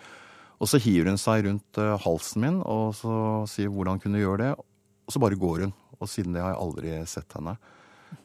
Og 0.63 0.71
så 0.71 0.79
hiver 0.81 1.11
hun 1.11 1.21
seg 1.21 1.45
rundt 1.45 1.81
eh, 1.83 1.97
halsen 2.07 2.45
min 2.45 2.61
og 2.63 2.95
så 2.97 3.15
sier 3.51 3.73
hvordan 3.75 3.99
kunne 4.01 4.23
gjøre 4.23 4.41
det. 4.45 4.51
Og 5.05 5.13
så 5.13 5.21
bare 5.21 5.37
går 5.37 5.67
hun. 5.67 5.75
Og 5.99 6.09
siden 6.09 6.33
det 6.33 6.41
har 6.41 6.55
jeg 6.55 6.63
aldri 6.63 6.95
sett 7.11 7.35
henne. 7.37 7.57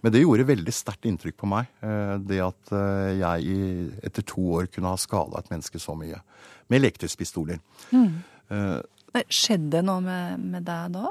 Men 0.05 0.13
det 0.13 0.21
gjorde 0.21 0.45
veldig 0.47 0.73
sterkt 0.77 1.09
inntrykk 1.09 1.39
på 1.41 1.49
meg. 1.49 1.67
eh, 1.82 2.15
Det 2.30 2.39
at 2.45 2.73
eh, 2.77 3.17
jeg 3.19 3.59
etter 4.05 4.30
to 4.30 4.45
år 4.61 4.69
kunne 4.71 4.93
ha 4.93 5.01
skada 5.01 5.41
et 5.41 5.49
menneske 5.51 5.82
så 5.82 5.97
mye. 5.97 6.21
Med 6.69 6.86
leketøyspistoler. 6.86 7.57
Mm. 7.89 8.21
Eh, 8.50 9.24
Skjedde 9.30 9.72
det 9.80 9.82
noe 9.88 10.02
med, 10.06 10.39
med 10.54 10.64
deg 10.68 10.91
da? 10.93 11.10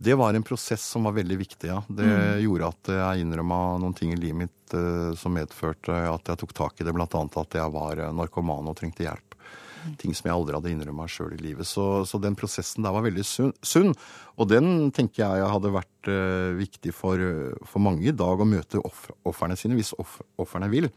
Det 0.00 0.14
var 0.16 0.32
en 0.36 0.44
prosess 0.44 0.80
som 0.94 1.04
var 1.04 1.12
veldig 1.16 1.36
viktig, 1.40 1.68
ja. 1.68 1.82
Det 1.88 2.04
Mm. 2.08 2.40
gjorde 2.44 2.68
at 2.72 2.90
jeg 2.96 3.24
innrømma 3.24 3.58
noen 3.82 3.94
ting 3.96 4.12
i 4.14 4.16
livet 4.16 4.38
mitt 4.46 4.74
eh, 4.76 5.10
som 5.20 5.34
medførte 5.36 5.92
at 6.08 6.24
jeg 6.32 6.40
tok 6.40 6.54
tak 6.56 6.80
i 6.80 6.84
det, 6.88 6.94
blant 6.96 7.12
annet 7.18 7.36
at 7.36 7.56
jeg 7.58 7.72
var 7.74 8.00
eh, 8.00 8.12
narkoman 8.16 8.68
og 8.72 8.76
trengte 8.80 9.04
hjelp. 9.04 9.36
Ting 10.00 10.12
som 10.12 10.28
jeg 10.28 10.36
aldri 10.36 10.52
hadde 10.58 10.72
innrømma 10.74 11.06
sjøl 11.08 11.32
i 11.32 11.40
livet. 11.40 11.64
Så, 11.68 12.04
så 12.04 12.18
den 12.20 12.34
prosessen 12.36 12.84
der 12.84 12.92
var 12.92 13.00
veldig 13.06 13.24
sunn, 13.24 13.52
sunn. 13.64 13.94
Og 14.36 14.48
den 14.52 14.90
tenker 14.92 15.24
jeg 15.24 15.48
hadde 15.52 15.72
vært 15.72 16.10
eh, 16.12 16.52
viktig 16.60 16.92
for, 16.96 17.16
for 17.64 17.80
mange 17.80 18.04
i 18.08 18.12
dag 18.12 18.40
å 18.40 18.48
møte 18.48 18.80
ofrene 19.24 19.56
sine, 19.56 19.76
hvis 19.80 19.94
ofrene 20.40 20.68
vil. 20.72 20.90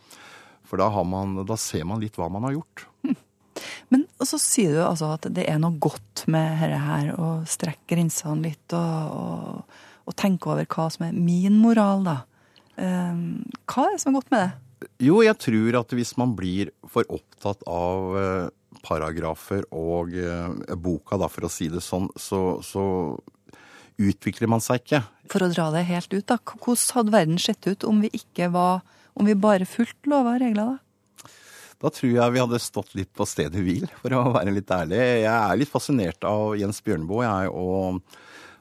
For 0.68 0.80
da, 0.80 0.90
har 0.92 1.08
man, 1.08 1.46
da 1.48 1.56
ser 1.60 1.84
man 1.88 2.04
litt 2.04 2.20
hva 2.20 2.28
man 2.32 2.44
har 2.48 2.58
gjort. 2.58 2.88
Men 3.94 4.06
så 4.26 4.40
sier 4.42 4.78
du 4.78 4.82
altså 4.84 5.14
at 5.16 5.28
det 5.36 5.46
er 5.50 5.60
noe 5.62 5.78
godt 5.82 6.26
med 6.32 6.62
dette 6.62 6.82
her, 6.82 7.14
å 7.16 7.30
strekke 7.50 7.94
grensene 7.94 8.50
litt 8.50 8.76
og, 8.78 9.18
og, 9.20 9.80
og 10.10 10.18
tenke 10.20 10.52
over 10.54 10.68
hva 10.70 10.90
som 10.94 11.08
er 11.08 11.18
min 11.18 11.60
moral, 11.62 12.06
da. 12.08 12.18
Um, 12.74 13.44
hva 13.70 13.88
er 13.88 13.96
det 13.96 14.02
som 14.02 14.14
er 14.14 14.20
godt 14.20 14.34
med 14.34 14.46
det? 14.46 14.52
Jo, 15.04 15.22
jeg 15.24 15.38
tror 15.40 15.80
at 15.80 15.94
hvis 15.96 16.16
man 16.20 16.34
blir 16.38 16.74
for 16.92 17.08
opptatt 17.14 17.62
av 17.70 18.18
eh, 18.20 18.48
paragrafer 18.84 19.64
og 19.72 20.12
eh, 20.18 20.76
boka, 20.76 21.20
da, 21.22 21.30
for 21.32 21.48
å 21.48 21.52
si 21.52 21.70
det 21.72 21.84
sånn, 21.84 22.10
så, 22.20 22.60
så 22.66 22.84
utvikler 24.02 24.52
man 24.52 24.64
seg 24.64 24.84
ikke. 24.84 25.04
For 25.32 25.46
å 25.46 25.52
dra 25.54 25.70
det 25.76 25.86
helt 25.90 26.12
ut, 26.12 26.26
da. 26.30 26.40
Hvordan 26.42 26.98
hadde 26.98 27.16
verden 27.16 27.42
sett 27.42 27.70
ut 27.70 27.86
om 27.88 28.04
vi 28.04 28.12
ikke 28.14 28.52
var 28.54 28.84
Om 29.14 29.28
vi 29.30 29.36
bare 29.38 29.66
fulgte 29.70 30.10
lover 30.10 30.40
og 30.40 30.42
regler, 30.42 30.70
da? 30.74 30.93
Da 31.84 31.92
tror 31.92 32.14
jeg 32.16 32.32
vi 32.32 32.40
hadde 32.40 32.62
stått 32.64 32.94
litt 32.96 33.10
på 33.12 33.26
stedet 33.28 33.60
hvil, 33.60 33.90
for 34.00 34.16
å 34.16 34.30
være 34.38 34.54
litt 34.56 34.70
ærlig. 34.72 35.00
Jeg 35.26 35.34
er 35.34 35.58
litt 35.60 35.72
fascinert 35.72 36.24
av 36.28 36.54
Jens 36.56 36.80
Bjørneboe, 36.86 37.26
jeg, 37.26 37.50
og, 37.52 38.00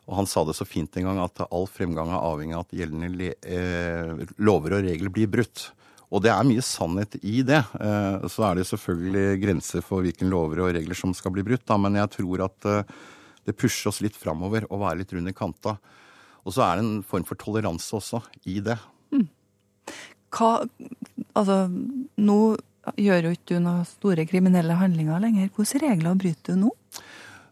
og 0.09 0.16
han 0.18 0.27
sa 0.27 0.43
det 0.49 0.57
så 0.59 0.66
fint 0.66 0.99
en 0.99 1.07
gang 1.07 1.20
at 1.23 1.45
all 1.47 1.68
fremgang 1.70 2.11
er 2.11 2.18
avhengig 2.18 2.57
av 2.59 2.64
at 2.66 2.75
gjeldende 2.81 3.31
eh, 3.31 4.25
lover 4.43 4.75
og 4.79 4.89
regler 4.89 5.14
blir 5.14 5.31
brutt. 5.31 5.68
Og 6.12 6.25
det 6.25 6.33
er 6.35 6.45
mye 6.45 6.64
sannhet 6.66 7.14
i 7.23 7.45
det. 7.47 7.62
Eh, 7.79 8.27
så 8.29 8.49
er 8.49 8.59
det 8.59 8.66
selvfølgelig 8.68 9.39
grenser 9.45 9.87
for 9.87 10.03
hvilke 10.05 10.27
lover 10.29 10.64
og 10.66 10.75
regler 10.77 10.99
som 10.99 11.14
skal 11.16 11.33
bli 11.37 11.47
brutt, 11.47 11.64
da, 11.70 11.79
men 11.81 12.01
jeg 12.01 12.11
tror 12.18 12.43
at 12.49 12.68
eh, 12.68 12.99
det 13.47 13.55
pusher 13.59 13.93
oss 13.93 14.03
litt 14.03 14.18
framover 14.18 14.66
å 14.66 14.83
være 14.83 15.05
litt 15.05 15.14
rund 15.14 15.31
i 15.31 15.37
kanta. 15.37 15.77
Og 16.43 16.59
så 16.59 16.66
er 16.66 16.75
det 16.81 16.89
en 16.89 17.07
form 17.07 17.25
for 17.29 17.39
toleranse 17.39 17.95
også 17.95 18.25
i 18.51 18.59
det. 18.66 18.81
Hva 20.33 20.53
Altså, 21.33 21.64
nå 22.20 22.37
gjør 22.99 23.28
jo 23.28 23.35
ikke 23.37 23.55
du 23.55 23.59
noen 23.62 23.85
store 23.89 24.26
kriminelle 24.28 24.76
handlinger 24.78 25.22
lenger. 25.22 25.51
Hvilke 25.57 25.83
regler 25.85 26.18
bryter 26.18 26.55
du 26.57 26.64
nå? 26.66 26.72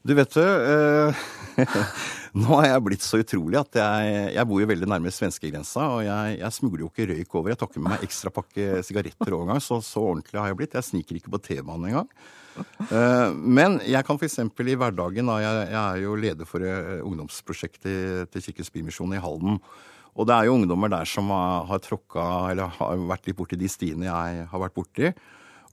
Du 0.00 0.14
vet 0.16 0.32
du, 0.32 0.40
eh, 0.40 1.24
nå 2.40 2.48
har 2.54 2.70
jeg 2.70 2.84
blitt 2.86 3.04
så 3.04 3.20
utrolig 3.20 3.58
at 3.60 3.76
jeg, 3.76 4.12
jeg 4.32 4.48
bor 4.48 4.62
jo 4.62 4.68
veldig 4.70 4.88
nærme 4.88 5.12
svenskegrensa, 5.12 5.86
og 5.98 6.04
jeg, 6.06 6.38
jeg 6.40 6.56
smugler 6.56 6.86
jo 6.86 6.88
ikke 6.88 7.08
røyk 7.10 7.36
over. 7.36 7.52
Jeg 7.52 7.60
tar 7.60 7.68
ikke 7.68 7.82
med 7.84 7.92
meg 7.92 8.06
ekstra 8.06 8.32
pakke 8.32 8.80
sigaretter 8.86 9.36
òg 9.36 9.44
engang, 9.44 9.60
så 9.64 9.82
så 9.84 10.06
ordentlig 10.14 10.40
har 10.40 10.48
jeg 10.48 10.60
blitt. 10.62 10.78
Jeg 10.78 10.88
sniker 10.88 11.20
ikke 11.20 11.34
på 11.36 11.42
T-banen 11.44 11.90
engang. 11.90 12.08
Eh, 12.88 13.28
men 13.36 13.78
jeg 13.84 14.06
kan 14.08 14.18
f.eks. 14.18 14.40
i 14.40 14.78
hverdagen, 14.80 15.34
jeg, 15.44 15.68
jeg 15.70 15.80
er 15.84 16.02
jo 16.02 16.16
leder 16.24 16.48
for 16.48 16.64
eh, 16.64 17.04
ungdomsprosjektet 17.04 18.32
til 18.32 18.48
Kirkens 18.48 18.72
Bymisjon 18.72 19.14
i 19.16 19.20
Halden. 19.20 19.60
Og 20.20 20.26
det 20.28 20.36
er 20.36 20.48
jo 20.48 20.56
ungdommer 20.58 20.90
der 20.92 21.08
som 21.08 21.30
har, 21.32 21.80
tråkka, 21.80 22.24
eller 22.52 22.74
har 22.76 23.04
vært 23.08 23.30
litt 23.30 23.38
borti 23.38 23.56
de 23.56 23.70
stiene 23.72 24.10
jeg 24.10 24.48
har 24.50 24.62
vært 24.62 24.76
borti. 24.76 25.12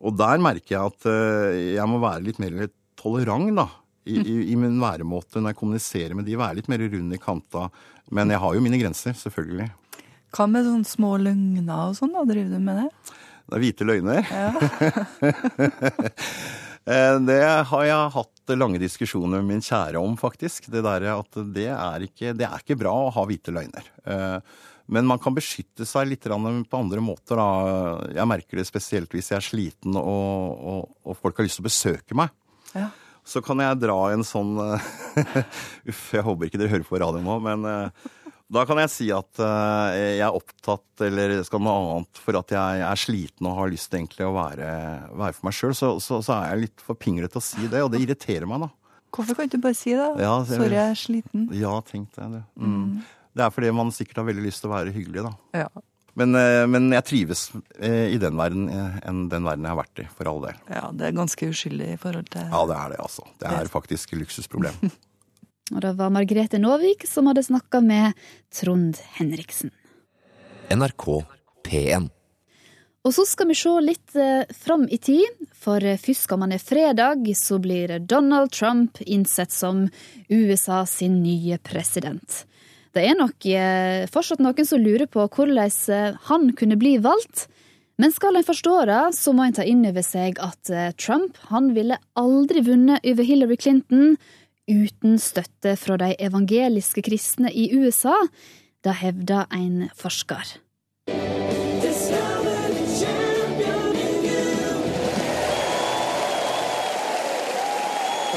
Og 0.07 0.15
der 0.15 0.39
merker 0.39 0.75
jeg 0.75 0.93
at 0.93 1.07
eh, 1.11 1.57
jeg 1.75 1.89
må 1.89 1.99
være 1.99 2.23
litt 2.29 2.39
mer 2.39 2.69
tolerant, 2.99 3.51
da. 3.57 3.67
I, 4.07 4.21
i, 4.21 4.35
I 4.53 4.55
min 4.55 4.77
væremåte 4.79 5.41
når 5.41 5.51
jeg 5.51 5.59
kommuniserer 5.59 6.15
med 6.15 6.23
de, 6.29 6.37
være 6.39 6.61
litt 6.61 6.69
mer 6.71 6.85
rund 6.85 7.11
i 7.11 7.19
kanta. 7.19 7.65
Men 8.15 8.31
jeg 8.31 8.39
har 8.39 8.55
jo 8.55 8.63
mine 8.63 8.79
grenser, 8.79 9.17
selvfølgelig. 9.19 9.67
Hva 10.37 10.47
med 10.47 10.67
sånne 10.67 10.87
små 10.87 11.17
løgner 11.19 11.89
og 11.89 11.97
sånn? 11.97 12.15
da? 12.15 12.23
Driver 12.29 12.55
du 12.55 12.63
med 12.63 12.79
det? 12.83 12.87
Det 13.47 13.57
er 13.57 13.63
hvite 13.63 13.87
løgner. 13.87 14.31
Ja. 14.31 14.49
det 17.27 17.41
har 17.71 17.85
jeg 17.87 18.15
hatt 18.15 18.36
lange 18.55 18.79
diskusjoner 18.79 19.41
med 19.41 19.49
min 19.57 19.65
kjære 19.65 19.99
om, 19.99 20.15
faktisk. 20.17 20.69
Det 20.71 20.83
der 20.85 21.09
at 21.17 21.39
det 21.53 21.67
er 21.73 22.05
ikke, 22.07 22.31
det 22.37 22.47
er 22.47 22.63
ikke 22.63 22.77
bra 22.79 22.93
å 22.93 23.11
ha 23.11 23.25
hvite 23.27 23.51
løgner. 23.51 23.89
Eh, 24.07 24.39
Men 24.87 25.03
man 25.05 25.19
kan 25.19 25.35
beskytte 25.35 25.83
seg 25.83 26.07
litt 26.07 26.23
på 26.23 26.77
andre 26.79 27.01
måter. 27.03 27.35
Da. 27.35 28.11
Jeg 28.15 28.27
merker 28.31 28.57
det 28.61 28.67
spesielt 28.69 29.11
hvis 29.11 29.31
jeg 29.33 29.41
er 29.41 29.43
sliten 29.43 29.97
og, 29.99 30.53
og, 30.55 30.87
og 31.03 31.17
folk 31.19 31.37
har 31.37 31.43
lyst 31.43 31.59
til 31.59 31.65
å 31.65 31.67
besøke 31.67 32.15
meg. 32.15 32.29
Ja. 32.71 32.87
Så 33.27 33.41
kan 33.43 33.59
jeg 33.59 33.81
dra 33.81 33.97
en 34.13 34.23
sånn 34.23 34.53
Uff, 35.91 36.13
jeg 36.15 36.23
håper 36.23 36.47
ikke 36.47 36.61
dere 36.61 36.71
hører 36.71 36.87
på 36.87 37.01
radio 37.03 37.19
nå, 37.19 37.35
men 37.43 37.67
eh, 37.67 38.07
da 38.47 38.63
kan 38.67 38.79
jeg 38.79 38.91
si 38.93 39.07
at 39.11 39.41
eh, 39.43 39.97
jeg 40.17 40.23
er 40.23 40.35
opptatt 40.35 41.03
eller 41.03 41.33
skal 41.43 41.61
noe 41.63 41.79
annet 41.97 42.21
for 42.23 42.37
at 42.39 42.53
jeg 42.55 42.83
er 42.87 42.99
sliten 42.99 43.49
og 43.49 43.57
har 43.59 43.71
lyst 43.73 43.91
egentlig 43.91 44.23
å 44.23 44.31
være, 44.37 44.69
være 45.19 45.35
for 45.35 45.49
meg 45.49 45.57
sjøl. 45.57 45.73
Så, 45.75 45.89
så, 46.03 46.21
så 46.23 46.37
er 46.37 46.53
jeg 46.53 46.61
litt 46.67 46.83
for 46.83 46.99
pinglete 46.99 47.35
til 47.35 47.41
å 47.41 47.47
si 47.47 47.67
det, 47.67 47.81
og 47.83 47.91
det 47.91 48.01
irriterer 48.05 48.47
meg, 48.47 48.63
da. 48.63 48.71
Hvorfor 49.17 49.39
kan 49.39 49.51
du 49.51 49.59
bare 49.63 49.75
si 49.75 49.91
det? 49.95 50.07
Ja, 50.23 50.37
jeg, 50.45 50.61
Sorry, 50.61 50.77
jeg 50.77 50.93
er 50.93 50.99
sliten. 50.99 51.45
Ja, 51.55 51.73
tenk 51.87 52.15
deg 52.15 52.37
det. 52.37 52.41
Mm. 52.59 53.03
Det 53.37 53.45
er 53.45 53.53
fordi 53.53 53.71
man 53.75 53.91
sikkert 53.95 54.21
har 54.21 54.27
veldig 54.29 54.45
lyst 54.47 54.63
til 54.63 54.71
å 54.71 54.75
være 54.77 54.95
hyggelig, 54.95 55.25
da. 55.27 55.63
Ja. 55.65 55.83
Men, 56.17 56.33
eh, 56.39 56.63
men 56.71 56.87
jeg 56.95 57.05
trives 57.05 57.43
eh, 57.77 58.13
i 58.15 58.21
den 58.21 58.39
verden 58.39 58.71
enn 58.71 59.25
den 59.29 59.43
verden 59.45 59.67
jeg 59.67 59.75
har 59.75 59.81
vært 59.83 60.01
i, 60.01 60.07
for 60.17 60.31
all 60.31 60.39
del. 60.47 60.63
Ja, 60.71 60.87
det 60.95 61.09
er 61.09 61.19
ganske 61.19 61.51
uskyldig 61.51 61.91
i 61.97 61.99
forhold 61.99 62.31
til 62.33 62.47
Ja, 62.47 62.63
det 62.71 62.79
er 62.79 62.95
det, 62.95 63.01
altså. 63.03 63.27
Det 63.43 63.51
er 63.59 63.75
faktisk 63.75 64.15
luksusproblem. 64.15 64.79
Og 65.73 65.81
det 65.83 65.95
var 65.99 66.13
Margrethe 66.15 66.59
Nåvik 66.61 67.07
som 67.07 67.27
hadde 67.27 67.43
snakka 67.43 67.81
med 67.83 68.13
Trond 68.53 68.99
Henriksen. 69.17 69.73
NRK 70.71 71.23
P1. 71.67 72.11
Og 73.07 73.13
så 73.15 73.23
skal 73.23 73.47
vi 73.47 73.55
se 73.55 73.71
litt 73.83 74.15
eh, 74.19 74.43
fram 74.51 74.83
i 74.91 74.97
tid, 74.99 75.45
for 75.55 75.83
eh, 75.83 75.99
førstkommende 76.01 76.57
fredag 76.59 77.23
så 77.39 77.59
blir 77.63 77.93
Donald 78.03 78.51
Trump 78.51 78.99
innsett 78.99 79.53
som 79.55 79.85
USA 80.27 80.81
sin 80.85 81.21
nye 81.23 81.59
president. 81.63 82.41
Det 82.91 83.05
er 83.07 83.15
nok 83.15 83.47
eh, 83.47 84.07
fortsatt 84.11 84.43
noen 84.43 84.67
som 84.67 84.83
lurer 84.83 85.07
på 85.07 85.23
hvordan 85.23 86.19
han 86.27 86.49
kunne 86.59 86.79
bli 86.79 86.97
valgt. 86.99 87.47
Men 87.97 88.11
skal 88.13 88.35
en 88.37 88.45
forstå 88.45 88.75
det, 88.89 89.03
så 89.15 89.31
må 89.33 89.47
en 89.47 89.55
ta 89.57 89.63
inn 89.65 89.87
over 89.87 90.03
seg 90.05 90.37
at 90.43 90.69
Trump 91.01 91.39
han 91.49 91.71
ville 91.73 91.97
aldri 92.13 92.61
vunnet 92.61 93.07
over 93.07 93.25
Hillary 93.25 93.57
Clinton 93.57 94.19
uten 94.67 95.17
støtte 95.19 95.75
fra 95.79 95.97
de 95.97 96.15
evangeliske 96.19 97.01
kristne 97.01 97.51
i 97.53 97.71
USA. 97.77 98.15
Det 98.83 98.95
hevder 98.95 99.45
en 99.53 99.89
forsker. 99.95 100.57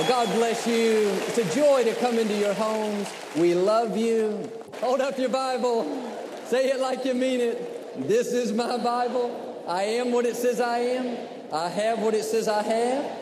God 0.08 0.28
bless 0.34 0.66
you. 0.66 1.08
It's 1.28 1.38
a 1.38 1.44
joy 1.54 1.84
to 1.84 1.94
come 2.00 2.18
into 2.18 2.34
your 2.34 2.54
homes. 2.54 3.06
We 3.36 3.54
love 3.54 3.96
you. 3.96 4.50
Hold 4.80 5.00
up 5.00 5.18
your 5.18 5.28
Bible. 5.28 5.84
Say 6.46 6.70
it 6.70 6.80
like 6.80 7.04
you 7.04 7.14
mean 7.14 7.40
it. 7.40 8.08
This 8.08 8.32
is 8.32 8.52
my 8.52 8.76
Bible. 8.78 9.30
I 9.68 9.82
am 9.82 10.10
what 10.10 10.26
it 10.26 10.36
says 10.36 10.60
I 10.60 10.78
am. 10.78 11.16
I 11.52 11.68
have 11.68 12.00
what 12.00 12.14
it 12.14 12.24
says 12.24 12.48
I 12.48 12.62
have. 12.62 13.19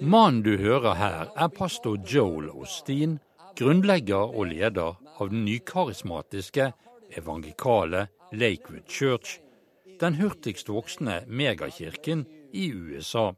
Mannen 0.00 0.42
du 0.42 0.56
hører 0.58 0.94
her, 0.98 1.28
er 1.36 1.50
pastor 1.54 1.98
Joel 2.02 2.48
Osteen, 2.50 3.20
grunnlegger 3.54 4.32
og 4.34 4.48
leder 4.50 4.96
av 4.98 5.28
den 5.30 5.44
nykarismatiske, 5.46 6.72
evangelikale 7.14 8.08
Lakewood 8.32 8.88
Church, 8.90 9.36
den 10.00 10.18
hurtigst 10.18 10.72
voksende 10.74 11.20
megakirken 11.28 12.24
i 12.52 12.72
USA. 12.74 13.30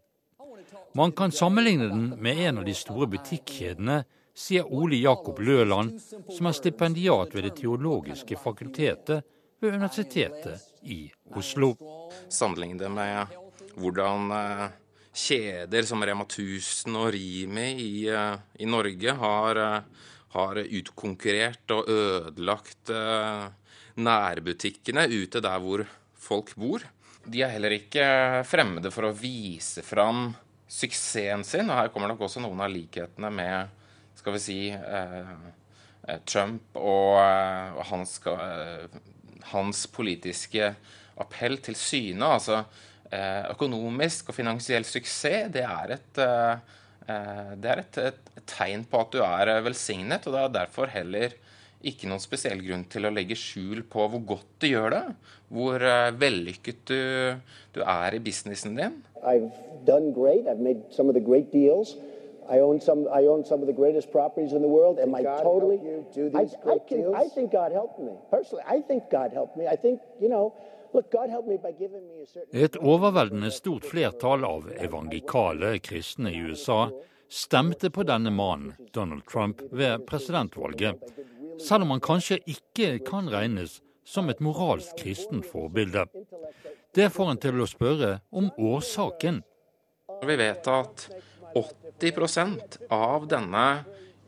Man 0.96 1.12
kan 1.12 1.32
sammenligne 1.32 1.88
den 1.90 2.06
med 2.16 2.40
en 2.46 2.62
av 2.62 2.64
de 2.64 2.74
store 2.74 3.08
butikkjedene, 3.12 4.04
sier 4.34 4.72
Ole 4.72 5.02
Jakob 5.02 5.42
Løland, 5.44 5.98
som 6.32 6.48
er 6.48 6.56
stipendiat 6.56 7.34
ved 7.34 7.44
Det 7.50 7.58
teologiske 7.60 8.38
fakultetet 8.40 9.20
ved 9.60 9.74
Universitetet 9.74 10.64
i 10.82 11.12
Oslo. 11.36 11.74
Sammenligne 12.28 12.78
det 12.78 12.90
med 12.90 13.36
hvordan 13.76 14.32
eh, 14.32 14.64
kjeder 15.14 15.86
som 15.86 16.02
Rema 16.02 16.26
1000 16.26 16.98
og 16.98 17.12
Rimi 17.14 17.68
i, 17.80 18.08
eh, 18.10 18.36
i 18.58 18.66
Norge 18.66 19.14
har, 19.20 19.56
eh, 19.56 20.08
har, 20.34 20.58
utkonkurrert 20.58 21.70
og 21.70 21.88
ødelagt 21.88 22.90
nærbutikkene 23.94 25.06
ute 25.06 25.40
der 25.40 25.60
hvor 25.62 25.84
folk 26.18 26.54
bor. 26.58 26.82
De 27.24 27.42
er 27.42 27.54
heller 27.54 27.76
ikke 27.76 28.42
fremmede 28.44 28.90
for 28.92 29.08
å 29.08 29.14
vise 29.16 29.84
fram 29.86 30.34
suksessen 30.68 31.44
sin. 31.46 31.70
Og 31.70 31.78
her 31.78 31.92
kommer 31.94 32.10
nok 32.10 32.26
også 32.26 32.42
noen 32.42 32.60
av 32.64 32.72
likhetene 32.72 33.30
med 33.32 33.84
skal 34.18 34.36
vi 34.36 34.42
si 34.42 34.58
eh, 34.70 35.36
eh 36.08 36.20
Trump 36.28 36.76
og, 36.76 37.18
eh, 37.20 37.76
og 37.78 37.84
hans, 37.90 38.18
eh, 38.26 38.98
hans, 39.52 39.86
politiske 39.86 40.74
appell 41.20 41.58
til 41.64 41.76
syne. 41.78 42.28
Altså 42.38 42.58
eh, 42.60 42.82
økonomisk 43.54 44.30
og 44.30 44.36
finansiell 44.36 44.86
suksess, 44.88 45.50
det 45.54 45.64
er 45.64 45.96
et 45.98 46.22
eh, 46.24 46.70
det 47.60 47.68
er 47.68 47.82
et, 47.82 47.98
et, 48.00 48.28
tegn 48.48 48.86
på 48.88 49.02
at 49.02 49.10
du 49.12 49.18
er 49.20 49.50
velsignet, 49.66 50.24
og 50.24 50.32
det 50.32 50.40
er 50.40 50.54
derfor 50.54 50.88
heller 50.88 51.34
ikke 51.84 52.08
noen 52.08 52.22
spesiell 52.22 52.62
grunn 52.64 52.86
til 52.88 53.04
å 53.04 53.12
legge 53.12 53.36
skjul 53.36 53.82
på 53.92 54.06
hvor 54.08 54.22
godt 54.24 54.54
du 54.64 54.70
gjør 54.70 54.94
det, 54.94 55.02
hvor 55.52 55.84
vellykket 56.16 56.80
du, 56.88 57.02
du 57.76 57.82
er 57.84 58.16
i 58.16 58.22
businessen 58.24 58.78
din. 58.78 58.96
I've 59.24 59.52
done 59.84 60.12
great. 60.12 60.46
I've 60.46 60.60
made 60.60 60.82
some 60.90 61.08
of 61.08 61.14
the 61.14 61.20
great 61.20 61.52
deals. 61.52 61.96
I 62.48 62.60
own 62.60 62.80
some. 62.80 63.08
I 63.08 63.26
own 63.26 63.44
some 63.44 63.60
of 63.60 63.66
the 63.66 63.72
greatest 63.72 64.12
properties 64.12 64.52
in 64.52 64.60
the 64.60 64.68
world. 64.68 64.98
Am 64.98 65.14
I 65.14 65.22
totally? 65.22 65.78
do 66.14 66.28
these 66.28 66.54
I, 66.66 66.72
I, 66.72 66.78
can, 66.86 67.00
deals? 67.00 67.14
I 67.16 67.28
think 67.28 67.52
God 67.52 67.72
helped 67.72 67.98
me 67.98 68.12
personally. 68.30 68.64
I 68.68 68.80
think 68.80 69.10
God 69.10 69.32
helped 69.32 69.56
me. 69.56 69.66
I 69.66 69.76
think 69.76 70.00
you 70.20 70.28
know. 70.28 70.52
Et 72.52 72.76
overveldende 72.78 73.50
stort 73.50 73.86
flertall 73.90 74.44
av 74.46 74.68
evangelikale 74.78 75.78
kristne 75.82 76.30
i 76.30 76.42
USA 76.46 76.86
stemte 77.30 77.90
på 77.90 78.04
denne 78.06 78.30
mannen, 78.30 78.76
Donald 78.94 79.24
Trump, 79.26 79.62
ved 79.74 80.06
presidentvalget, 80.06 81.00
selv 81.58 81.82
om 81.86 81.94
han 81.96 82.04
kanskje 82.04 82.38
ikke 82.46 82.98
kan 83.06 83.30
regnes 83.32 83.80
som 84.06 84.30
et 84.30 84.42
moralsk 84.44 84.94
kristent 85.00 85.48
forbilde. 85.50 86.06
Det 86.94 87.10
får 87.10 87.32
en 87.32 87.42
til 87.42 87.58
å 87.58 87.66
spørre 87.66 88.12
om 88.30 88.52
årsaken. 88.54 89.42
Vi 90.22 90.36
vet 90.38 90.70
at 90.70 91.08
80% 91.58 92.78
av 92.94 93.26
denne 93.30 93.66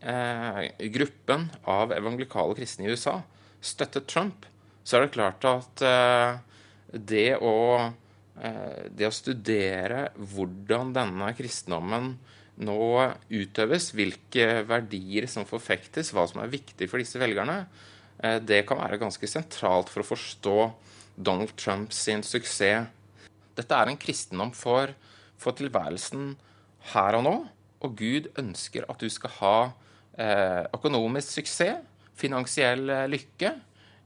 eh, 0.00 0.66
gruppen 0.96 1.46
av 1.62 1.94
evangelikale 1.94 2.58
kristne 2.58 2.88
i 2.88 2.94
USA 2.94 3.20
støttet 3.62 4.10
Trump. 4.10 4.46
Så 4.82 4.98
er 4.98 5.06
det 5.06 5.14
klart 5.14 5.46
at 5.46 5.82
eh, 5.86 6.42
det, 6.92 7.36
å, 7.42 7.92
eh, 8.40 8.86
det 8.90 9.08
å 9.08 9.14
studere 9.14 10.10
hvordan 10.16 10.94
denne 10.96 11.32
kristendommen 11.36 12.14
nå 12.56 12.80
utøves, 13.28 13.90
hvilke 13.92 14.62
verdier 14.68 15.26
som 15.28 15.46
forfektes, 15.48 16.12
hva 16.14 16.24
som 16.28 16.40
er 16.42 16.52
viktig 16.52 16.88
for 16.88 17.02
disse 17.02 17.20
velgerne, 17.20 17.66
eh, 18.22 18.38
det 18.38 18.64
kan 18.68 18.80
være 18.80 19.00
ganske 19.02 19.28
sentralt 19.28 19.92
for 19.92 20.02
å 20.02 20.10
forstå 20.14 20.58
Donald 21.16 21.56
Trumps 21.56 22.06
suksess. 22.28 22.86
Dette 23.56 23.72
er 23.72 23.88
en 23.88 23.96
kristendom 23.96 24.52
for, 24.52 24.92
for, 25.40 25.56
tilværelsen 25.56 26.34
her 26.92 27.16
og 27.16 27.24
nå. 27.24 27.36
Og 27.84 27.96
Gud 27.96 28.28
ønsker 28.40 28.84
at 28.88 29.00
du 29.00 29.08
skal 29.12 29.32
ha 29.40 29.56
eh, 30.18 30.64
økonomisk 30.76 31.40
suksess, 31.40 31.80
finansiell 32.16 32.88
eh, 32.88 33.08
lykke, 33.12 33.52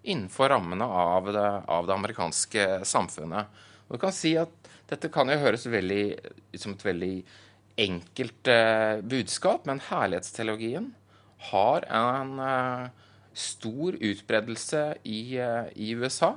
innenfor 0.03 0.48
rammene 0.53 0.84
av 0.84 1.32
det, 1.32 1.48
av 1.66 1.86
det, 1.86 1.94
amerikanske 1.94 2.66
samfunnet. 2.88 3.61
Og 3.88 3.96
du 3.96 4.03
kan 4.03 4.16
si 4.16 4.36
at 4.40 4.57
Dette 4.90 5.07
kan 5.14 5.28
jo 5.30 5.36
høres 5.38 5.68
veldig, 5.70 6.05
som 6.59 6.72
et 6.74 6.80
veldig 6.82 7.12
enkelt 7.78 8.48
eh, 8.51 8.96
budskap, 9.07 9.68
men 9.70 9.78
herlighetsteologien 9.86 10.88
har 11.53 11.86
en 11.86 12.32
eh, 12.42 12.88
stor 13.30 13.94
utbredelse 13.94 14.82
i, 15.07 15.20
eh, 15.38 15.70
i 15.78 15.92
USA. 15.94 16.32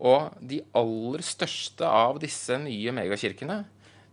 Og 0.00 0.32
de 0.40 0.62
aller 0.72 1.26
største 1.28 1.84
av 1.84 2.22
disse 2.24 2.56
nye 2.64 2.96
megakirkene 2.96 3.60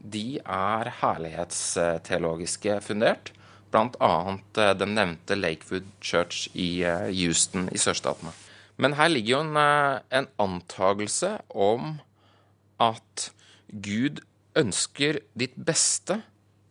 de 0.01 0.39
er 0.41 0.91
herlighetsteologiske 1.01 2.79
fundert. 2.85 3.31
Bl.a. 3.71 4.13
Eh, 4.57 4.73
den 4.77 4.95
nevnte 4.97 5.37
Lakewood 5.37 5.87
Church 6.01 6.49
i 6.53 6.83
eh, 6.83 7.09
Houston 7.15 7.69
i 7.71 7.81
sørstatene. 7.81 8.33
Men 8.81 8.95
her 8.97 9.11
ligger 9.11 9.35
jo 9.35 9.41
en, 9.45 9.57
eh, 9.61 10.01
en 10.17 10.27
antagelse 10.41 11.35
om 11.53 11.99
at 12.81 13.27
Gud 13.71 14.23
ønsker 14.57 15.21
ditt 15.37 15.53
beste, 15.55 16.21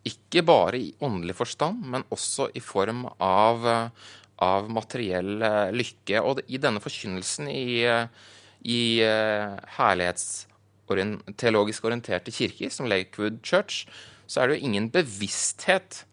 ikke 0.04 0.42
bare 0.44 0.78
i 0.80 0.94
åndelig 1.00 1.36
forstand, 1.38 1.84
men 1.92 2.04
også 2.10 2.50
i 2.56 2.60
form 2.60 3.06
av, 3.20 3.66
av 4.40 4.70
materiell 4.72 5.38
lykke. 5.76 6.20
Og 6.24 6.40
i 6.48 6.58
denne 6.60 6.80
forkynnelsen 6.82 7.48
i 7.52 7.86
i 8.60 9.00
herlighetsteologisk 9.78 11.84
orienterte 11.88 12.32
kirker, 12.34 12.68
som 12.68 12.88
Lakewood 12.90 13.38
Church, 13.40 13.86
så 14.28 14.42
er 14.42 14.48
det 14.48 14.58
jo 14.58 14.66
ingen 14.68 14.90
bevissthet 14.92 16.04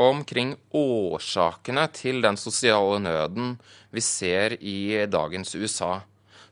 omkring 0.00 0.54
årsakene 0.74 1.86
til 1.94 2.22
den 2.24 2.38
sosiale 2.40 2.98
nøden 3.02 3.54
vi 3.94 4.02
ser 4.02 4.56
i 4.58 5.04
dagens 5.06 5.54
USA. 5.54 6.00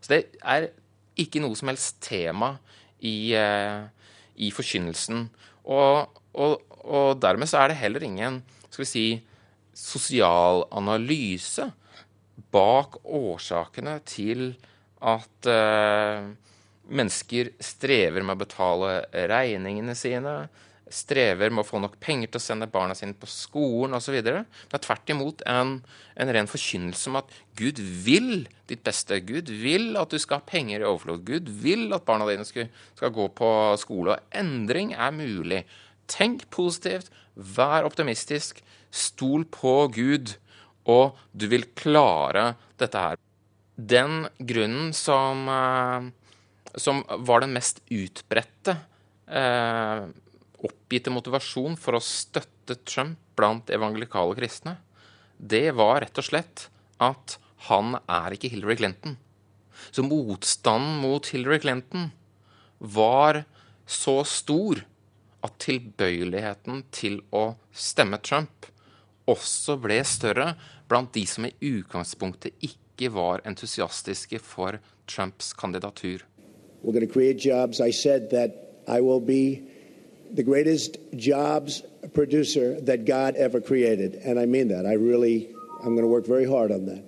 Så 0.01 0.14
det 0.14 0.20
er 0.43 0.70
ikke 1.18 1.43
noe 1.43 1.59
som 1.59 1.70
helst 1.72 1.99
tema 2.05 2.55
i, 3.03 3.34
uh, 3.34 3.86
i 4.38 4.51
forkynnelsen. 4.55 5.26
Og, 5.64 6.20
og, 6.32 6.62
og, 6.82 7.18
dermed 7.22 7.51
så 7.51 7.62
er 7.62 7.72
det 7.72 7.80
heller 7.82 8.07
ingen 8.07 8.40
skal 8.68 8.84
vi 8.84 8.90
si, 8.90 9.07
sosial 9.76 10.66
analyse 10.72 11.66
bak 12.53 12.99
årsakene 13.05 13.99
til 14.09 14.53
at 15.03 15.49
uh, 15.49 16.30
mennesker 16.93 17.53
strever 17.62 18.24
med 18.24 18.36
å 18.36 18.43
betale 18.43 18.93
regningene 19.30 19.95
sine, 19.99 20.34
strever 20.93 21.53
med 21.53 21.64
å 21.64 21.66
få 21.66 21.80
nok 21.82 21.99
penger 22.03 22.30
til 22.30 22.40
å 22.40 22.45
sende 22.45 22.68
barna 22.70 22.95
sine 22.97 23.16
på 23.18 23.28
skolen 23.30 23.97
osv. 23.97 24.18
Det 24.24 24.34
er 24.43 24.82
tvert 24.84 25.12
imot 25.14 25.45
en, 25.49 25.78
en 26.14 26.32
ren 26.36 26.51
forkynnelse 26.51 27.11
om 27.11 27.18
at 27.22 27.32
Gud 27.59 27.80
vil 27.80 28.45
ditt 28.70 28.84
beste. 28.86 29.20
Gud 29.26 29.51
vil 29.62 29.97
at 30.01 30.12
du 30.12 30.20
skal 30.22 30.40
ha 30.40 30.49
penger 30.49 30.82
i 30.82 30.88
overflod. 30.88 31.24
Gud 31.28 31.51
vil 31.64 31.88
at 31.97 32.07
barna 32.09 32.28
dine 32.28 32.47
skal, 32.49 32.70
skal 32.99 33.14
gå 33.14 33.28
på 33.38 33.51
skole. 33.80 34.16
Og 34.16 34.38
endring 34.43 34.95
er 34.95 35.16
mulig. 35.16 35.64
Tenk 36.11 36.47
positivt, 36.53 37.12
vær 37.34 37.88
optimistisk, 37.88 38.61
stol 38.93 39.47
på 39.49 39.86
Gud, 39.95 40.36
og 40.84 41.16
du 41.32 41.47
vil 41.49 41.70
klare 41.78 42.53
dette 42.80 43.01
her 43.01 43.20
den 43.76 44.26
grunnen 44.38 44.93
som, 44.93 45.49
eh, 45.49 46.11
som 46.76 47.03
var 47.09 47.40
den 47.40 47.55
mest 47.57 47.80
utbredte 47.90 48.76
eh, 49.26 50.09
oppgitte 50.62 51.12
motivasjon 51.12 51.76
for 51.80 51.98
å 51.98 52.04
støtte 52.04 52.78
Trump 52.86 53.18
blant 53.38 53.70
evangelikale 53.74 54.36
kristne, 54.38 54.76
det 55.36 55.72
var 55.74 56.02
rett 56.04 56.18
og 56.20 56.26
slett 56.26 56.68
at 57.02 57.36
han 57.68 57.96
er 58.06 58.34
ikke 58.34 58.50
Hillary 58.52 58.78
Clinton. 58.78 59.16
Så 59.90 60.04
motstanden 60.06 61.00
mot 61.02 61.26
Hillary 61.26 61.58
Clinton 61.62 62.10
var 62.78 63.42
så 63.86 64.20
stor 64.26 64.84
at 65.42 65.58
tilbøyeligheten 65.62 66.84
til 66.94 67.18
å 67.34 67.56
stemme 67.74 68.20
Trump 68.22 68.68
også 69.30 69.76
ble 69.82 70.00
større 70.06 70.52
blant 70.90 71.12
de 71.14 71.24
som 71.28 71.46
i 71.46 71.54
utgangspunktet 71.62 72.54
ikke 72.62 73.10
var 73.14 73.42
entusiastiske 73.48 74.38
for 74.42 74.78
Trumps 75.10 75.52
kandidatur. 75.58 76.22
The 80.35 80.43
greatest 80.43 80.97
jobs 81.16 81.83
producer 82.14 82.80
that 82.80 83.05
God 83.05 83.37
ever 83.37 83.61
created. 83.61 84.14
And 84.24 84.39
I 84.39 84.47
mean 84.47 84.68
that. 84.68 84.87
I 84.87 84.95
really, 84.95 85.49
I'm 85.85 85.95
going 85.95 86.03
to 86.03 86.09
work 86.09 86.26
very 86.26 86.47
hard 86.47 86.72
on 86.72 86.87
that. 86.87 87.05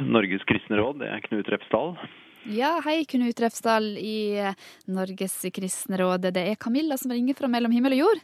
Norges 0.00 0.42
kristne 0.42 0.76
råd, 0.76 0.98
det 0.98 1.06
er 1.06 1.20
Knut 1.28 1.48
Repsdal. 1.52 1.92
Ja, 2.50 2.80
hei, 2.84 3.04
Knut 3.04 3.40
Refsdal 3.40 3.92
i 4.00 4.32
eh, 4.40 4.56
Norges 4.90 5.36
kristne 5.54 6.00
råd. 6.00 6.24
Det 6.34 6.40
er 6.40 6.56
Camilla 6.58 6.96
som 6.98 7.12
ringer 7.12 7.36
fra 7.38 7.50
mellom 7.52 7.72
himmel 7.72 7.94
og 7.98 8.02
jord. 8.06 8.22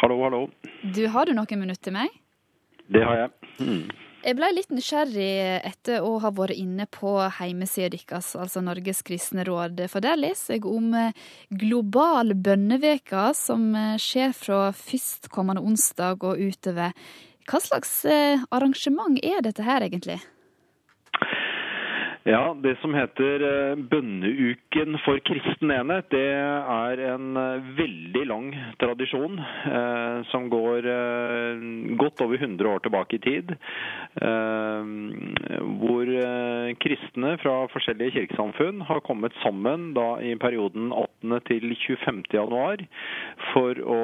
Hallo, 0.00 0.16
hallo. 0.24 0.40
Du, 0.96 1.04
Har 1.12 1.28
du 1.28 1.36
noen 1.36 1.60
minutter 1.60 1.90
til 1.90 1.94
meg? 1.94 2.10
Det 2.90 3.04
har 3.04 3.20
jeg. 3.20 3.30
Mm. 3.60 4.05
Jeg 4.24 4.34
ble 4.38 4.48
litt 4.56 4.72
nysgjerrig 4.74 5.60
etter 5.68 6.04
å 6.04 6.16
ha 6.22 6.30
vært 6.34 6.56
inne 6.56 6.86
på 6.90 7.12
hjemmesida 7.38 7.92
deres, 7.94 8.32
altså 8.38 8.62
Norges 8.64 9.02
kristne 9.06 9.44
råd. 9.46 9.84
For 9.92 10.04
der 10.04 10.18
leser 10.18 10.56
jeg 10.56 10.66
om 10.70 10.94
eh, 10.96 11.26
global 11.50 12.34
bønneveke 12.34 13.28
som 13.38 13.68
eh, 13.76 13.94
skjer 14.00 14.32
fra 14.36 14.60
førstkommende 14.74 15.62
onsdag 15.62 16.26
og 16.26 16.40
utover. 16.42 16.96
Hva 17.46 17.60
slags 17.62 18.00
arrangement 18.50 19.20
er 19.22 19.44
dette 19.46 19.62
her, 19.62 19.84
egentlig? 19.86 20.18
Ja, 22.26 22.56
Det 22.58 22.74
som 22.80 22.94
heter 22.94 23.42
eh, 23.46 23.76
Bønneuken 23.86 24.96
for 25.04 25.20
kristen 25.22 25.70
enhet, 25.70 26.08
det 26.10 26.24
er 26.34 27.02
en 27.12 27.36
eh, 27.38 27.68
veldig 27.78 28.22
lang 28.26 28.48
tradisjon 28.82 29.38
eh, 29.38 30.24
som 30.32 30.48
går 30.50 30.88
eh, 30.90 31.62
godt 32.00 32.24
over 32.26 32.42
100 32.42 32.66
år 32.72 32.82
tilbake 32.82 33.20
i 33.20 33.22
tid. 33.22 33.52
Eh, 34.18 34.90
hvor 35.84 36.10
eh, 36.10 36.72
kristne 36.82 37.36
fra 37.44 37.54
forskjellige 37.70 38.16
kirkesamfunn 38.16 38.82
har 38.90 39.04
kommet 39.06 39.38
sammen 39.44 39.92
da 39.94 40.16
i 40.18 40.34
perioden 40.34 40.90
18. 40.90 41.38
til 41.46 41.76
25. 41.84 42.24
januar 42.34 42.82
for 43.52 43.78
å 43.86 44.02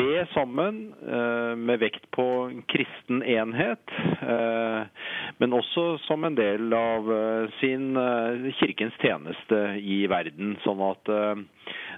be 0.00 0.24
sammen 0.32 0.80
med 1.60 1.80
vekt 1.82 2.04
på 2.14 2.24
kristen 2.70 3.20
enhet, 3.26 3.92
men 5.42 5.56
også 5.56 5.84
som 6.06 6.24
en 6.26 6.36
del 6.38 6.72
av 6.76 7.01
av 7.02 7.12
eh, 7.12 7.50
sin 7.60 7.96
eh, 7.96 8.52
kirkens 8.52 8.94
tjeneste 9.00 9.58
i 9.78 10.06
verden. 10.10 10.56
Sånn 10.64 10.80
at 10.84 11.10
eh, 11.10 11.42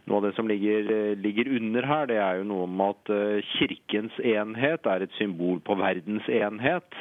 noe 0.09 0.19
av 0.19 0.27
det 0.27 0.33
som 0.37 0.49
ligger, 0.49 1.17
ligger, 1.21 1.51
under 1.57 1.87
her, 1.89 2.09
det 2.09 2.19
er 2.21 2.41
jo 2.41 2.49
noe 2.49 2.67
om 2.67 2.83
at 2.85 3.13
kirkens 3.55 4.17
enhet 4.21 4.87
er 4.91 5.05
et 5.05 5.15
symbol 5.19 5.61
på 5.65 5.77
verdens 5.81 6.27
enhet. 6.29 6.99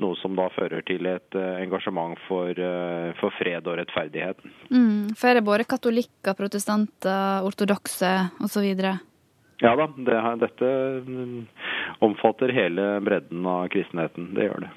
Noe 0.00 0.16
som 0.22 0.36
da 0.38 0.48
fører 0.54 0.84
til 0.88 1.08
et 1.10 1.36
engasjement 1.36 2.16
for, 2.28 2.56
for 3.20 3.36
fred 3.36 3.68
og 3.68 3.76
rettferdighet. 3.82 4.40
Mm, 4.72 5.12
for 5.12 5.28
er 5.28 5.38
det 5.38 5.44
både 5.44 5.68
katolikker, 5.68 6.38
protestanter, 6.38 7.44
ortodokse 7.44 8.14
osv.? 8.40 8.64
Ja 9.60 9.74
da, 9.76 9.88
det, 9.92 10.18
dette 10.46 10.72
mm, 11.04 11.38
omfatter 12.06 12.54
hele 12.54 12.90
bredden 13.04 13.46
av 13.46 13.68
kristenheten. 13.74 14.32
Det 14.38 14.48
gjør 14.48 14.68
det. 14.68 14.72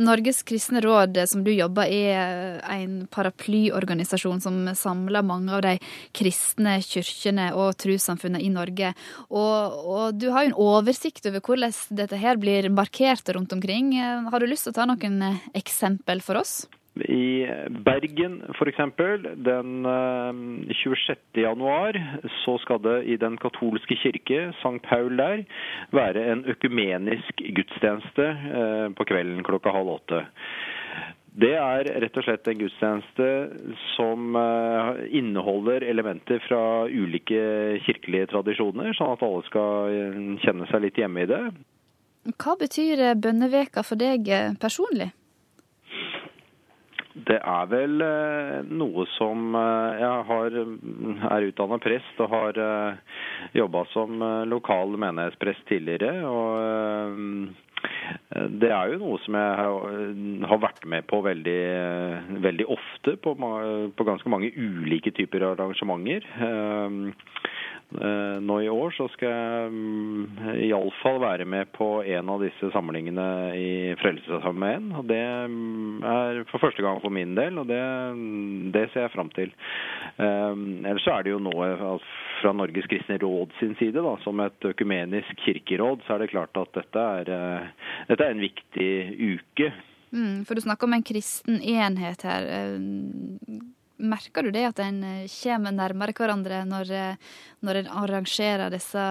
Norges 0.00 0.42
kristne 0.46 0.80
råd, 0.84 1.18
som 1.28 1.44
du 1.44 1.52
jobber, 1.52 1.90
er 1.90 2.60
en 2.74 3.04
paraplyorganisasjon 3.12 4.40
som 4.42 4.58
samler 4.76 5.26
mange 5.26 5.52
av 5.56 5.64
de 5.66 5.76
kristne 6.16 6.78
kirkene 6.84 7.50
og 7.58 7.76
trossamfunnene 7.80 8.42
i 8.44 8.50
Norge. 8.52 8.94
Og, 9.28 9.78
og, 9.84 10.18
du 10.18 10.30
har 10.34 10.46
jo 10.46 10.52
en 10.52 10.58
oversikt 10.70 11.28
over 11.30 11.44
hvordan 11.44 11.76
dette 12.02 12.20
her 12.20 12.40
blir 12.40 12.70
markert 12.72 13.28
rundt 13.36 13.52
omkring. 13.56 13.94
Har 14.00 14.40
du 14.40 14.48
lyst 14.48 14.68
til 14.68 14.74
å 14.74 14.80
ta 14.80 14.88
noen 14.88 15.40
eksempel 15.56 16.24
for 16.24 16.40
oss? 16.40 16.62
I 16.98 17.46
Bergen 17.70 18.42
f.eks. 18.50 18.80
den 19.36 19.86
26. 20.74 21.18
Eh, 21.36 22.00
så 22.44 22.58
skal 22.58 22.82
det 22.82 22.96
i 23.04 23.16
Den 23.16 23.36
katolske 23.38 23.94
kirke, 23.96 24.50
St. 24.58 24.80
Paul 24.88 25.16
der, 25.16 25.44
være 25.92 26.26
en 26.32 26.44
økumenisk 26.50 27.42
gudstjeneste 27.56 28.26
eh, 28.26 28.88
på 28.96 29.06
kvelden 29.06 29.44
klokka 29.46 29.70
halv 29.70 29.94
åtte. 30.00 30.24
Det 31.40 31.52
er 31.54 31.86
rett 32.02 32.16
og 32.18 32.26
slett 32.26 32.48
en 32.50 32.58
gudstjeneste 32.58 33.28
som 33.94 34.34
eh, 34.34 34.90
inneholder 35.20 35.86
elementer 35.86 36.42
fra 36.48 36.88
ulike 36.90 37.78
kirkelige 37.86 38.32
tradisjoner, 38.34 38.90
sånn 38.98 39.14
at 39.14 39.22
alle 39.22 39.46
skal 39.46 39.94
kjenne 40.42 40.66
seg 40.72 40.84
litt 40.88 40.98
hjemme 40.98 41.22
i 41.22 41.30
det. 41.30 41.44
Hva 42.34 42.58
betyr 42.58 43.14
bønneveka 43.14 43.86
for 43.86 43.96
deg 43.96 44.26
personlig? 44.60 45.12
Det 47.26 47.38
er 47.38 47.70
vel 47.70 48.02
eh, 48.04 48.58
noe 48.70 49.06
som 49.16 49.56
eh, 49.58 50.00
Jeg 50.00 50.26
har, 50.30 50.58
er 51.34 51.48
utdannet 51.48 51.84
prest 51.84 52.22
og 52.22 52.30
har 52.34 52.60
eh, 52.64 53.18
jobba 53.58 53.84
som 53.94 54.22
lokal 54.48 54.96
menighetsprest 55.00 55.66
tidligere. 55.70 56.14
og 56.28 57.56
det 58.60 58.68
er 58.68 58.90
jo 58.92 58.98
noe 59.00 59.18
som 59.24 59.36
jeg 59.38 60.44
har 60.50 60.58
vært 60.60 60.84
med 60.92 61.06
på 61.08 61.22
veldig, 61.24 61.60
veldig 62.44 62.66
ofte 62.68 63.14
på, 63.24 63.32
på 63.96 64.06
ganske 64.06 64.32
mange 64.32 64.50
ulike 64.52 65.12
typer 65.16 65.46
arrangementer. 65.54 66.26
Eh, 67.90 68.40
nå 68.40 68.60
i 68.62 68.68
år 68.70 68.92
så 68.94 69.08
skal 69.10 69.32
jeg 69.32 69.70
mm, 69.74 70.50
iallfall 70.68 71.18
være 71.24 71.46
med 71.48 71.72
på 71.74 71.88
en 72.06 72.28
av 72.30 72.44
disse 72.44 72.70
samlingene 72.70 73.26
i 73.58 73.70
Frelsesarmeen. 73.98 74.92
Og 75.00 75.08
det 75.10 75.24
mm, 75.50 76.04
er 76.06 76.42
for 76.52 76.62
første 76.62 76.84
gang 76.86 77.00
for 77.02 77.10
min 77.14 77.34
del, 77.38 77.58
og 77.58 77.66
det, 77.70 77.82
det 78.76 78.86
ser 78.92 79.08
jeg 79.08 79.14
fram 79.16 79.32
til. 79.34 79.50
Um, 80.20 80.84
ellers 80.84 81.02
så 81.06 81.16
er 81.16 81.26
det 81.26 81.34
jo 81.34 81.42
nå 81.42 81.54
fra 82.40 82.54
Norges 82.54 82.86
kristne 82.90 83.18
råd 83.20 83.58
sin 83.58 83.74
side, 83.80 83.98
da, 83.98 84.14
som 84.22 84.38
et 84.44 84.70
økumenisk 84.70 85.42
kirkeråd, 85.44 86.06
så 86.06 86.14
er 86.14 86.24
det 86.24 86.32
klart 86.32 86.62
at 86.62 86.70
dette 86.78 87.06
er, 87.20 87.68
dette 88.08 88.26
er 88.26 88.36
en 88.36 88.46
viktig 88.46 88.92
uke. 89.34 89.72
Mm, 90.14 90.46
for 90.46 90.54
du 90.54 90.62
snakker 90.62 90.86
om 90.86 90.94
en 90.96 91.06
kristen 91.06 91.60
enhet 91.62 92.22
her. 92.26 92.48
Merker 94.00 94.42
du 94.42 94.50
det 94.54 94.64
at 94.70 94.80
en 94.80 95.02
eh, 95.04 95.28
kommer 95.28 95.74
nærmere 95.76 96.14
hverandre 96.16 96.62
når, 96.68 96.92
eh, 96.96 97.32
når 97.66 97.82
en 97.82 97.90
arrangerer 98.02 98.72
disse, 98.72 99.02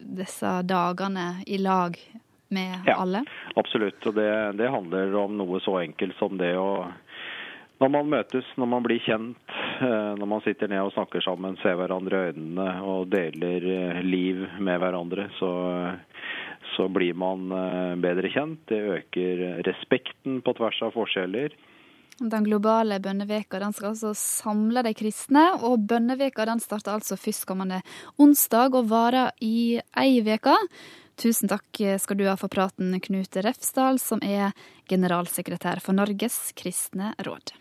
disse, 0.00 0.50
dagene 0.68 1.42
i 1.46 1.60
lag 1.60 1.96
med 2.52 2.88
ja, 2.88 2.98
alle? 2.98 3.24
Absolutt. 3.56 4.02
Og 4.06 4.16
det, 4.18 4.30
det, 4.60 4.68
handler 4.68 5.16
om 5.22 5.38
noe 5.38 5.62
så 5.64 5.78
enkelt 5.80 6.18
som 6.18 6.36
det 6.40 6.52
å 6.58 6.90
Når 7.80 7.88
man 7.88 8.10
møtes, 8.12 8.44
når 8.60 8.68
man 8.68 8.84
blir 8.84 9.00
kjent, 9.00 9.54
eh, 9.80 10.12
når 10.20 10.28
man 10.28 10.42
sitter 10.44 10.68
ned 10.68 10.84
og 10.84 10.92
snakker 10.92 11.24
sammen, 11.24 11.56
ser 11.62 11.78
hverandre 11.80 12.18
i 12.18 12.32
øynene 12.34 12.68
og 12.84 13.08
deler 13.08 14.02
liv 14.04 14.44
med 14.60 14.82
hverandre, 14.82 15.30
så 15.38 15.52
så 16.76 16.84
blir 16.92 17.16
man 17.18 17.48
bedre 18.00 18.28
kjent. 18.30 18.60
Det 18.70 18.78
øker 18.78 19.40
respekten 19.66 20.38
på 20.44 20.52
tvers 20.54 20.78
av 20.86 20.92
forskjeller. 20.94 21.56
Den 22.20 22.44
globale 22.44 22.98
bønneveka 23.00 23.58
den 23.62 23.72
skal 23.72 23.94
altså 23.94 24.10
samle 24.12 24.82
de 24.84 24.92
kristne, 24.92 25.44
og 25.64 25.86
bønneveka 25.88 26.44
den 26.44 26.60
starter 26.60 26.98
altså 26.98 27.16
førstkommende 27.16 27.78
onsdag 28.20 28.76
og 28.76 28.90
varer 28.90 29.32
i 29.40 29.80
ei 29.96 30.20
uke. 30.20 30.56
Tusen 31.16 31.48
takk 31.48 31.80
skal 32.00 32.20
du 32.20 32.26
ha 32.28 32.36
for 32.36 32.52
praten, 32.52 32.92
Knut 33.00 33.40
Refsdal, 33.40 33.96
som 34.00 34.20
er 34.20 34.52
generalsekretær 34.92 35.80
for 35.80 35.96
Norges 35.96 36.52
kristne 36.60 37.14
råd. 37.24 37.56